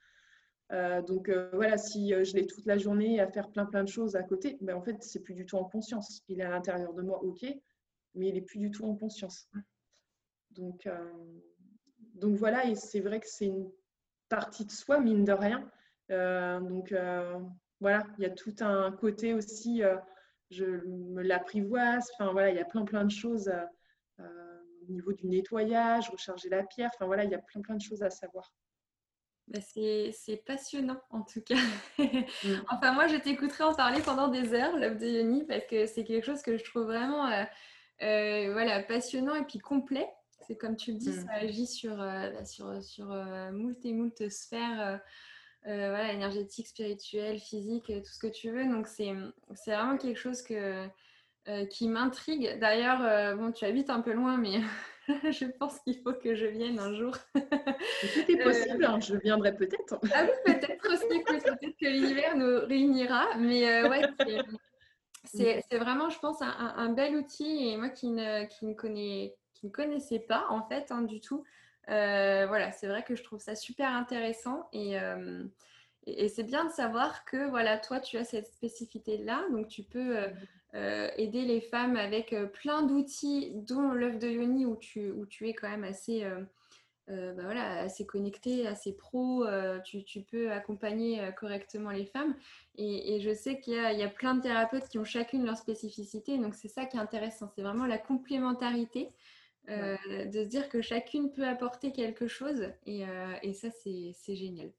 Euh, 0.71 1.01
donc 1.01 1.29
euh, 1.29 1.49
voilà, 1.53 1.77
si 1.77 2.13
euh, 2.13 2.23
je 2.23 2.33
l'ai 2.33 2.47
toute 2.47 2.65
la 2.65 2.77
journée 2.77 3.19
à 3.19 3.27
faire 3.27 3.51
plein 3.51 3.65
plein 3.65 3.83
de 3.83 3.89
choses 3.89 4.15
à 4.15 4.23
côté, 4.23 4.57
ben, 4.61 4.75
en 4.75 4.81
fait, 4.81 5.03
c'est 5.03 5.19
plus 5.19 5.35
du 5.35 5.45
tout 5.45 5.57
en 5.57 5.65
conscience. 5.65 6.23
Il 6.27 6.39
est 6.39 6.43
à 6.43 6.49
l'intérieur 6.49 6.93
de 6.93 7.03
moi, 7.03 7.21
ok, 7.23 7.45
mais 8.15 8.29
il 8.29 8.37
est 8.37 8.41
plus 8.41 8.59
du 8.59 8.71
tout 8.71 8.85
en 8.85 8.95
conscience. 8.95 9.49
Donc, 10.55 10.87
donc 12.15 12.35
voilà, 12.35 12.65
et 12.65 12.75
c'est 12.75 13.01
vrai 13.01 13.19
que 13.19 13.27
c'est 13.27 13.45
une 13.45 13.69
partie 14.29 14.65
de 14.65 14.71
soi, 14.71 14.99
mine 14.99 15.23
de 15.23 15.33
rien. 15.33 15.69
donc 16.09 16.93
voilà, 17.81 18.03
il 18.17 18.23
y 18.23 18.25
a 18.25 18.29
tout 18.29 18.55
un 18.61 18.91
côté 18.91 19.33
aussi, 19.33 19.81
je 20.49 20.65
me 20.65 21.21
l'apprivoise, 21.21 22.09
enfin 22.13 22.31
voilà, 22.31 22.49
il 22.49 22.55
y 22.55 22.61
a 22.61 22.65
plein 22.65 22.85
plein 22.85 23.03
de 23.03 23.11
choses 23.11 23.51
au 24.19 24.91
niveau 24.91 25.13
du 25.13 25.27
nettoyage, 25.27 26.09
recharger 26.09 26.49
la 26.49 26.63
pierre. 26.63 26.91
Enfin 26.95 27.05
voilà, 27.05 27.23
il 27.23 27.31
y 27.31 27.35
a 27.35 27.39
plein 27.39 27.61
plein 27.61 27.75
de 27.75 27.81
choses 27.81 28.03
à 28.03 28.09
savoir. 28.09 28.53
Bah, 29.47 29.59
c'est 29.61 30.43
passionnant 30.45 30.99
en 31.11 31.21
tout 31.21 31.41
cas. 31.41 31.55
Mm. 31.99 32.05
enfin 32.69 32.93
moi 32.93 33.07
je 33.07 33.17
t'écouterai 33.17 33.63
en 33.63 33.75
parler 33.75 34.01
pendant 34.01 34.27
des 34.27 34.53
heures, 34.53 34.75
l'œuvre 34.75 34.97
de 34.97 35.05
Yoni, 35.05 35.43
parce 35.45 35.65
que 35.65 35.85
c'est 35.85 36.03
quelque 36.03 36.25
chose 36.25 36.41
que 36.41 36.57
je 36.57 36.63
trouve 36.63 36.85
vraiment 36.85 37.27
euh, 37.27 37.43
euh, 38.01 38.51
voilà, 38.53 38.81
passionnant 38.83 39.35
et 39.35 39.45
puis 39.45 39.59
complet. 39.59 40.07
C'est 40.47 40.55
comme 40.55 40.75
tu 40.75 40.91
le 40.93 40.97
dis, 40.97 41.09
mm. 41.09 41.25
ça 41.25 41.33
agit 41.33 41.67
sur, 41.67 42.01
euh, 42.01 42.31
bah, 42.31 42.45
sur, 42.45 42.83
sur 42.83 43.07
moult 43.51 43.83
et 43.85 43.93
moult 43.93 44.29
sphères. 44.29 45.01
voilà, 45.63 46.13
énergétique, 46.13 46.67
spirituelle, 46.67 47.39
physique, 47.39 47.87
tout 47.87 48.11
ce 48.11 48.19
que 48.19 48.27
tu 48.27 48.51
veux. 48.51 48.65
Donc 48.65 48.87
c'est 48.87 49.13
vraiment 49.65 49.97
quelque 49.97 50.19
chose 50.19 50.41
que, 50.41 50.87
euh, 51.47 51.67
qui 51.67 51.87
m'intrigue. 51.87 52.57
D'ailleurs, 52.59 53.03
euh, 53.03 53.35
bon, 53.35 53.51
tu 53.51 53.65
habites 53.65 53.91
un 53.91 54.01
peu 54.01 54.13
loin, 54.13 54.35
mais 54.35 54.61
je 55.31 55.45
pense 55.45 55.79
qu'il 55.81 56.01
faut 56.01 56.13
que 56.13 56.33
je 56.33 56.47
vienne 56.47 56.79
un 56.79 56.95
jour. 56.95 57.15
Tout 57.35 58.31
est 58.31 58.43
possible, 58.43 58.83
hein, 58.83 58.99
je 58.99 59.15
viendrai 59.17 59.55
peut-être. 59.55 59.99
ah 60.11 60.23
oui, 60.23 60.53
peut-être 60.53 60.91
aussi, 60.91 61.23
peut-être 61.23 61.77
que 61.79 61.85
l'univers 61.85 62.35
nous 62.35 62.65
réunira. 62.65 63.37
Mais 63.37 63.69
euh, 63.69 63.89
ouais, 63.89 64.01
c'est 65.25 65.77
vraiment, 65.77 66.09
je 66.09 66.17
pense, 66.17 66.41
un, 66.41 66.89
bel 66.93 67.15
outil. 67.15 67.69
Et 67.69 67.77
moi 67.77 67.89
qui 67.89 68.09
ne, 68.09 68.45
qui 68.45 68.65
ne, 68.65 68.73
connais, 68.73 69.35
qui 69.55 69.65
ne 69.65 69.71
connaissais 69.71 70.19
pas, 70.19 70.45
en 70.49 70.61
fait, 70.67 70.91
hein, 70.91 71.01
du 71.01 71.19
tout, 71.21 71.43
voilà, 71.87 72.71
c'est 72.71 72.87
vrai 72.87 73.03
que 73.03 73.15
je 73.15 73.23
trouve 73.23 73.39
ça 73.39 73.55
super 73.55 73.89
intéressant. 73.89 74.69
Et. 74.73 74.95
et 76.07 76.29
c'est 76.29 76.43
bien 76.43 76.65
de 76.65 76.71
savoir 76.71 77.25
que 77.25 77.49
voilà, 77.49 77.79
toi, 77.79 77.99
tu 77.99 78.17
as 78.17 78.23
cette 78.23 78.47
spécificité-là, 78.47 79.43
donc 79.51 79.67
tu 79.67 79.83
peux 79.83 80.17
euh, 80.75 81.07
aider 81.15 81.45
les 81.45 81.61
femmes 81.61 81.95
avec 81.95 82.33
euh, 82.33 82.47
plein 82.47 82.81
d'outils, 82.81 83.51
dont 83.53 83.93
l'œuf 83.93 84.19
de 84.19 84.27
Yoni, 84.27 84.65
où 84.65 84.75
tu, 84.75 85.09
où 85.09 85.25
tu 85.25 85.47
es 85.47 85.53
quand 85.53 85.69
même 85.69 85.85
assez, 85.85 86.25
euh, 86.25 87.33
bah 87.33 87.43
voilà, 87.43 87.79
assez 87.79 88.05
connecté, 88.05 88.67
assez 88.67 88.91
pro, 88.91 89.45
tu, 89.85 90.03
tu, 90.03 90.21
peux 90.21 90.51
accompagner 90.51 91.21
correctement 91.37 91.91
les 91.91 92.05
femmes. 92.05 92.35
Et, 92.77 93.15
et 93.15 93.21
je 93.21 93.33
sais 93.33 93.61
qu'il 93.61 93.73
y, 93.73 93.77
y, 93.77 94.03
a 94.03 94.09
plein 94.09 94.35
de 94.35 94.41
thérapeutes 94.41 94.89
qui 94.89 94.99
ont 94.99 95.05
chacune 95.05 95.45
leur 95.45 95.55
spécificité, 95.55 96.37
donc 96.39 96.55
c'est 96.55 96.67
ça 96.67 96.85
qui 96.85 96.97
est 96.97 96.99
intéressant, 96.99 97.49
c'est 97.55 97.61
vraiment 97.61 97.85
la 97.85 97.97
complémentarité. 97.97 99.11
De 99.67 100.43
se 100.43 100.47
dire 100.47 100.69
que 100.69 100.81
chacune 100.81 101.31
peut 101.31 101.47
apporter 101.47 101.91
quelque 101.91 102.27
chose 102.27 102.69
et, 102.85 103.03
et 103.41 103.53
ça 103.53 103.69
c'est 103.71 104.35
génial. 104.35 104.71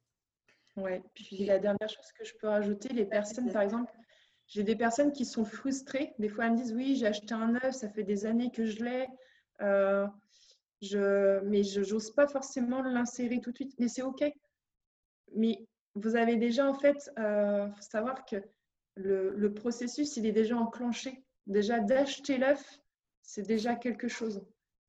Ouais, 0.77 1.03
puis 1.15 1.45
la 1.45 1.59
dernière 1.59 1.89
chose 1.89 2.13
que 2.19 2.25
je 2.25 2.35
peux 2.35 2.49
rajouter, 2.49 2.91
les 2.91 3.07
personnes 3.07 3.51
par 3.51 3.63
exemple 3.63 3.93
j'ai 4.47 4.63
des 4.63 4.77
personnes 4.77 5.13
qui 5.13 5.25
sont 5.25 5.45
frustrées. 5.45 6.15
Des 6.19 6.29
fois, 6.29 6.47
elles 6.47 6.53
me 6.53 6.57
disent 6.57 6.73
Oui, 6.73 6.97
j'ai 6.97 7.07
acheté 7.07 7.35
un 7.35 7.55
œuf, 7.57 7.75
ça 7.75 7.89
fait 7.89 8.05
des 8.05 8.27
années 8.27 8.51
que 8.51 8.65
je 8.65 8.85
l'ai, 8.85 9.07
euh, 9.61 10.07
je, 10.83 11.41
mais 11.41 11.63
je 11.65 11.81
n'ose 11.81 12.13
pas 12.13 12.29
forcément 12.29 12.83
l'insérer 12.83 13.41
tout 13.41 13.51
de 13.51 13.57
suite. 13.57 13.75
Mais 13.79 13.89
c'est 13.89 14.03
OK. 14.03 14.25
Mais 15.35 15.67
vous 15.95 16.17
avez 16.17 16.37
déjà, 16.37 16.69
en 16.69 16.75
fait, 16.75 17.11
il 17.17 17.23
euh, 17.23 17.69
faut 17.73 17.83
savoir 17.83 18.25
que 18.25 18.37
le, 18.95 19.35
le, 19.37 19.53
processus, 19.53 20.17
il 20.17 20.27
est 20.27 20.33
déjà 20.33 20.57
enclenché. 20.57 21.25
Déjà, 21.47 21.81
d'acheter 21.81 22.39
l'œuf, 22.39 22.81
c'est 23.23 23.47
déjà 23.47 23.75
quelque 23.75 24.09
chose. 24.09 24.45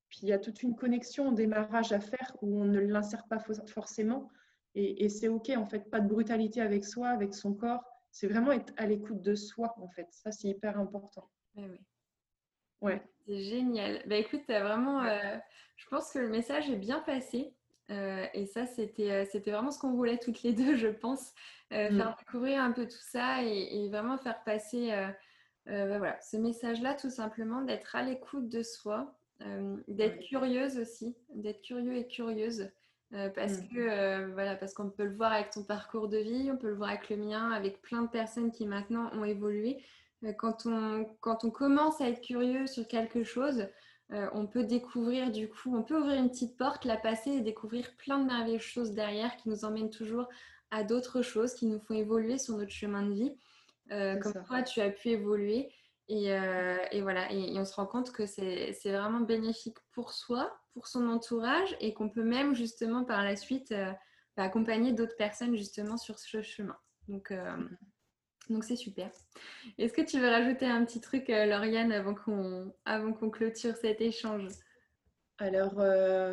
Puis 0.10 0.20
il 0.24 0.30
y 0.30 0.34
a 0.34 0.40
toute 0.40 0.64
une 0.64 0.76
connexion 0.76 1.30
au 1.30 1.34
démarrage 1.34 1.92
à 1.92 2.00
faire 2.00 2.36
où 2.42 2.62
on 2.62 2.66
ne 2.66 2.80
l'insère 2.80 3.28
pas 3.28 3.40
forcément. 3.68 4.30
Et, 4.76 5.06
et 5.06 5.10
c'est 5.10 5.28
OK, 5.28 5.50
en 5.56 5.66
fait, 5.66 5.90
pas 5.90 6.00
de 6.00 6.08
brutalité 6.08 6.62
avec 6.62 6.86
soi, 6.86 7.10
avec 7.10 7.34
son 7.34 7.54
corps 7.54 7.84
c'est 8.18 8.28
vraiment 8.28 8.52
être 8.52 8.74
à 8.78 8.88
l'écoute 8.88 9.22
de 9.22 9.36
soi, 9.36 9.76
en 9.78 9.88
fait. 9.90 10.08
Ça, 10.10 10.32
c'est 10.32 10.48
hyper 10.48 10.80
important. 10.80 11.30
Oui, 11.56 11.66
oui. 11.70 11.80
Ouais. 12.82 13.02
C'est 13.28 13.44
génial. 13.44 14.02
Bah, 14.08 14.16
écoute, 14.16 14.42
vraiment, 14.48 15.04
euh, 15.04 15.38
je 15.76 15.88
pense 15.88 16.12
que 16.12 16.18
le 16.18 16.30
message 16.30 16.68
est 16.68 16.78
bien 16.78 17.00
passé. 17.02 17.54
Euh, 17.92 18.26
et 18.34 18.48
ça, 18.48 18.66
c'était, 18.66 19.12
euh, 19.12 19.26
c'était 19.32 19.52
vraiment 19.52 19.70
ce 19.70 19.78
qu'on 19.78 19.94
voulait 19.94 20.18
toutes 20.18 20.42
les 20.42 20.54
deux, 20.54 20.76
je 20.76 20.88
pense. 20.88 21.34
Mm. 21.70 21.98
Faire 21.98 22.16
découvrir 22.18 22.64
un 22.64 22.72
peu 22.72 22.88
tout 22.88 23.04
ça 23.12 23.44
et, 23.44 23.88
vraiment 23.90 24.18
faire 24.18 24.44
passer 24.44 24.90
bah, 25.68 25.98
voilà, 25.98 26.20
ce 26.22 26.38
message-là, 26.38 26.96
tout 26.96 27.12
simplement, 27.12 27.62
d'être 27.62 27.96
à 27.96 28.02
l'écoute 28.02 28.50
de 28.50 28.64
soi, 28.64 29.16
d'être 29.88 30.20
curieuse 30.28 30.78
aussi, 30.78 31.16
d'être 31.34 31.62
curieux 31.62 31.96
et 31.96 32.08
curieuse. 32.08 32.70
Euh, 33.14 33.30
parce 33.30 33.60
mmh. 33.60 33.68
que 33.70 33.80
euh, 33.80 34.28
voilà, 34.34 34.56
parce 34.56 34.74
qu'on 34.74 34.90
peut 34.90 35.06
le 35.06 35.16
voir 35.16 35.32
avec 35.32 35.52
ton 35.52 35.64
parcours 35.64 36.10
de 36.10 36.18
vie, 36.18 36.50
on 36.52 36.58
peut 36.58 36.68
le 36.68 36.76
voir 36.76 36.90
avec 36.90 37.10
le 37.10 37.16
mien, 37.16 37.52
avec 37.52 37.82
plein 37.82 38.02
de 38.02 38.10
personnes 38.10 38.52
qui 38.52 38.66
maintenant 38.66 39.10
ont 39.14 39.24
évolué. 39.24 39.78
Quand, 40.38 40.66
on, 40.66 41.06
quand 41.22 41.46
on 41.46 41.52
commence 41.52 42.02
à 42.02 42.10
être 42.10 42.22
curieux 42.22 42.66
sur 42.66 42.88
quelque 42.88 43.24
chose, 43.24 43.68
on 44.10 44.48
peut 44.48 44.64
découvrir 44.64 45.32
du 45.32 45.48
coup, 45.48 45.78
on 45.78 45.84
peut 45.84 45.96
ouvrir 45.96 46.16
une 46.16 46.30
petite 46.32 46.58
porte, 46.58 46.86
la 46.86 46.98
passer 46.98 47.30
et 47.30 47.42
découvrir 47.42 47.96
plein 47.98 48.18
de 48.18 48.26
merveilleuses 48.26 48.62
choses 48.62 48.92
derrière 48.94 49.38
qui 49.38 49.48
nous 49.50 49.64
emmènent 49.64 49.92
toujours 49.92 50.28
à 50.72 50.84
d'autres 50.84 51.22
choses, 51.22 51.54
qui 51.54 51.68
nous 51.68 51.80
font 51.80 51.94
évoluer 51.94 52.40
sur 52.40 52.58
notre 52.58 52.72
chemin 52.72 53.04
de 53.04 53.14
vie. 53.14 53.38
comme 53.90 54.44
toi, 54.44 54.64
tu 54.64 54.82
as 54.82 54.90
pu 54.90 55.10
évoluer. 55.10 55.70
Et, 56.10 56.28
et 56.92 57.02
voilà, 57.02 57.32
et, 57.34 57.60
on 57.60 57.66
se 57.66 57.74
rend 57.76 57.86
compte 57.86 58.12
que 58.12 58.26
c'est 58.26 58.72
vraiment 58.86 59.20
bénéfique 59.20 59.78
pour 59.92 60.14
soi, 60.14 60.58
pour 60.78 60.88
son 60.88 61.08
entourage 61.08 61.76
et 61.80 61.96
qu'on 61.96 62.08
peut 62.08 62.24
même 62.24 62.54
justement 62.54 63.04
par 63.04 63.24
la 63.24 63.36
suite 63.36 63.72
euh, 63.72 63.92
bah, 64.36 64.44
accompagner 64.44 64.92
d'autres 64.92 65.16
personnes 65.18 65.56
justement 65.56 65.98
sur 65.98 66.20
ce 66.20 66.44
chemin. 66.44 66.78
Donc, 67.08 67.32
euh, 67.32 67.58
donc 68.52 68.64
c'est 68.64 68.76
super. 68.76 69.10
Est-ce 69.80 69.92
que 69.92 70.04
tu 70.04 70.20
veux 70.20 70.30
rajouter 70.30 70.68
un 70.68 70.86
petit 70.86 71.02
truc, 71.02 71.32
euh, 71.32 71.48
Lauriane, 71.48 71.92
avant 71.92 72.14
qu'on 72.14 72.72
avant 72.86 73.12
qu'on 73.12 73.32
clôture 73.32 73.76
cet 73.76 74.02
échange? 74.02 74.48
Alors, 75.40 75.82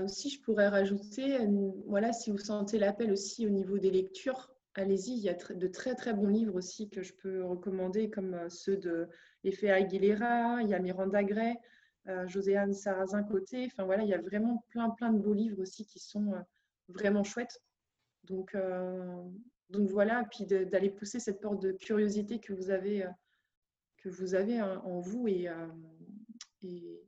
si 0.09 0.31
je 0.31 0.41
pourrais 0.43 0.69
rajouter, 0.69 1.39
voilà, 1.87 2.13
si 2.13 2.31
vous 2.31 2.39
sentez 2.39 2.79
l'appel 2.79 3.13
aussi 3.13 3.47
au 3.47 3.51
niveau 3.51 3.79
des 3.79 3.91
lectures, 3.91 4.54
allez-y. 4.75 5.13
Il 5.13 5.23
y 5.23 5.29
a 5.29 5.35
de 5.35 5.67
très 5.67 5.95
très 5.95 6.13
bons 6.13 6.29
livres 6.29 6.57
aussi 6.57 6.89
que 6.89 7.03
je 7.03 7.13
peux 7.15 7.45
recommander, 7.45 8.11
comme 8.11 8.49
ceux 8.49 8.77
de 8.77 9.09
Effet 9.45 9.71
Aguilera, 9.71 10.63
il 10.63 10.69
y 10.69 10.75
a 10.75 10.79
Miranda 10.79 11.23
Gray, 11.23 11.55
euh, 12.09 12.27
Joséanne 12.29 12.73
Sarrazin 12.73 13.23
côté. 13.23 13.67
Enfin 13.67 13.85
voilà, 13.85 14.03
il 14.03 14.09
y 14.09 14.15
a 14.15 14.21
vraiment 14.21 14.65
plein 14.71 14.91
plein 14.91 15.13
de 15.13 15.19
beaux 15.19 15.35
livres 15.35 15.61
aussi 15.61 15.87
qui 15.87 15.99
sont 15.99 16.33
euh, 16.33 16.41
vraiment 16.89 17.25
chouettes. 17.25 17.63
Donc, 18.25 18.55
euh, 18.55 19.23
donc 19.71 19.89
voilà, 19.91 20.25
puis 20.31 20.47
d'aller 20.47 20.91
pousser 20.91 21.21
cette 21.21 21.41
porte 21.41 21.61
de 21.61 21.73
curiosité 21.73 22.39
que 22.41 22.53
vous 22.53 22.71
avez, 22.71 23.07
que 23.99 24.09
vous 24.09 24.35
avez 24.35 24.63
en 24.63 25.01
vous 25.01 25.29
et, 25.29 25.49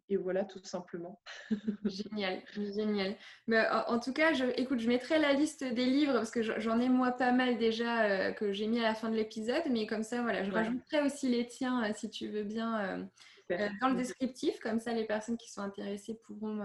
et, 0.09 0.17
voilà, 0.17 0.45
tout 0.45 0.63
simplement. 0.63 1.21
génial, 1.85 2.43
génial. 2.55 3.17
Mais, 3.47 3.65
en, 3.89 3.99
tout 3.99 4.13
cas, 4.13 4.33
je, 4.33 4.45
écoute, 4.57 4.81
je 4.81 4.89
mettrai 4.89 5.19
la 5.19 5.33
liste 5.33 5.65
des 5.65 5.87
livres 5.87 6.13
parce 6.13 6.31
que 6.31 6.43
j'en 6.43 6.79
ai 6.81 6.89
moi 6.89 7.13
pas 7.13 7.33
mal 7.33 7.59
déjà 7.59 8.05
euh, 8.05 8.33
que 8.33 8.53
j'ai 8.53 8.67
mis 8.67 8.79
à 8.81 8.83
la 8.83 8.95
fin 8.95 9.11
de 9.11 9.17
l'épisode, 9.17 9.63
mais 9.71 9.87
comme 9.87 10.03
ça, 10.03 10.23
voilà, 10.23 10.45
je 10.45 10.51
rajouterai 10.51 11.03
aussi 11.03 11.29
les 11.29 11.47
tiens 11.47 11.85
euh, 11.85 11.93
si 11.95 12.11
tu 12.11 12.29
veux 12.29 12.45
bien 12.45 13.09
euh, 13.51 13.69
dans 13.81 13.89
le 13.89 13.97
descriptif, 13.97 14.59
comme 14.61 14.81
ça 14.81 14.93
les 14.93 15.05
personnes 15.05 15.37
qui 15.37 15.51
sont 15.51 15.63
intéressées 15.63 16.19
pourront, 16.27 16.61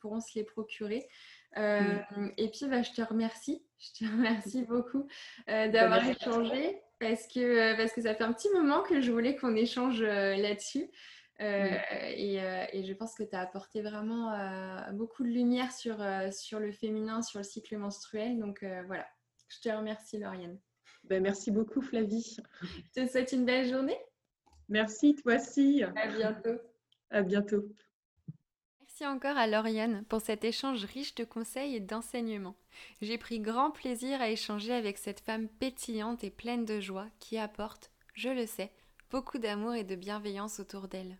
pourront 0.00 0.20
se 0.20 0.36
les 0.36 0.44
procurer. 0.44 1.08
Et 1.56 2.50
puis, 2.50 2.66
bah, 2.68 2.82
je 2.82 2.90
te 2.90 3.02
remercie, 3.02 3.64
je 3.78 4.04
te 4.04 4.10
remercie 4.10 4.62
beaucoup 4.68 5.06
bah, 5.46 5.68
d'avoir 5.68 6.06
échangé 6.06 6.80
parce 6.98 7.28
que, 7.28 7.76
parce 7.76 7.92
que 7.92 8.02
ça 8.02 8.14
fait 8.14 8.24
un 8.24 8.32
petit 8.32 8.50
moment 8.50 8.82
que 8.82 9.00
je 9.00 9.12
voulais 9.12 9.36
qu'on 9.36 9.54
échange 9.54 10.02
là-dessus. 10.02 10.90
Euh, 11.40 11.44
euh, 11.44 12.66
et, 12.72 12.84
je 12.84 12.92
pense 12.94 13.14
que 13.14 13.22
tu 13.22 13.36
as 13.36 13.40
apporté 13.40 13.82
vraiment 13.82 14.32
euh, 14.32 14.92
beaucoup 14.92 15.22
de 15.22 15.28
lumière 15.28 15.72
sur, 15.72 15.98
sur 16.32 16.60
le 16.60 16.72
féminin, 16.72 17.22
sur 17.22 17.40
le 17.40 17.44
cycle 17.44 17.76
menstruel. 17.76 18.38
Donc 18.38 18.64
voilà, 18.86 19.06
je 19.48 19.60
te 19.60 19.68
remercie 19.68 20.18
Lauriane. 20.18 20.58
Ben, 21.04 21.22
merci 21.22 21.50
beaucoup 21.50 21.82
Flavie. 21.82 22.36
Je 22.62 23.02
te 23.02 23.08
souhaite 23.08 23.32
une 23.32 23.44
belle 23.44 23.68
journée. 23.68 23.98
Merci, 24.68 25.14
toi 25.14 25.36
aussi. 25.36 25.82
À 25.82 26.08
bientôt. 26.08 26.60
À 27.10 27.22
bientôt. 27.22 27.64
Merci 28.80 29.06
encore 29.06 29.36
à 29.36 29.46
Lauriane 29.46 30.04
pour 30.08 30.22
cet 30.22 30.42
échange 30.42 30.84
riche 30.86 31.14
de 31.14 31.24
conseils 31.24 31.76
et 31.76 31.80
d'enseignements. 31.80 32.56
J'ai 33.02 33.18
pris 33.18 33.40
grand 33.40 33.70
plaisir 33.70 34.20
à 34.20 34.30
échanger 34.30 34.72
avec 34.72 34.96
cette 34.96 35.20
femme 35.20 35.48
pétillante 35.48 36.24
et 36.24 36.30
pleine 36.30 36.64
de 36.64 36.80
joie 36.80 37.06
qui 37.20 37.38
apporte, 37.38 37.92
je 38.14 38.30
le 38.30 38.46
sais, 38.46 38.72
beaucoup 39.10 39.38
d'amour 39.38 39.74
et 39.74 39.84
de 39.84 39.94
bienveillance 39.94 40.58
autour 40.60 40.88
d'elle. 40.88 41.18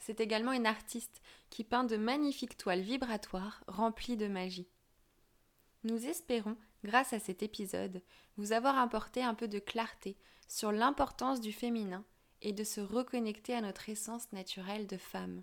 C'est 0.00 0.20
également 0.20 0.52
une 0.52 0.66
artiste 0.66 1.20
qui 1.50 1.64
peint 1.64 1.84
de 1.84 1.96
magnifiques 1.96 2.56
toiles 2.56 2.80
vibratoires 2.80 3.62
remplies 3.66 4.16
de 4.16 4.28
magie. 4.28 4.68
Nous 5.84 6.06
espérons, 6.06 6.56
grâce 6.84 7.12
à 7.12 7.18
cet 7.18 7.42
épisode, 7.42 8.02
vous 8.36 8.52
avoir 8.52 8.78
apporté 8.78 9.22
un 9.22 9.34
peu 9.34 9.48
de 9.48 9.58
clarté 9.58 10.16
sur 10.48 10.72
l'importance 10.72 11.40
du 11.40 11.52
féminin 11.52 12.04
et 12.42 12.52
de 12.52 12.64
se 12.64 12.80
reconnecter 12.80 13.54
à 13.54 13.60
notre 13.60 13.88
essence 13.88 14.30
naturelle 14.32 14.86
de 14.86 14.96
femme. 14.96 15.42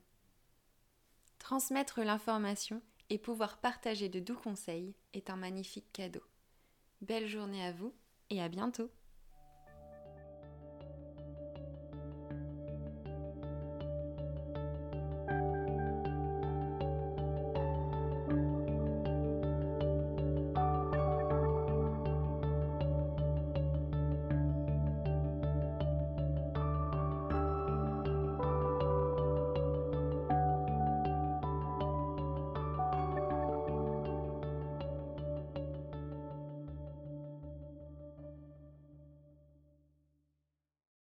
Transmettre 1.40 2.02
l'information 2.02 2.82
et 3.10 3.18
pouvoir 3.18 3.60
partager 3.60 4.10
de 4.10 4.20
doux 4.20 4.36
conseils 4.36 4.96
est 5.14 5.30
un 5.30 5.36
magnifique 5.36 5.92
cadeau. 5.94 6.24
Belle 7.02 7.28
journée 7.28 7.66
à 7.66 7.72
vous 7.72 7.94
et 8.30 8.42
à 8.42 8.50
bientôt 8.50 8.90